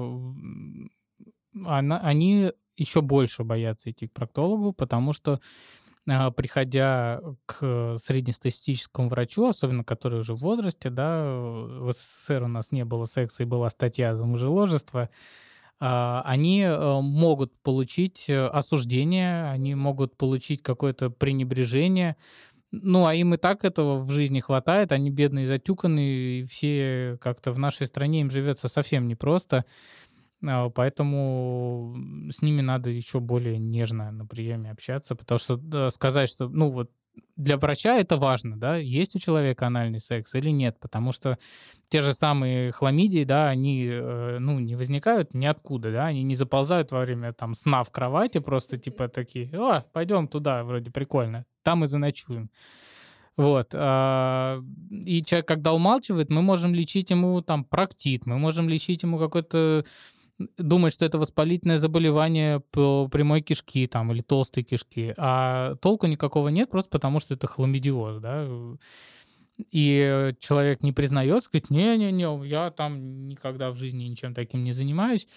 она, 1.65 1.99
они 1.99 2.51
еще 2.75 3.01
больше 3.01 3.43
боятся 3.43 3.89
идти 3.89 4.07
к 4.07 4.13
проктологу, 4.13 4.73
потому 4.73 5.13
что 5.13 5.39
а, 6.07 6.31
приходя 6.31 7.21
к 7.45 7.97
среднестатистическому 7.97 9.07
врачу, 9.07 9.47
особенно 9.47 9.83
который 9.83 10.19
уже 10.19 10.33
в 10.35 10.39
возрасте, 10.39 10.89
да, 10.89 11.23
в 11.25 11.91
СССР 11.93 12.43
у 12.43 12.47
нас 12.47 12.71
не 12.71 12.83
было 12.83 13.05
секса 13.05 13.43
и 13.43 13.45
была 13.45 13.69
статья 13.69 14.15
за 14.15 14.25
мужеложество, 14.25 15.09
они 15.85 16.61
э, 16.61 17.01
могут 17.01 17.51
получить 17.61 18.29
э, 18.29 18.45
осуждение, 18.47 19.49
они 19.49 19.75
могут 19.75 20.15
получить 20.15 20.61
какое-то 20.61 21.09
пренебрежение, 21.09 22.15
ну, 22.71 23.05
а 23.05 23.13
им 23.13 23.33
и 23.33 23.37
так 23.37 23.65
этого 23.65 23.97
в 23.97 24.09
жизни 24.09 24.39
хватает, 24.39 24.91
они 24.93 25.09
бедные, 25.11 25.45
затюканные, 25.45 26.39
и 26.39 26.43
все 26.45 27.17
как-то 27.21 27.51
в 27.51 27.59
нашей 27.59 27.85
стране 27.85 28.21
им 28.21 28.31
живется 28.31 28.67
совсем 28.67 29.07
непросто. 29.07 29.65
А, 30.45 30.69
поэтому 30.69 31.95
с 32.31 32.41
ними 32.41 32.61
надо 32.61 32.89
еще 32.89 33.19
более 33.19 33.57
нежно 33.59 34.11
на 34.11 34.25
приеме 34.25 34.71
общаться, 34.71 35.15
потому 35.15 35.37
что 35.37 35.89
сказать, 35.89 36.29
что, 36.29 36.47
ну 36.49 36.69
вот, 36.69 36.91
для 37.35 37.57
врача 37.57 37.97
это 37.97 38.17
важно, 38.17 38.57
да, 38.57 38.77
есть 38.77 39.15
у 39.15 39.19
человека 39.19 39.67
анальный 39.67 39.99
секс 39.99 40.35
или 40.35 40.49
нет, 40.49 40.77
потому 40.79 41.11
что 41.11 41.37
те 41.89 42.01
же 42.01 42.13
самые 42.13 42.71
хламидии, 42.71 43.23
да, 43.23 43.49
они, 43.49 43.87
э, 43.87 44.37
ну, 44.39 44.59
не 44.59 44.75
возникают 44.75 45.33
ниоткуда, 45.33 45.91
да, 45.91 46.05
они 46.05 46.23
не 46.23 46.35
заползают 46.35 46.91
во 46.91 47.01
время, 47.01 47.33
там, 47.33 47.55
сна 47.55 47.83
в 47.83 47.91
кровати, 47.91 48.39
просто, 48.39 48.77
типа, 48.77 49.07
такие, 49.07 49.49
о, 49.53 49.81
пойдем 49.93 50.27
туда, 50.27 50.63
вроде 50.63 50.91
прикольно, 50.91 51.45
там 51.63 51.83
и 51.83 51.87
заночуем. 51.87 52.49
Вот. 53.35 53.71
А, 53.73 54.61
и 54.91 55.23
человек, 55.23 55.47
когда 55.47 55.73
умалчивает, 55.73 56.29
мы 56.29 56.41
можем 56.41 56.75
лечить 56.75 57.09
ему 57.09 57.41
там 57.41 57.63
проктит, 57.63 58.25
мы 58.25 58.37
можем 58.37 58.69
лечить 58.69 59.03
ему 59.03 59.17
какой-то 59.17 59.83
думать, 60.57 60.93
что 60.93 61.05
это 61.05 61.17
воспалительное 61.17 61.77
заболевание 61.77 62.59
по 62.71 63.07
прямой 63.07 63.41
кишки 63.41 63.87
там, 63.87 64.11
или 64.11 64.21
толстой 64.21 64.63
кишки, 64.63 65.13
а 65.17 65.75
толку 65.75 66.07
никакого 66.07 66.49
нет, 66.49 66.69
просто 66.69 66.89
потому 66.89 67.19
что 67.19 67.33
это 67.35 67.47
хламидиоз, 67.47 68.19
да, 68.19 68.47
и 69.71 70.33
человек 70.39 70.81
не 70.81 70.91
признается, 70.91 71.49
говорит, 71.51 71.69
не-не-не, 71.69 72.47
я 72.47 72.71
там 72.71 73.27
никогда 73.27 73.69
в 73.71 73.75
жизни 73.75 74.05
ничем 74.05 74.33
таким 74.33 74.63
не 74.63 74.71
занимаюсь, 74.71 75.27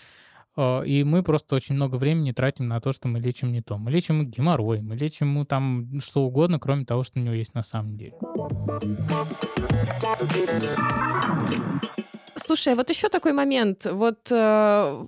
а, 0.57 0.81
и 0.83 1.05
мы 1.05 1.23
просто 1.23 1.55
очень 1.55 1.75
много 1.75 1.97
времени 1.97 2.33
тратим 2.33 2.67
на 2.69 2.81
то, 2.81 2.93
что 2.93 3.09
мы 3.09 3.21
лечим 3.21 3.53
не 3.53 3.61
то. 3.61 3.77
Мы 3.77 3.91
лечим 3.91 4.27
геморрой, 4.27 4.81
мы 4.81 4.97
лечим 4.97 5.29
ему 5.29 5.45
там 5.45 6.01
что 6.01 6.23
угодно, 6.23 6.59
кроме 6.59 6.85
того, 6.85 7.03
что 7.03 7.21
у 7.21 7.23
него 7.23 7.35
есть 7.35 7.55
на 7.55 7.63
самом 7.63 7.97
деле. 7.97 8.15
Слушай, 12.47 12.75
а 12.75 12.77
вот 12.77 12.89
еще 12.91 13.09
такой 13.09 13.33
момент. 13.33 13.87
Вот, 13.91 14.31
э, 14.31 15.05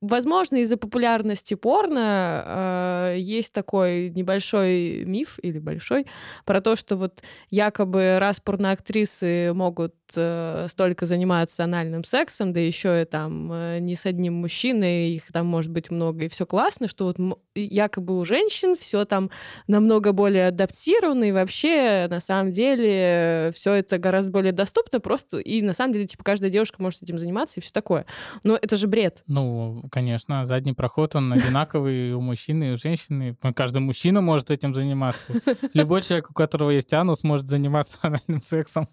возможно, 0.00 0.56
из-за 0.56 0.78
популярности 0.78 1.52
порно 1.52 2.42
э, 2.46 3.16
есть 3.18 3.52
такой 3.52 4.08
небольшой 4.08 5.04
миф 5.04 5.38
или 5.42 5.58
большой 5.58 6.06
про 6.46 6.62
то, 6.62 6.74
что 6.74 6.96
вот 6.96 7.22
якобы 7.50 8.16
раз 8.18 8.40
порноактрисы 8.40 9.52
могут 9.52 9.94
э, 10.16 10.64
столько 10.68 11.04
заниматься 11.04 11.64
анальным 11.64 12.02
сексом, 12.02 12.54
да 12.54 12.60
еще 12.60 13.02
и 13.02 13.04
там 13.04 13.52
э, 13.52 13.78
не 13.80 13.94
с 13.94 14.06
одним 14.06 14.32
мужчиной, 14.32 15.10
их 15.10 15.30
там 15.32 15.46
может 15.46 15.70
быть 15.70 15.90
много, 15.90 16.24
и 16.24 16.28
все 16.28 16.46
классно, 16.46 16.88
что 16.88 17.04
вот 17.04 17.18
якобы 17.54 18.18
у 18.18 18.24
женщин 18.24 18.74
все 18.74 19.04
там 19.04 19.30
намного 19.66 20.12
более 20.12 20.48
адаптировано, 20.48 21.24
и 21.24 21.32
вообще 21.32 22.06
на 22.08 22.20
самом 22.20 22.52
деле 22.52 23.50
все 23.54 23.74
это 23.74 23.98
гораздо 23.98 24.32
более 24.32 24.52
доступно, 24.52 25.00
просто 25.00 25.38
и 25.38 25.60
на 25.60 25.74
самом 25.74 25.92
деле 25.92 26.06
типа 26.06 26.24
каждая 26.24 26.50
девушка 26.54 26.82
может 26.82 27.02
этим 27.02 27.18
заниматься 27.18 27.60
и 27.60 27.62
все 27.62 27.72
такое. 27.72 28.06
Но 28.44 28.56
это 28.56 28.76
же 28.76 28.86
бред. 28.86 29.22
Ну, 29.26 29.82
конечно, 29.90 30.46
задний 30.46 30.72
проход, 30.72 31.16
он 31.16 31.32
одинаковый 31.32 32.14
у 32.14 32.20
мужчины 32.20 32.70
и 32.70 32.72
у 32.72 32.76
женщины. 32.76 33.36
Каждый 33.54 33.78
мужчина 33.78 34.20
может 34.20 34.50
этим 34.50 34.74
заниматься. 34.74 35.32
Любой 35.74 36.02
человек, 36.02 36.30
у 36.30 36.34
которого 36.34 36.70
есть 36.70 36.92
анус, 36.94 37.24
может 37.24 37.48
заниматься 37.48 37.98
анальным 38.02 38.40
сексом. 38.42 38.88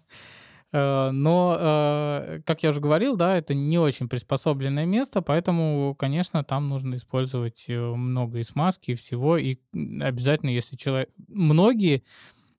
Э, 0.72 1.10
но, 1.10 1.56
э, 1.60 2.40
как 2.44 2.62
я 2.62 2.70
уже 2.70 2.80
говорил, 2.80 3.16
да, 3.16 3.36
это 3.36 3.54
не 3.54 3.78
очень 3.78 4.08
приспособленное 4.08 4.86
место, 4.86 5.20
поэтому, 5.20 5.94
конечно, 5.98 6.42
там 6.44 6.68
нужно 6.68 6.96
использовать 6.96 7.66
э, 7.68 7.78
много 7.78 8.38
и 8.38 8.42
смазки, 8.42 8.92
и 8.92 8.94
всего. 8.94 9.36
И 9.36 9.58
обязательно, 9.74 10.50
если 10.50 10.76
человек... 10.76 11.10
Многие 11.28 12.02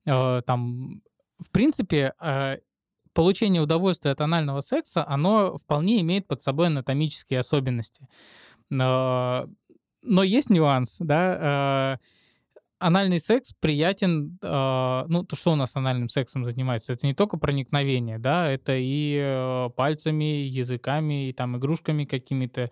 там, 0.05 1.01
в 1.39 1.49
принципе, 1.51 2.13
получение 3.13 3.61
удовольствия 3.61 4.11
от 4.11 4.21
анального 4.21 4.61
секса, 4.61 5.05
оно 5.07 5.57
вполне 5.57 6.01
имеет 6.01 6.27
под 6.27 6.41
собой 6.41 6.67
анатомические 6.67 7.39
особенности. 7.39 8.07
Но, 8.69 9.47
но 10.01 10.23
есть 10.23 10.49
нюанс, 10.49 10.97
да, 10.99 11.99
э, 11.99 12.05
анальный 12.79 13.19
секс 13.19 13.53
приятен, 13.59 14.37
э, 14.41 15.03
ну, 15.07 15.23
то, 15.23 15.35
что 15.35 15.53
у 15.53 15.55
нас 15.55 15.75
анальным 15.75 16.09
сексом 16.09 16.45
занимается, 16.45 16.93
это 16.93 17.07
не 17.07 17.13
только 17.13 17.37
проникновение, 17.37 18.19
да, 18.19 18.49
это 18.49 18.75
и 18.75 19.17
э, 19.21 19.69
пальцами, 19.75 20.45
языками, 20.45 21.29
и 21.29 21.33
там 21.33 21.57
игрушками 21.57 22.05
какими-то, 22.05 22.71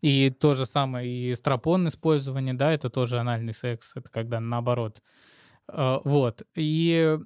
и 0.00 0.30
то 0.30 0.54
же 0.54 0.66
самое, 0.66 1.08
и 1.08 1.34
стропон 1.34 1.86
использование, 1.88 2.54
да, 2.54 2.72
это 2.72 2.90
тоже 2.90 3.18
анальный 3.18 3.52
секс, 3.52 3.92
это 3.94 4.10
когда 4.10 4.40
наоборот. 4.40 5.00
Э, 5.68 5.98
вот, 6.04 6.42
и 6.56 7.18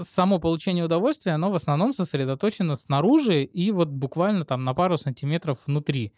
само 0.00 0.38
получение 0.38 0.84
удовольствия, 0.84 1.32
оно 1.32 1.50
в 1.50 1.54
основном 1.54 1.92
сосредоточено 1.92 2.76
снаружи 2.76 3.44
и 3.44 3.70
вот 3.70 3.88
буквально 3.88 4.44
там 4.44 4.64
на 4.64 4.74
пару 4.74 4.96
сантиметров 4.96 5.58
внутри. 5.66 6.12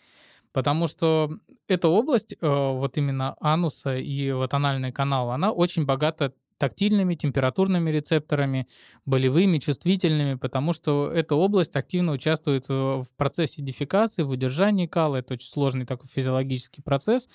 Потому 0.53 0.87
что 0.87 1.31
эта 1.67 1.89
область, 1.89 2.33
э, 2.33 2.37
вот 2.41 2.97
именно 2.97 3.37
ануса 3.41 3.97
и 3.97 4.33
вот 4.33 4.55
анальный 4.55 4.93
канал, 4.93 5.31
она 5.31 5.53
очень 5.53 5.85
богата 5.85 6.33
тактильными, 6.59 7.15
температурными 7.15 7.91
рецепторами, 7.91 8.67
болевыми, 9.07 9.59
чувствительными, 9.59 10.35
потому 10.35 10.73
что 10.73 11.11
эта 11.11 11.37
область 11.37 11.77
активно 11.77 12.13
участвует 12.13 12.69
в 12.69 13.07
процессе 13.17 13.63
дефекации, 13.63 14.25
в 14.25 14.31
удержании 14.31 14.87
кала. 14.87 15.17
Это 15.17 15.35
очень 15.35 15.49
сложный 15.49 15.87
такой 15.87 16.09
физиологический 16.09 16.83
процесс. 16.83 17.29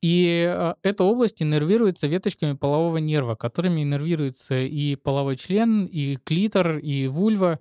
И 0.00 0.46
э, 0.48 0.74
эта 0.82 1.04
область 1.04 1.42
иннервируется 1.42 2.06
веточками 2.06 2.52
полового 2.52 2.98
нерва, 2.98 3.34
которыми 3.34 3.82
иннервируется 3.82 4.58
и 4.58 4.94
половой 4.96 5.36
член, 5.36 5.86
и 5.86 6.16
клитор, 6.16 6.78
и 6.78 7.08
вульва. 7.08 7.58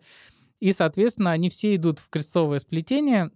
И, 0.60 0.72
соответственно, 0.72 1.32
они 1.32 1.50
все 1.50 1.76
идут 1.76 2.00
в 2.00 2.10
крестцовое 2.10 2.60
сплетение, 2.60 3.32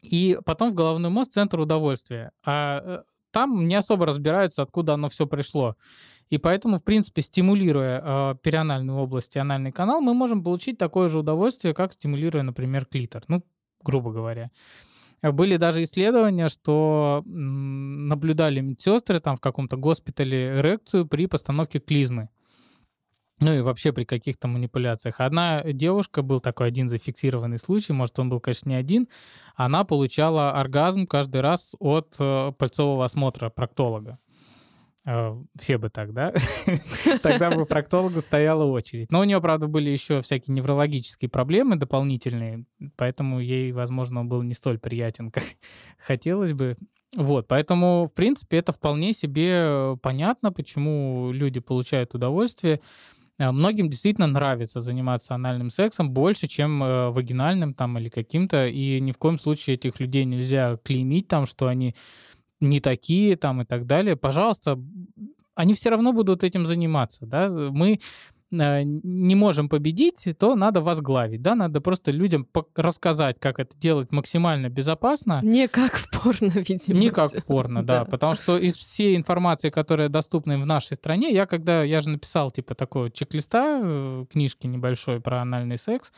и 0.00 0.38
потом 0.44 0.70
в 0.70 0.74
головной 0.74 1.10
мозг 1.10 1.32
центр 1.32 1.58
удовольствия. 1.58 2.30
А 2.44 2.80
э, 2.84 3.02
там 3.32 3.66
не 3.66 3.74
особо 3.74 4.06
разбираются, 4.06 4.62
откуда 4.62 4.94
оно 4.94 5.08
все 5.08 5.26
пришло. 5.26 5.76
И 6.30 6.38
поэтому, 6.38 6.78
в 6.78 6.84
принципе, 6.84 7.22
стимулируя 7.22 8.02
э, 8.04 8.34
перианальную 8.42 8.98
область 8.98 9.34
и 9.36 9.38
анальный 9.38 9.72
канал, 9.72 10.00
мы 10.00 10.14
можем 10.14 10.44
получить 10.44 10.78
такое 10.78 11.08
же 11.08 11.18
удовольствие, 11.18 11.74
как 11.74 11.92
стимулируя, 11.92 12.42
например, 12.42 12.84
клитор. 12.84 13.24
Ну, 13.28 13.42
грубо 13.82 14.12
говоря. 14.12 14.50
Были 15.22 15.56
даже 15.56 15.82
исследования, 15.82 16.48
что 16.48 17.22
наблюдали 17.26 18.60
медсестры 18.60 19.20
там 19.20 19.36
в 19.36 19.40
каком-то 19.40 19.76
госпитале 19.76 20.58
эрекцию 20.58 21.06
при 21.06 21.26
постановке 21.26 21.80
клизмы. 21.80 22.28
Ну 23.40 23.52
и 23.52 23.60
вообще 23.60 23.92
при 23.92 24.04
каких-то 24.04 24.48
манипуляциях. 24.48 25.20
Одна 25.20 25.62
девушка, 25.62 26.22
был 26.22 26.40
такой 26.40 26.68
один 26.68 26.88
зафиксированный 26.88 27.58
случай, 27.58 27.92
может, 27.92 28.18
он 28.18 28.28
был, 28.28 28.40
конечно, 28.40 28.68
не 28.68 28.74
один, 28.74 29.08
она 29.54 29.84
получала 29.84 30.52
оргазм 30.52 31.06
каждый 31.06 31.40
раз 31.40 31.76
от 31.78 32.16
э, 32.18 32.52
пальцового 32.58 33.04
осмотра 33.04 33.48
проктолога. 33.48 34.18
Э, 35.10 35.34
все 35.58 35.78
бы 35.78 35.88
так, 35.88 36.12
да? 36.12 36.34
Тогда 37.22 37.50
бы 37.50 37.64
проктологу 37.64 38.20
стояла 38.20 38.64
очередь. 38.64 39.10
Но 39.10 39.20
у 39.20 39.24
нее, 39.24 39.40
правда, 39.40 39.66
были 39.66 39.88
еще 39.88 40.20
всякие 40.20 40.54
неврологические 40.54 41.30
проблемы 41.30 41.76
дополнительные, 41.76 42.66
поэтому 42.96 43.40
ей, 43.40 43.72
возможно, 43.72 44.20
он 44.20 44.28
был 44.28 44.42
не 44.42 44.52
столь 44.52 44.78
приятен, 44.78 45.30
как 45.30 45.44
хотелось 45.98 46.52
бы. 46.52 46.76
Вот, 47.16 47.48
поэтому, 47.48 48.06
в 48.06 48.12
принципе, 48.12 48.58
это 48.58 48.72
вполне 48.72 49.14
себе 49.14 49.96
понятно, 50.02 50.52
почему 50.52 51.30
люди 51.32 51.58
получают 51.58 52.14
удовольствие. 52.14 52.82
Э, 53.38 53.50
многим 53.50 53.88
действительно 53.88 54.26
нравится 54.26 54.82
заниматься 54.82 55.34
анальным 55.34 55.70
сексом 55.70 56.10
больше, 56.10 56.48
чем 56.48 56.82
э, 56.82 57.08
вагинальным 57.08 57.72
там 57.72 57.96
или 57.96 58.10
каким-то, 58.10 58.66
и 58.66 59.00
ни 59.00 59.12
в 59.12 59.16
коем 59.16 59.38
случае 59.38 59.76
этих 59.76 60.00
людей 60.00 60.26
нельзя 60.26 60.76
клеймить 60.84 61.28
там, 61.28 61.46
что 61.46 61.66
они 61.66 61.94
не 62.60 62.80
такие 62.80 63.36
там 63.36 63.62
и 63.62 63.64
так 63.64 63.86
далее. 63.86 64.16
Пожалуйста, 64.16 64.78
они 65.54 65.74
все 65.74 65.90
равно 65.90 66.12
будут 66.12 66.44
этим 66.44 66.66
заниматься, 66.66 67.26
да. 67.26 67.48
Мы 67.48 67.98
э, 68.50 68.82
не 68.84 69.34
можем 69.34 69.68
победить, 69.68 70.26
то 70.38 70.54
надо 70.54 70.80
возглавить, 70.80 71.42
да, 71.42 71.54
надо 71.54 71.80
просто 71.80 72.12
людям 72.12 72.46
рассказать, 72.76 73.38
как 73.38 73.58
это 73.58 73.76
делать 73.76 74.12
максимально 74.12 74.68
безопасно. 74.68 75.40
Не 75.42 75.68
как 75.68 75.94
в 75.94 76.10
порно, 76.10 76.52
видимо. 76.68 76.98
Не 76.98 77.10
как 77.10 77.32
в 77.32 77.44
порно, 77.44 77.84
да, 77.84 78.04
потому 78.04 78.34
что 78.34 78.56
из 78.58 78.76
всей 78.76 79.16
информации, 79.16 79.70
которая 79.70 80.08
доступна 80.08 80.58
в 80.58 80.66
нашей 80.66 80.94
стране, 80.94 81.32
я 81.32 81.46
когда, 81.46 81.82
я 81.82 82.00
же 82.00 82.10
написал 82.10 82.50
типа 82.50 82.74
такого 82.74 83.10
чек-листа, 83.10 83.80
э, 83.82 84.24
книжки 84.30 84.66
небольшой 84.66 85.20
про 85.20 85.42
анальный 85.42 85.76
секс, 85.76 86.12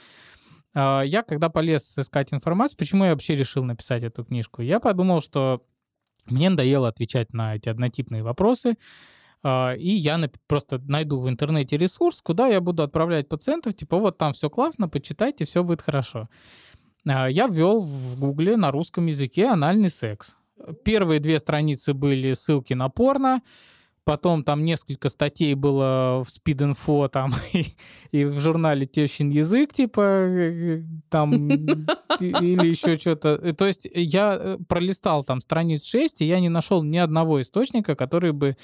а, 0.75 1.03
я 1.03 1.23
когда 1.23 1.49
полез 1.49 1.99
искать 1.99 2.33
информацию, 2.33 2.79
почему 2.79 3.05
я 3.05 3.11
вообще 3.13 3.35
решил 3.35 3.65
написать 3.65 4.05
эту 4.05 4.25
книжку? 4.25 4.63
Я 4.63 4.81
подумал, 4.81 5.21
что 5.21 5.63
мне 6.31 6.51
надоело 6.51 6.89
отвечать 6.89 7.33
на 7.33 7.57
эти 7.57 7.69
однотипные 7.69 8.23
вопросы, 8.23 8.77
а, 9.43 9.75
и 9.75 9.89
я 9.89 10.21
просто 10.47 10.81
найду 10.87 11.19
в 11.19 11.29
интернете 11.29 11.77
ресурс, 11.77 12.21
куда 12.21 12.49
я 12.49 12.61
буду 12.61 12.83
отправлять 12.83 13.29
пациентов, 13.29 13.75
типа 13.75 13.99
вот 13.99 14.19
там 14.19 14.33
все 14.33 14.51
классно, 14.51 14.89
почитайте, 14.89 15.45
все 15.45 15.63
будет 15.63 15.83
хорошо. 15.83 16.29
А, 17.09 17.29
я 17.29 17.47
ввел 17.47 17.81
в 17.81 18.19
Гугле 18.19 18.57
на 18.57 18.71
русском 18.71 19.07
языке 19.07 19.47
анальный 19.47 19.91
секс. 19.91 20.37
Первые 20.85 21.21
две 21.21 21.39
страницы 21.39 21.95
были 21.95 22.35
ссылки 22.35 22.75
на 22.75 22.91
порно, 22.91 23.41
потом 24.05 24.45
там 24.45 24.65
несколько 24.65 25.09
статей 25.09 25.55
было 25.55 26.25
в 26.25 26.29
Speed.info 26.29 27.09
там 27.09 27.33
и, 27.53 27.65
и 28.11 28.25
в 28.25 28.39
журнале 28.41 28.87
Тещин 28.87 29.31
язык, 29.31 29.73
типа, 29.73 30.01
э, 30.01 30.83
там, 31.09 31.33
или 32.21 32.69
еще 32.69 32.99
что-то. 32.99 33.41
Э, 33.43 33.53
то 33.53 33.67
есть 33.67 33.89
я 33.93 34.39
э, 34.39 34.59
пролистал 34.69 35.25
там 35.25 35.41
страниц 35.41 35.85
6, 35.85 36.23
и 36.23 36.27
я 36.27 36.41
не 36.41 36.49
нашел 36.49 36.83
ни 36.83 36.99
одного 36.99 37.41
источника, 37.41 37.95
который 37.95 38.33
бы 38.33 38.57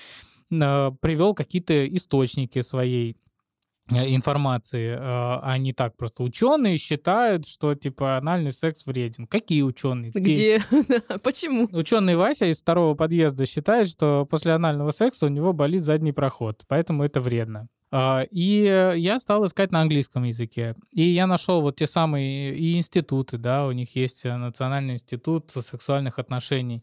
Э, 0.50 0.92
привел 1.00 1.34
какие-то 1.34 1.86
источники 1.88 2.62
своей 2.62 3.12
э, 3.12 3.25
информации, 3.88 4.96
а 4.98 5.56
не 5.58 5.72
так 5.72 5.96
просто. 5.96 6.22
Ученые 6.22 6.76
считают, 6.76 7.46
что 7.46 7.74
типа 7.74 8.16
анальный 8.16 8.52
секс 8.52 8.86
вреден. 8.86 9.26
Какие 9.26 9.62
ученые? 9.62 10.10
Где? 10.12 10.62
Почему? 11.22 11.68
Ученый 11.72 12.16
Вася 12.16 12.46
из 12.46 12.60
второго 12.60 12.94
подъезда 12.94 13.46
считает, 13.46 13.88
что 13.88 14.26
после 14.28 14.52
анального 14.52 14.90
секса 14.90 15.26
у 15.26 15.28
него 15.28 15.52
болит 15.52 15.82
задний 15.82 16.12
проход, 16.12 16.62
поэтому 16.68 17.04
это 17.04 17.20
вредно. 17.20 17.68
А, 17.92 18.24
и 18.30 18.92
я 18.96 19.20
стал 19.20 19.46
искать 19.46 19.70
на 19.70 19.80
английском 19.80 20.24
языке. 20.24 20.74
И 20.92 21.02
я 21.02 21.26
нашел 21.26 21.60
вот 21.60 21.76
те 21.76 21.86
самые 21.86 22.56
и 22.56 22.76
институты, 22.76 23.38
да, 23.38 23.66
у 23.66 23.72
них 23.72 23.94
есть 23.94 24.24
Национальный 24.24 24.94
институт 24.94 25.52
сексуальных 25.52 26.18
отношений 26.18 26.82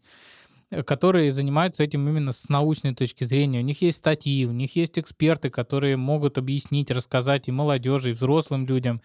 которые 0.82 1.32
занимаются 1.32 1.84
этим 1.84 2.08
именно 2.08 2.32
с 2.32 2.48
научной 2.48 2.94
точки 2.94 3.24
зрения. 3.24 3.60
У 3.60 3.62
них 3.62 3.82
есть 3.82 3.98
статьи, 3.98 4.46
у 4.46 4.52
них 4.52 4.74
есть 4.76 4.98
эксперты, 4.98 5.50
которые 5.50 5.96
могут 5.96 6.38
объяснить, 6.38 6.90
рассказать 6.90 7.48
и 7.48 7.52
молодежи, 7.52 8.10
и 8.10 8.12
взрослым 8.14 8.66
людям, 8.66 9.00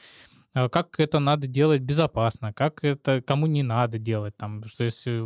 э, 0.54 0.70
как 0.70 1.00
это 1.00 1.20
надо 1.20 1.48
делать 1.48 1.82
безопасно, 1.82 2.54
как 2.54 2.84
это 2.84 3.22
кому 3.22 3.48
не 3.48 3.64
надо 3.64 3.98
делать, 3.98 4.36
там, 4.38 4.64
что 4.66 4.84
если... 4.84 5.20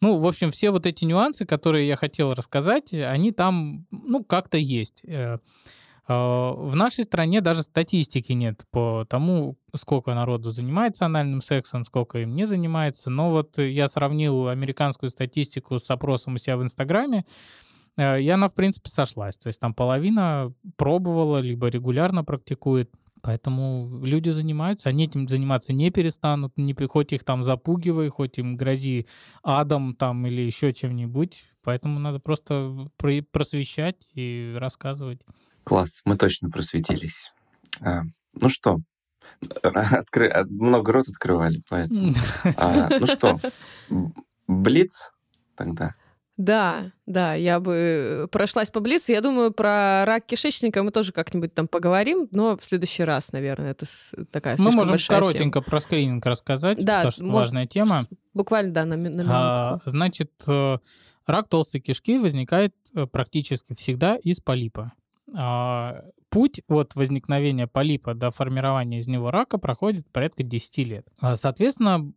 Ну, 0.00 0.18
в 0.18 0.26
общем, 0.26 0.50
все 0.50 0.70
вот 0.70 0.86
эти 0.86 1.04
нюансы, 1.04 1.44
которые 1.46 1.88
я 1.88 1.96
хотел 1.96 2.34
рассказать, 2.34 2.92
они 2.92 3.32
там, 3.32 3.86
ну, 3.90 4.24
как-то 4.24 4.58
есть. 4.58 5.04
Э, 6.02 6.12
а, 6.12 6.52
в 6.52 6.74
нашей 6.76 7.04
стране 7.04 7.40
даже 7.40 7.62
статистики 7.62 8.32
нет 8.32 8.64
по 8.70 9.06
тому, 9.08 9.56
сколько 9.74 10.14
народу 10.14 10.50
занимается 10.50 11.06
анальным 11.06 11.40
сексом, 11.40 11.84
сколько 11.84 12.18
им 12.18 12.34
не 12.34 12.46
занимается. 12.46 13.10
Но 13.10 13.30
вот 13.30 13.58
я 13.58 13.88
сравнил 13.88 14.48
американскую 14.48 15.10
статистику 15.10 15.78
с 15.78 15.90
опросом 15.90 16.34
у 16.34 16.38
себя 16.38 16.56
в 16.56 16.62
Инстаграме, 16.62 17.24
э, 17.96 18.20
и 18.20 18.28
она, 18.28 18.48
в 18.48 18.54
принципе, 18.54 18.88
сошлась. 18.90 19.36
То 19.36 19.48
есть 19.48 19.60
там 19.60 19.74
половина 19.74 20.52
пробовала, 20.76 21.38
либо 21.38 21.68
регулярно 21.68 22.24
практикует. 22.24 22.90
Поэтому 23.22 24.00
люди 24.02 24.30
занимаются, 24.30 24.88
они 24.88 25.04
этим 25.04 25.28
заниматься 25.28 25.72
не 25.72 25.92
перестанут, 25.92 26.54
не, 26.56 26.74
хоть 26.74 27.12
их 27.12 27.22
там 27.22 27.44
запугивай, 27.44 28.08
хоть 28.08 28.38
им 28.38 28.56
грози 28.56 29.06
адом 29.44 29.94
там 29.94 30.26
или 30.26 30.40
еще 30.40 30.72
чем-нибудь. 30.72 31.44
Поэтому 31.62 32.00
надо 32.00 32.18
просто 32.18 32.88
просвещать 32.96 34.08
и 34.14 34.56
рассказывать. 34.56 35.20
Класс, 35.64 36.00
мы 36.04 36.16
точно 36.16 36.50
просветились. 36.50 37.32
А, 37.80 38.02
ну 38.34 38.48
что, 38.48 38.78
откры... 39.62 40.28
А, 40.28 40.44
много 40.44 40.92
рот 40.92 41.08
открывали, 41.08 41.62
поэтому. 41.68 42.12
А, 42.56 42.88
ну 42.98 43.06
что, 43.06 43.40
Блиц 44.46 45.10
тогда? 45.56 45.94
Да, 46.38 46.92
да, 47.06 47.34
я 47.34 47.60
бы 47.60 48.26
прошлась 48.32 48.70
по 48.70 48.80
Блицу. 48.80 49.12
Я 49.12 49.20
думаю, 49.20 49.52
про 49.52 50.04
рак 50.06 50.24
кишечника 50.26 50.82
мы 50.82 50.90
тоже 50.90 51.12
как-нибудь 51.12 51.54
там 51.54 51.68
поговорим, 51.68 52.26
но 52.30 52.56
в 52.56 52.64
следующий 52.64 53.04
раз, 53.04 53.32
наверное, 53.32 53.72
это 53.72 53.86
такая 54.30 54.56
Мы 54.58 54.70
можем 54.70 54.96
коротенько 55.06 55.60
тема. 55.60 55.64
про 55.64 55.80
скрининг 55.80 56.24
рассказать, 56.24 56.84
да, 56.84 56.96
потому 56.98 57.12
что 57.12 57.24
может, 57.24 57.34
важная 57.36 57.66
тема. 57.66 58.00
Буквально, 58.32 58.72
да, 58.72 58.84
на, 58.86 58.96
на 58.96 59.00
минутку. 59.08 59.30
А, 59.30 59.78
значит, 59.84 60.32
э, 60.48 60.78
рак 61.26 61.48
толстой 61.48 61.82
кишки 61.82 62.18
возникает 62.18 62.74
э, 62.94 63.06
практически 63.06 63.74
всегда 63.74 64.16
из 64.16 64.40
полипа. 64.40 64.92
А, 65.34 66.04
путь 66.30 66.62
от 66.68 66.94
возникновения 66.94 67.66
полипа 67.66 68.14
до 68.14 68.30
формирования 68.30 68.98
из 68.98 69.08
него 69.08 69.30
рака 69.30 69.58
проходит 69.58 70.10
порядка 70.10 70.42
10 70.42 70.78
лет. 70.78 71.06
А, 71.20 71.36
соответственно, 71.36 72.12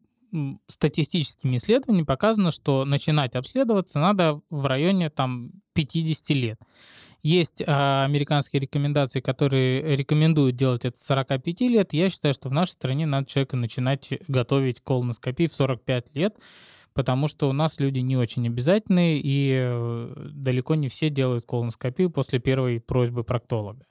статистическими 0.67 1.57
исследованиями 1.57 2.05
показано, 2.05 2.51
что 2.51 2.85
начинать 2.85 3.35
обследоваться 3.35 3.99
надо 3.99 4.39
в 4.49 4.65
районе 4.65 5.09
там 5.09 5.51
50 5.73 6.29
лет. 6.31 6.59
Есть 7.21 7.63
а, 7.65 8.05
американские 8.05 8.59
рекомендации, 8.59 9.19
которые 9.19 9.95
рекомендуют 9.95 10.55
делать 10.55 10.85
это 10.85 10.97
с 10.97 11.05
45 11.05 11.61
лет. 11.61 11.93
Я 11.93 12.09
считаю, 12.09 12.33
что 12.33 12.49
в 12.49 12.51
нашей 12.51 12.71
стране 12.71 13.05
надо 13.05 13.27
человека 13.27 13.57
начинать 13.57 14.13
готовить 14.27 14.81
колоноскопию 14.81 15.49
в 15.49 15.55
45 15.55 16.15
лет, 16.15 16.37
потому 16.95 17.27
что 17.27 17.49
у 17.49 17.53
нас 17.53 17.79
люди 17.79 17.99
не 17.99 18.17
очень 18.17 18.47
обязательные, 18.47 19.19
и 19.21 19.51
э, 19.53 20.29
далеко 20.33 20.73
не 20.75 20.87
все 20.87 21.09
делают 21.09 21.45
колоноскопию 21.45 22.09
после 22.09 22.39
первой 22.39 22.79
просьбы 22.79 23.23
проктолога. 23.23 23.85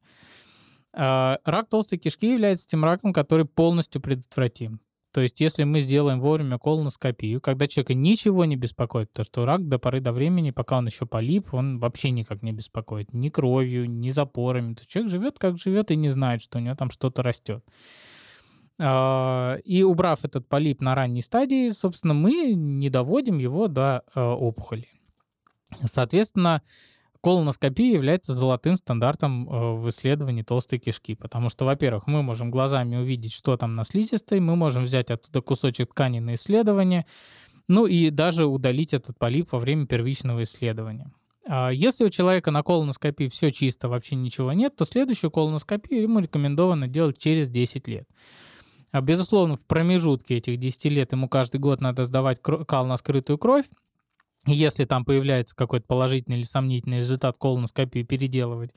А, 0.95 1.39
рак 1.45 1.69
толстой 1.69 1.99
кишки 1.99 2.33
является 2.33 2.67
тем 2.67 2.85
раком, 2.85 3.13
который 3.13 3.45
полностью 3.45 4.01
предотвратим. 4.01 4.81
То 5.13 5.21
есть, 5.21 5.41
если 5.41 5.63
мы 5.63 5.81
сделаем 5.81 6.19
вовремя 6.19 6.59
колоноскопию, 6.59 7.41
когда 7.41 7.69
человека 7.69 7.95
ничего 7.95 8.47
не 8.47 8.57
беспокоит, 8.57 9.13
то 9.13 9.23
что 9.23 9.45
рак 9.45 9.69
до 9.69 9.79
поры 9.79 10.01
до 10.01 10.13
времени, 10.13 10.51
пока 10.51 10.79
он 10.79 10.87
еще 10.87 11.07
полип, 11.07 11.55
он 11.55 11.79
вообще 11.79 12.11
никак 12.11 12.43
не 12.43 12.53
беспокоит. 12.53 13.13
Ни 13.13 13.29
кровью, 13.29 13.89
ни 13.89 14.11
запорами. 14.11 14.75
То 14.75 14.85
человек 14.87 15.13
живет, 15.13 15.39
как 15.39 15.59
живет, 15.59 15.93
и 15.93 15.97
не 15.97 16.09
знает, 16.09 16.43
что 16.43 16.59
у 16.59 16.61
него 16.61 16.75
там 16.75 16.91
что-то 16.91 17.23
растет. 17.23 17.65
А, 18.79 19.57
и 19.65 19.83
убрав 19.83 20.25
этот 20.25 20.49
полип 20.49 20.81
на 20.81 20.95
ранней 20.95 21.23
стадии, 21.23 21.71
собственно, 21.71 22.15
мы 22.15 22.55
не 22.55 22.91
доводим 22.91 23.39
его 23.39 23.69
до 23.69 24.03
а, 24.15 24.35
опухоли. 24.35 24.89
Соответственно, 25.85 26.63
колоноскопия 27.25 27.95
является 27.95 28.35
золотым 28.35 28.77
стандартом 28.77 29.49
э, 29.49 29.75
в 29.77 29.89
исследовании 29.89 30.43
толстой 30.43 30.79
кишки, 30.79 31.15
потому 31.15 31.49
что, 31.49 31.65
во-первых, 31.65 32.07
мы 32.07 32.23
можем 32.23 32.51
глазами 32.51 32.97
увидеть, 32.97 33.33
что 33.33 33.57
там 33.57 33.75
на 33.75 33.85
слизистой, 33.85 34.41
мы 34.41 34.57
можем 34.57 34.85
взять 34.85 35.11
оттуда 35.11 35.41
кусочек 35.41 35.91
ткани 35.91 36.21
на 36.21 36.35
исследование, 36.35 37.07
ну 37.67 37.87
и 37.87 38.11
даже 38.11 38.45
удалить 38.45 38.93
этот 38.93 39.19
полип 39.19 39.53
во 39.53 39.59
время 39.59 39.87
первичного 39.87 40.43
исследования. 40.43 41.11
А 41.47 41.71
если 41.71 42.05
у 42.05 42.11
человека 42.11 42.51
на 42.51 42.63
колоноскопии 42.63 43.29
все 43.29 43.51
чисто, 43.51 43.89
вообще 43.89 44.17
ничего 44.17 44.53
нет, 44.53 44.77
то 44.77 44.85
следующую 44.85 45.31
колоноскопию 45.31 46.03
ему 46.03 46.21
рекомендовано 46.21 46.89
делать 46.89 47.19
через 47.19 47.49
10 47.51 47.89
лет. 47.89 48.07
А, 48.95 49.01
безусловно, 49.01 49.57
в 49.57 49.67
промежутке 49.67 50.37
этих 50.37 50.57
10 50.57 50.85
лет 50.85 51.11
ему 51.11 51.29
каждый 51.29 51.57
год 51.59 51.81
надо 51.81 52.05
сдавать 52.05 52.41
кал 52.41 52.87
на 52.87 52.97
скрытую 52.97 53.39
кровь, 53.39 53.67
если 54.47 54.85
там 54.85 55.05
появляется 55.05 55.57
какой-то 55.57 55.85
положительный 55.85 56.37
или 56.37 56.45
сомнительный 56.45 56.99
результат 56.99 57.37
колоноскопии, 57.37 58.05
переделывать. 58.05 58.71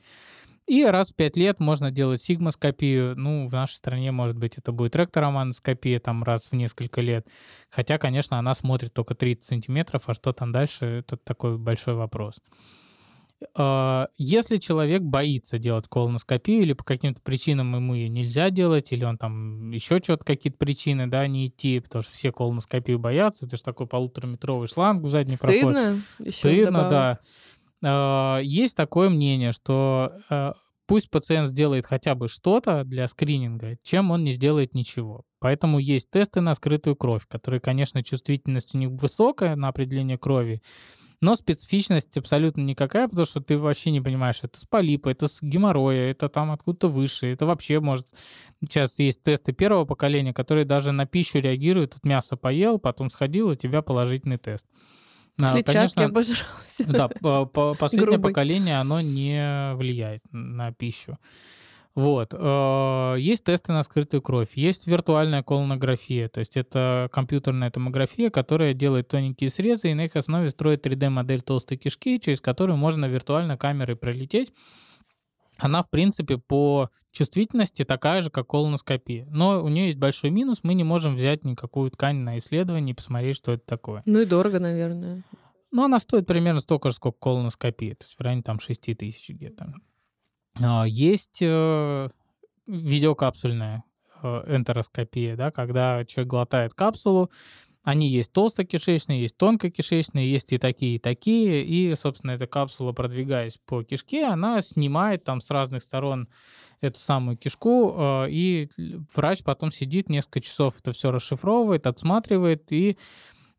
И 0.66 0.84
раз 0.84 1.12
в 1.12 1.14
пять 1.14 1.36
лет 1.36 1.60
можно 1.60 1.92
делать 1.92 2.20
сигмоскопию. 2.20 3.14
Ну, 3.16 3.46
в 3.46 3.52
нашей 3.52 3.74
стране, 3.74 4.10
может 4.10 4.36
быть, 4.36 4.58
это 4.58 4.72
будет 4.72 4.96
ректороманоскопия 4.96 6.00
там 6.00 6.24
раз 6.24 6.48
в 6.50 6.56
несколько 6.56 7.00
лет. 7.00 7.28
Хотя, 7.70 7.96
конечно, 7.96 8.40
она 8.40 8.54
смотрит 8.54 8.92
только 8.92 9.14
30 9.14 9.44
сантиметров, 9.44 10.08
а 10.08 10.14
что 10.14 10.32
там 10.32 10.50
дальше, 10.50 10.84
это 10.84 11.16
такой 11.16 11.58
большой 11.58 11.94
вопрос. 11.94 12.40
А, 13.54 14.08
если 14.16 14.56
человек 14.56 15.02
боится 15.02 15.58
делать 15.58 15.86
колоноскопию 15.88 16.62
или 16.62 16.72
по 16.72 16.84
каким-то 16.84 17.20
причинам 17.22 17.74
ему 17.74 17.94
ее 17.94 18.08
нельзя 18.08 18.50
делать, 18.50 18.92
или 18.92 19.04
он 19.04 19.16
там 19.16 19.70
еще 19.70 20.00
что-то, 20.02 20.24
какие-то 20.24 20.58
причины, 20.58 21.06
да, 21.06 21.26
не 21.26 21.48
идти, 21.48 21.80
потому 21.80 22.02
что 22.02 22.12
все 22.12 22.32
колоноскопию 22.32 22.98
боятся, 22.98 23.46
это 23.46 23.56
же 23.56 23.62
такой 23.62 23.86
полутораметровый 23.86 24.68
шланг 24.68 25.04
в 25.04 25.10
задний 25.10 25.36
Стыдно 25.36 26.00
проход. 26.18 26.34
Стыдно, 26.34 26.90
да. 26.90 27.18
А, 27.84 28.40
есть 28.40 28.76
такое 28.76 29.08
мнение, 29.08 29.52
что 29.52 30.12
а, 30.28 30.54
пусть 30.86 31.10
пациент 31.10 31.48
сделает 31.48 31.86
хотя 31.86 32.16
бы 32.16 32.26
что-то 32.26 32.82
для 32.82 33.06
скрининга, 33.06 33.76
чем 33.84 34.10
он 34.10 34.24
не 34.24 34.32
сделает 34.32 34.74
ничего. 34.74 35.22
Поэтому 35.38 35.78
есть 35.78 36.10
тесты 36.10 36.40
на 36.40 36.54
скрытую 36.54 36.96
кровь, 36.96 37.26
которые, 37.28 37.60
конечно, 37.60 38.02
чувствительность 38.02 38.74
у 38.74 38.78
них 38.78 38.90
высокая 38.90 39.54
на 39.54 39.68
определение 39.68 40.18
крови, 40.18 40.60
но 41.20 41.34
специфичность 41.34 42.16
абсолютно 42.16 42.60
никакая, 42.60 43.08
потому 43.08 43.26
что 43.26 43.40
ты 43.40 43.58
вообще 43.58 43.90
не 43.90 44.00
понимаешь, 44.00 44.40
это 44.42 44.58
с 44.58 44.64
полипа, 44.64 45.08
это 45.08 45.26
с 45.26 45.42
геморроя, 45.42 46.10
это 46.10 46.28
там 46.28 46.50
откуда-то 46.50 46.88
выше, 46.88 47.26
это 47.26 47.46
вообще 47.46 47.80
может... 47.80 48.06
Сейчас 48.60 48.98
есть 48.98 49.22
тесты 49.22 49.52
первого 49.52 49.84
поколения, 49.84 50.32
которые 50.32 50.64
даже 50.64 50.92
на 50.92 51.06
пищу 51.06 51.40
реагируют, 51.40 51.94
от 51.94 52.04
мяса 52.04 52.36
поел, 52.36 52.78
потом 52.78 53.10
сходил, 53.10 53.48
у 53.48 53.54
тебя 53.54 53.82
положительный 53.82 54.38
тест. 54.38 54.66
А, 55.40 55.52
Клетчатки 55.52 55.72
Конечно, 55.72 56.04
обожрался. 56.04 56.84
Да, 56.86 57.08
последнее 57.78 58.10
Грубый. 58.10 58.30
поколение, 58.30 58.80
оно 58.80 59.00
не 59.00 59.74
влияет 59.74 60.22
на 60.32 60.72
пищу. 60.72 61.18
Вот. 61.98 62.32
Э, 62.32 63.16
есть 63.18 63.42
тесты 63.42 63.72
на 63.72 63.82
скрытую 63.82 64.22
кровь, 64.22 64.50
есть 64.54 64.86
виртуальная 64.86 65.42
колонография, 65.42 66.28
то 66.28 66.38
есть 66.38 66.56
это 66.56 67.08
компьютерная 67.10 67.72
томография, 67.72 68.30
которая 68.30 68.72
делает 68.72 69.08
тоненькие 69.08 69.50
срезы 69.50 69.90
и 69.90 69.94
на 69.94 70.04
их 70.04 70.14
основе 70.14 70.48
строит 70.48 70.86
3D-модель 70.86 71.42
толстой 71.42 71.76
кишки, 71.76 72.20
через 72.20 72.40
которую 72.40 72.76
можно 72.76 73.06
виртуально 73.06 73.58
камерой 73.58 73.96
пролететь. 73.96 74.52
Она, 75.56 75.82
в 75.82 75.90
принципе, 75.90 76.38
по 76.38 76.88
чувствительности 77.10 77.84
такая 77.84 78.22
же, 78.22 78.30
как 78.30 78.46
колоноскопия. 78.46 79.26
Но 79.32 79.60
у 79.60 79.68
нее 79.68 79.86
есть 79.86 79.98
большой 79.98 80.30
минус, 80.30 80.60
мы 80.62 80.74
не 80.74 80.84
можем 80.84 81.16
взять 81.16 81.44
никакую 81.44 81.90
ткань 81.90 82.18
на 82.18 82.38
исследование 82.38 82.92
и 82.92 82.96
посмотреть, 82.96 83.34
что 83.34 83.54
это 83.54 83.66
такое. 83.66 84.04
Ну 84.06 84.20
и 84.20 84.24
дорого, 84.24 84.60
наверное. 84.60 85.24
Ну, 85.72 85.82
она 85.82 85.98
стоит 85.98 86.28
примерно 86.28 86.60
столько 86.60 86.90
же, 86.90 86.94
сколько 86.94 87.18
колоноскопия, 87.18 87.96
то 87.96 88.04
есть 88.04 88.16
в 88.16 88.20
районе 88.20 88.42
там 88.42 88.60
6 88.60 88.96
тысяч 88.96 89.30
где-то. 89.30 89.74
А, 90.62 90.84
есть 90.86 91.38
э, 91.40 92.08
видеокапсульная 92.66 93.84
э, 94.22 94.56
энтероскопия, 94.56 95.36
да, 95.36 95.50
когда 95.50 96.04
человек 96.04 96.30
глотает 96.30 96.74
капсулу, 96.74 97.30
они 97.84 98.08
есть 98.08 98.32
толстокишечные, 98.32 99.22
есть 99.22 99.38
тонкокишечные, 99.38 100.30
есть 100.30 100.52
и 100.52 100.58
такие, 100.58 100.96
и 100.96 100.98
такие. 100.98 101.64
И, 101.64 101.94
собственно, 101.94 102.32
эта 102.32 102.46
капсула, 102.46 102.92
продвигаясь 102.92 103.58
по 103.64 103.82
кишке, 103.82 104.26
она 104.26 104.60
снимает 104.60 105.24
там 105.24 105.40
с 105.40 105.50
разных 105.50 105.82
сторон 105.82 106.28
эту 106.80 106.98
самую 106.98 107.36
кишку, 107.36 107.94
э, 107.96 108.26
и 108.30 108.68
врач 109.14 109.42
потом 109.42 109.70
сидит 109.70 110.08
несколько 110.08 110.40
часов, 110.40 110.78
это 110.80 110.92
все 110.92 111.10
расшифровывает, 111.10 111.86
отсматривает, 111.86 112.70
и 112.72 112.98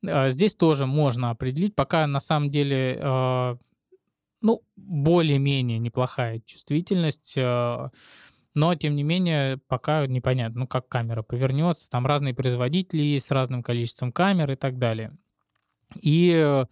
здесь 0.01 0.55
тоже 0.55 0.85
можно 0.85 1.29
определить, 1.31 1.75
пока 1.75 2.07
на 2.07 2.21
самом 2.21 2.49
деле 2.49 3.57
ну, 4.41 4.61
более-менее 4.75 5.79
неплохая 5.79 6.39
чувствительность, 6.45 7.33
э, 7.35 7.89
но, 8.55 8.75
тем 8.75 8.95
не 8.95 9.03
менее, 9.03 9.57
пока 9.67 10.05
непонятно, 10.07 10.61
ну, 10.61 10.67
как 10.67 10.87
камера 10.87 11.21
повернется. 11.21 11.89
Там 11.89 12.05
разные 12.05 12.33
производители 12.33 13.01
есть 13.01 13.27
с 13.27 13.31
разным 13.31 13.63
количеством 13.63 14.11
камер 14.11 14.51
и 14.51 14.55
так 14.55 14.79
далее. 14.79 15.15
И 16.01 16.31
э, 16.33 16.65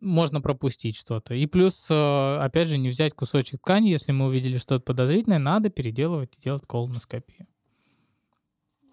можно 0.00 0.40
пропустить 0.40 0.96
что-то. 0.96 1.34
И 1.34 1.46
плюс, 1.46 1.88
э, 1.90 2.38
опять 2.38 2.68
же, 2.68 2.78
не 2.78 2.88
взять 2.88 3.14
кусочек 3.14 3.60
ткани, 3.60 3.88
если 3.88 4.12
мы 4.12 4.26
увидели 4.26 4.58
что-то 4.58 4.84
подозрительное, 4.84 5.38
надо 5.38 5.70
переделывать 5.70 6.36
и 6.36 6.42
делать 6.42 6.64
колоноскопию. 6.66 7.46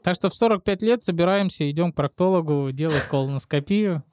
Так 0.04 0.16
что 0.16 0.30
в 0.30 0.34
45 0.34 0.82
лет 0.82 1.02
собираемся, 1.02 1.70
идем 1.70 1.94
к 1.94 1.96
проктологу 1.96 2.72
делать 2.72 3.04
колоноскопию. 3.10 4.04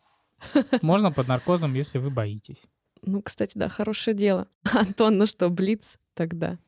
Можно 0.83 1.13
под 1.13 1.29
наркозом, 1.29 1.75
если 1.75 1.99
вы 1.99 2.11
боитесь. 2.11 2.65
Ну, 3.03 3.23
кстати, 3.23 3.57
да, 3.57 3.69
хорошее 3.69 4.17
дело. 4.17 4.49
Антон, 4.73 5.19
ну 5.19 5.27
что, 5.27 5.49
Блиц 5.51 5.99
тогда? 6.15 6.59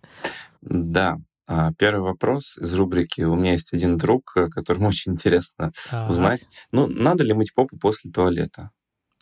Да. 0.60 1.18
А, 1.46 1.72
первый 1.74 2.02
вопрос 2.02 2.56
из 2.58 2.72
рубрики 2.74 3.22
«У 3.22 3.34
меня 3.34 3.52
есть 3.52 3.72
один 3.72 3.98
друг, 3.98 4.32
э, 4.36 4.48
которому 4.48 4.88
очень 4.88 5.12
интересно 5.12 5.72
так. 5.90 6.10
узнать». 6.10 6.46
Ну, 6.70 6.86
надо 6.86 7.24
ли 7.24 7.32
мыть 7.32 7.52
попу 7.54 7.76
после 7.78 8.10
туалета? 8.10 8.70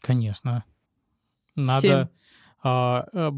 Конечно. 0.00 0.64
Надо... 1.56 2.10
А, 2.62 3.06
а, 3.14 3.32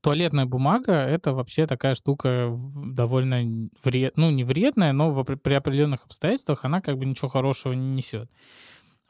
туалетная 0.00 0.46
бумага— 0.46 0.92
это 0.92 1.32
вообще 1.32 1.66
такая 1.66 1.94
штука 1.94 2.56
довольно 2.74 3.68
вред... 3.84 4.16
ну, 4.16 4.30
не 4.30 4.44
вредная, 4.44 4.92
но 4.92 5.24
при 5.24 5.54
определенных 5.54 6.04
обстоятельствах 6.04 6.64
она 6.64 6.80
как 6.80 6.98
бы 6.98 7.06
ничего 7.06 7.28
хорошего 7.28 7.72
не 7.72 7.94
несет. 7.94 8.28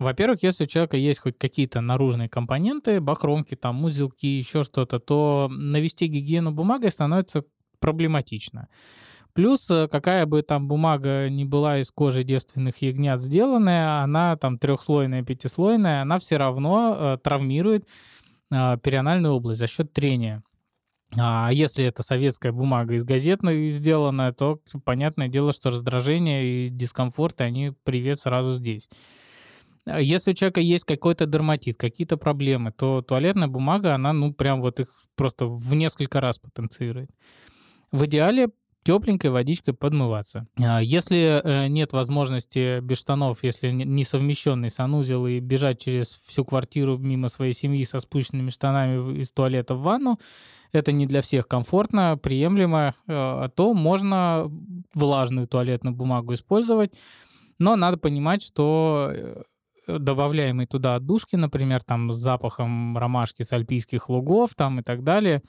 Во-первых, 0.01 0.43
если 0.43 0.65
у 0.65 0.67
человека 0.67 0.97
есть 0.97 1.21
хоть 1.21 1.39
какие-то 1.39 1.83
наружные 1.83 2.31
компоненты, 2.31 3.03
бахромки, 3.03 3.55
там, 3.55 3.85
узелки, 3.85 4.27
еще 4.27 4.65
что-то, 4.65 4.99
то 4.99 5.49
навести 5.51 6.07
гигиену 6.07 6.53
бумагой 6.53 6.91
становится 6.91 7.45
проблематично. 7.81 8.69
Плюс, 9.35 9.71
э, 9.71 9.89
какая 9.89 10.25
бы 10.25 10.41
там 10.41 10.69
бумага 10.69 11.29
ни 11.29 11.45
была 11.45 11.81
из 11.81 11.91
кожи 11.91 12.25
девственных 12.25 12.79
ягнят 12.79 13.21
сделанная, 13.21 14.03
она 14.03 14.37
там 14.37 14.59
трехслойная, 14.59 15.23
пятислойная, 15.23 16.01
она 16.01 16.19
все 16.19 16.39
равно 16.39 16.97
э, 16.99 17.19
травмирует 17.23 17.87
э, 18.51 18.79
перианальную 18.83 19.35
область 19.35 19.61
за 19.61 19.67
счет 19.67 19.93
трения. 19.93 20.43
А 21.19 21.51
если 21.53 21.85
это 21.85 22.03
советская 22.03 22.53
бумага 22.53 22.95
из 22.95 23.05
газетной 23.05 23.69
сделанная, 23.71 24.33
то 24.33 24.61
понятное 24.85 25.29
дело, 25.29 25.53
что 25.53 25.69
раздражение 25.69 26.45
и 26.47 26.69
дискомфорт, 26.71 27.43
они 27.43 27.75
привет 27.85 28.19
сразу 28.19 28.55
здесь. 28.55 28.89
А 29.91 30.01
если 30.01 30.33
у 30.33 30.35
человека 30.35 30.61
есть 30.61 30.85
какой-то 30.85 31.27
дерматит, 31.27 31.77
какие-то 31.77 32.17
проблемы, 32.17 32.73
то 32.73 33.03
туалетная 33.03 33.49
бумага, 33.49 33.95
она, 33.95 34.13
ну, 34.13 34.33
прям 34.33 34.61
вот 34.61 34.81
их 34.81 34.89
просто 35.17 35.47
в 35.47 35.75
несколько 35.75 36.21
раз 36.21 36.39
потенцирует. 36.39 37.11
В 37.93 38.07
идеале 38.07 38.49
тепленькой 38.83 39.31
водичкой 39.31 39.75
подмываться. 39.75 40.47
А 40.59 40.81
Если 40.81 41.41
э, 41.43 41.67
нет 41.69 41.93
возможности 41.93 42.81
без 42.81 42.99
штанов, 42.99 43.43
если 43.45 43.71
не 43.71 44.05
совмещенный 44.05 44.71
санузел 44.71 45.27
и 45.27 45.39
бежать 45.41 45.83
через 45.83 46.21
всю 46.27 46.45
квартиру 46.45 46.97
мимо 46.97 47.29
своей 47.29 47.53
семьи 47.53 47.85
со 47.85 48.01
спущенными 48.01 48.51
штанами 48.51 49.21
из 49.21 49.33
туалета 49.33 49.75
в 49.75 49.83
ванну, 49.83 50.19
это 50.73 50.93
не 50.93 51.07
для 51.07 51.21
всех 51.21 51.47
комфортно, 51.47 52.17
приемлемо, 52.17 52.95
э, 53.07 53.49
то 53.55 53.75
можно 53.75 54.51
влажную 54.95 55.47
туалетную 55.47 55.95
бумагу 55.95 56.33
использовать, 56.33 56.95
но 57.59 57.77
надо 57.77 57.99
понимать, 57.99 58.43
что 58.43 59.13
добавляемые 59.99 60.67
туда 60.67 60.97
отдушки, 60.97 61.37
например, 61.37 61.83
там 61.83 62.13
с 62.13 62.19
запахом 62.19 62.97
ромашки 62.97 63.43
с 63.43 63.53
альпийских 63.53 64.09
лугов 64.09 64.55
там 64.55 64.81
и 64.81 64.83
так 64.83 65.03
далее, 65.03 65.43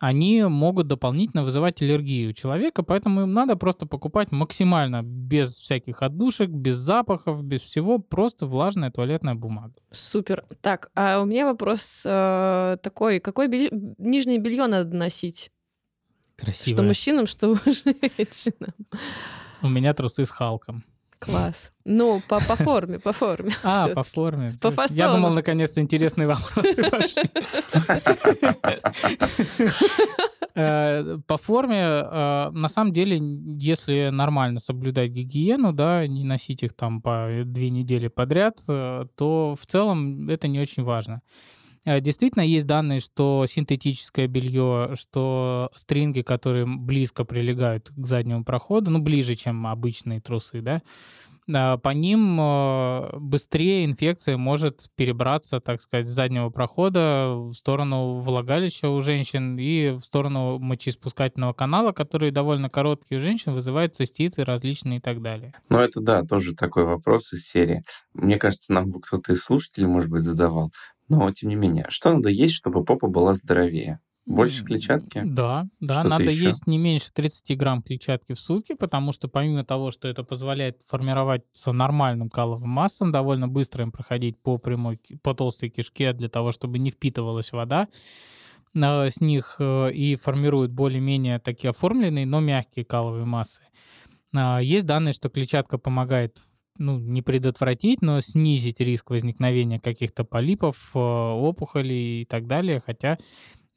они 0.00 0.42
могут 0.42 0.88
дополнительно 0.88 1.44
вызывать 1.44 1.80
аллергию 1.80 2.30
у 2.30 2.32
человека, 2.32 2.82
поэтому 2.82 3.22
им 3.22 3.32
надо 3.32 3.56
просто 3.56 3.86
покупать 3.86 4.32
максимально 4.32 5.02
без 5.02 5.54
всяких 5.56 6.02
отдушек, 6.02 6.50
без 6.50 6.76
запахов, 6.76 7.42
без 7.44 7.60
всего, 7.60 7.98
просто 7.98 8.46
влажная 8.46 8.90
туалетная 8.90 9.34
бумага. 9.34 9.74
Супер. 9.90 10.44
Так, 10.60 10.90
а 10.94 11.20
у 11.20 11.26
меня 11.26 11.46
вопрос 11.46 12.02
э, 12.04 12.76
такой. 12.82 13.20
Какое 13.20 13.48
белье- 13.48 13.94
нижнее 13.98 14.38
белье 14.38 14.66
надо 14.66 14.94
носить? 14.94 15.52
Красиво. 16.36 16.76
Что 16.76 16.82
мужчинам, 16.82 17.26
что 17.26 17.54
женщинам. 17.64 18.74
У 19.62 19.68
меня 19.68 19.94
трусы 19.94 20.26
с 20.26 20.30
Халком. 20.30 20.84
Класс. 21.24 21.70
Ну, 21.84 22.20
по, 22.28 22.40
по 22.40 22.56
форме, 22.56 22.98
по 22.98 23.12
форме. 23.12 23.50
А, 23.62 23.88
по 23.88 24.02
форме. 24.02 24.56
По 24.60 24.68
Я 24.68 24.72
фасону. 24.72 25.12
думал, 25.14 25.30
наконец-то 25.30 25.80
интересные 25.80 26.26
вопросы 26.28 26.82
пошли. 26.90 27.22
Э, 30.56 31.18
По 31.26 31.36
форме, 31.36 31.78
э, 31.80 32.50
на 32.52 32.68
самом 32.68 32.92
деле, 32.92 33.18
если 33.20 34.10
нормально 34.12 34.60
соблюдать 34.60 35.10
гигиену, 35.10 35.72
да, 35.72 36.06
не 36.06 36.24
носить 36.24 36.62
их 36.62 36.74
там 36.74 37.02
по 37.02 37.28
две 37.44 37.70
недели 37.70 38.06
подряд, 38.08 38.58
э, 38.68 39.06
то 39.16 39.56
в 39.58 39.66
целом 39.66 40.28
это 40.28 40.46
не 40.46 40.60
очень 40.60 40.84
важно. 40.84 41.22
Э, 41.84 42.00
Действительно, 42.00 42.42
есть 42.42 42.66
данные, 42.66 43.00
что 43.00 43.44
синтетическое 43.46 44.26
белье, 44.26 44.92
что 44.94 45.70
стринги, 45.74 46.22
которые 46.22 46.66
близко 46.66 47.24
прилегают 47.24 47.90
к 47.94 48.06
заднему 48.06 48.44
проходу, 48.44 48.90
ну, 48.90 49.00
ближе, 49.00 49.34
чем 49.34 49.66
обычные 49.66 50.20
трусы, 50.20 50.60
да, 50.60 50.82
по 51.46 51.90
ним 51.90 52.38
э, 52.40 53.18
быстрее 53.18 53.84
инфекция 53.84 54.36
может 54.36 54.88
перебраться, 54.96 55.60
так 55.60 55.80
сказать, 55.80 56.08
с 56.08 56.10
заднего 56.10 56.50
прохода 56.50 57.34
в 57.34 57.52
сторону 57.52 58.18
влагалища 58.18 58.88
у 58.88 59.00
женщин 59.02 59.58
и 59.58 59.90
в 59.90 60.00
сторону 60.00 60.58
мочеиспускательного 60.58 61.52
канала, 61.52 61.92
который 61.92 62.30
довольно 62.30 62.70
короткий 62.70 63.16
у 63.16 63.20
женщин, 63.20 63.52
вызывает 63.52 63.94
циститы 63.94 64.44
различные 64.44 64.98
и 64.98 65.00
так 65.02 65.20
далее. 65.20 65.52
Ну, 65.68 65.78
это 65.78 66.00
да, 66.00 66.22
тоже 66.22 66.54
такой 66.54 66.84
вопрос 66.84 67.32
из 67.32 67.46
серии. 67.46 67.84
Мне 68.14 68.38
кажется, 68.38 68.72
нам 68.72 68.92
кто-то 68.92 69.32
из 69.32 69.42
слушателей, 69.42 69.86
может 69.86 70.10
быть, 70.10 70.24
задавал. 70.24 70.72
Но, 71.08 71.30
тем 71.32 71.50
не 71.50 71.56
менее, 71.56 71.86
что 71.90 72.14
надо 72.14 72.30
есть, 72.30 72.54
чтобы 72.54 72.84
попа 72.84 73.08
была 73.08 73.34
здоровее? 73.34 74.00
Больше 74.26 74.64
клетчатки? 74.64 75.22
Да, 75.24 75.66
да, 75.80 75.94
Что-то 75.94 76.08
надо 76.08 76.30
ещё? 76.30 76.46
есть 76.46 76.66
не 76.66 76.78
меньше 76.78 77.12
30 77.12 77.56
грамм 77.56 77.82
клетчатки 77.82 78.32
в 78.32 78.40
сутки, 78.40 78.74
потому 78.74 79.12
что 79.12 79.28
помимо 79.28 79.64
того, 79.64 79.90
что 79.90 80.08
это 80.08 80.24
позволяет 80.24 80.80
формироваться 80.86 81.72
нормальным 81.72 82.30
каловым 82.30 82.70
массам, 82.70 83.12
довольно 83.12 83.48
быстро 83.48 83.84
им 83.84 83.92
проходить 83.92 84.38
по 84.38 84.56
прямой, 84.56 84.98
по 85.22 85.34
толстой 85.34 85.68
кишке 85.68 86.14
для 86.14 86.28
того, 86.28 86.52
чтобы 86.52 86.78
не 86.78 86.90
впитывалась 86.90 87.52
вода 87.52 87.88
а, 88.74 89.08
с 89.10 89.20
них 89.20 89.56
э, 89.58 89.92
и 89.92 90.16
формирует 90.16 90.72
более-менее 90.72 91.38
такие 91.38 91.70
оформленные, 91.70 92.24
но 92.24 92.40
мягкие 92.40 92.86
каловые 92.86 93.26
массы. 93.26 93.62
А, 94.34 94.60
Есть 94.60 94.86
данные, 94.86 95.12
что 95.12 95.28
клетчатка 95.28 95.76
помогает 95.76 96.38
ну, 96.78 96.98
не 96.98 97.22
предотвратить, 97.22 98.02
но 98.02 98.20
снизить 98.20 98.80
риск 98.80 99.10
возникновения 99.10 99.78
каких-то 99.78 100.24
полипов, 100.24 100.90
э, 100.94 100.98
опухолей 100.98 102.22
и 102.22 102.24
так 102.24 102.46
далее, 102.46 102.80
хотя 102.84 103.16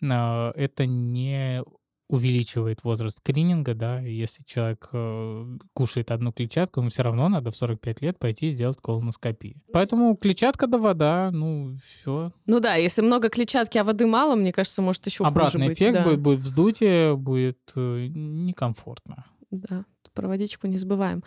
это 0.02 0.86
не 0.86 1.64
увеличивает 2.10 2.84
возраст 2.84 3.18
скрининга, 3.18 3.74
да, 3.74 4.00
если 4.00 4.44
человек 4.44 4.88
э, 4.94 5.58
кушает 5.74 6.12
одну 6.12 6.32
клетчатку, 6.32 6.80
ему 6.80 6.90
все 6.90 7.04
равно 7.04 7.28
надо 7.28 7.52
в 7.52 7.56
45 7.56 8.02
лет 8.02 8.18
пойти 8.18 8.48
и 8.48 8.52
сделать 8.52 8.78
колоноскопию. 8.82 9.62
Поэтому 9.74 10.16
клетчатка 10.16 10.68
да 10.68 10.78
вода, 10.78 11.32
ну, 11.32 11.76
все. 11.84 12.32
Ну 12.46 12.60
да, 12.60 12.76
если 12.76 13.02
много 13.02 13.30
клетчатки, 13.30 13.78
а 13.78 13.84
воды 13.84 14.08
мало, 14.08 14.36
мне 14.36 14.54
кажется, 14.54 14.82
может 14.82 15.06
еще 15.06 15.26
Обратный 15.26 15.60
хуже 15.60 15.70
быть. 15.70 15.78
эффект 15.78 15.94
да. 15.94 16.04
будет, 16.04 16.20
будет 16.20 16.40
вздутие, 16.40 17.18
будет 17.18 17.60
э, 17.76 18.08
некомфортно. 18.10 19.26
Да, 19.52 19.84
про 20.14 20.28
водичку 20.28 20.68
не 20.68 20.78
забываем. 20.78 21.24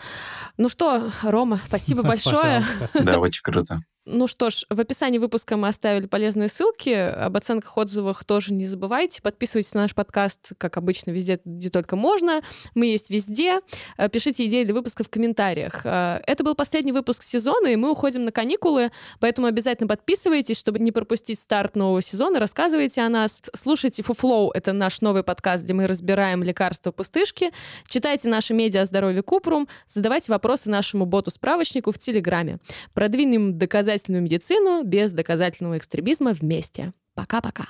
Ну 0.56 0.68
что, 0.68 1.10
Рома, 1.22 1.59
спасибо 1.59 2.02
большое. 2.05 2.62
Да, 2.94 3.18
очень 3.18 3.42
круто. 3.42 3.80
Ну 4.06 4.27
что 4.27 4.48
ж, 4.48 4.64
в 4.70 4.81
описании 4.81 5.18
выпуска 5.18 5.59
мы 5.59 5.68
оставили 5.68 6.06
полезные 6.06 6.48
ссылки. 6.48 6.89
Об 6.89 7.36
оценках, 7.36 7.77
отзывах 7.77 8.24
тоже 8.24 8.55
не 8.55 8.66
забывайте. 8.66 9.20
Подписывайтесь 9.20 9.74
на 9.74 9.82
наш 9.82 9.94
подкаст, 9.94 10.52
как 10.56 10.78
обычно, 10.78 11.10
везде, 11.10 11.39
где 11.44 11.68
только 11.68 11.97
можно. 11.97 12.40
Мы 12.74 12.86
есть 12.86 13.10
везде. 13.10 13.60
Э, 13.98 14.09
Пишите 14.09 14.47
идеи 14.47 14.64
для 14.64 14.72
выпуска 14.72 15.05
в 15.05 15.10
комментариях. 15.10 15.82
Э, 15.85 16.20
Это 16.27 16.43
был 16.43 16.55
последний 16.55 16.93
выпуск 16.93 17.22
сезона, 17.22 17.66
и 17.66 17.77
мы 17.77 17.90
уходим 17.90 18.24
на 18.24 18.32
каникулы, 18.32 18.90
поэтому 19.18 19.48
обязательно 19.48 19.86
подписывайтесь, 19.86 20.59
чтобы 20.59 20.78
не 20.78 20.93
пропустить 20.93 21.39
старт 21.39 21.77
нового 21.77 22.01
сезона. 22.01 22.40
Рассказывайте 22.40 23.02
о 23.02 23.09
нас. 23.10 23.43
Слушайте 23.55 24.02
Фуфлоу, 24.02 24.51
это 24.52 24.72
наш 24.72 25.02
новый 25.02 25.22
подкаст, 25.22 25.64
где 25.64 25.74
мы 25.74 25.86
разбираем 25.86 26.43
лекарства 26.43 26.90
пустышки. 26.90 27.51
Читайте 27.86 28.28
наши 28.28 28.55
медиа 28.55 28.82
о 28.82 28.86
здоровье 28.86 29.22
Купрум. 29.22 29.68
Задавайте 29.89 30.32
вопросы 30.32 30.70
нашему 30.70 31.05
боту-справочнику 31.05 31.93
в 31.93 31.98
Телеграме. 31.98 32.60
Продвинем 32.94 33.59
доказательную 33.91 34.23
медицину 34.23 34.85
без 34.85 35.12
доказательного 35.12 35.77
экстремизма 35.77 36.33
вместе. 36.33 36.93
Пока-пока. 37.15 37.67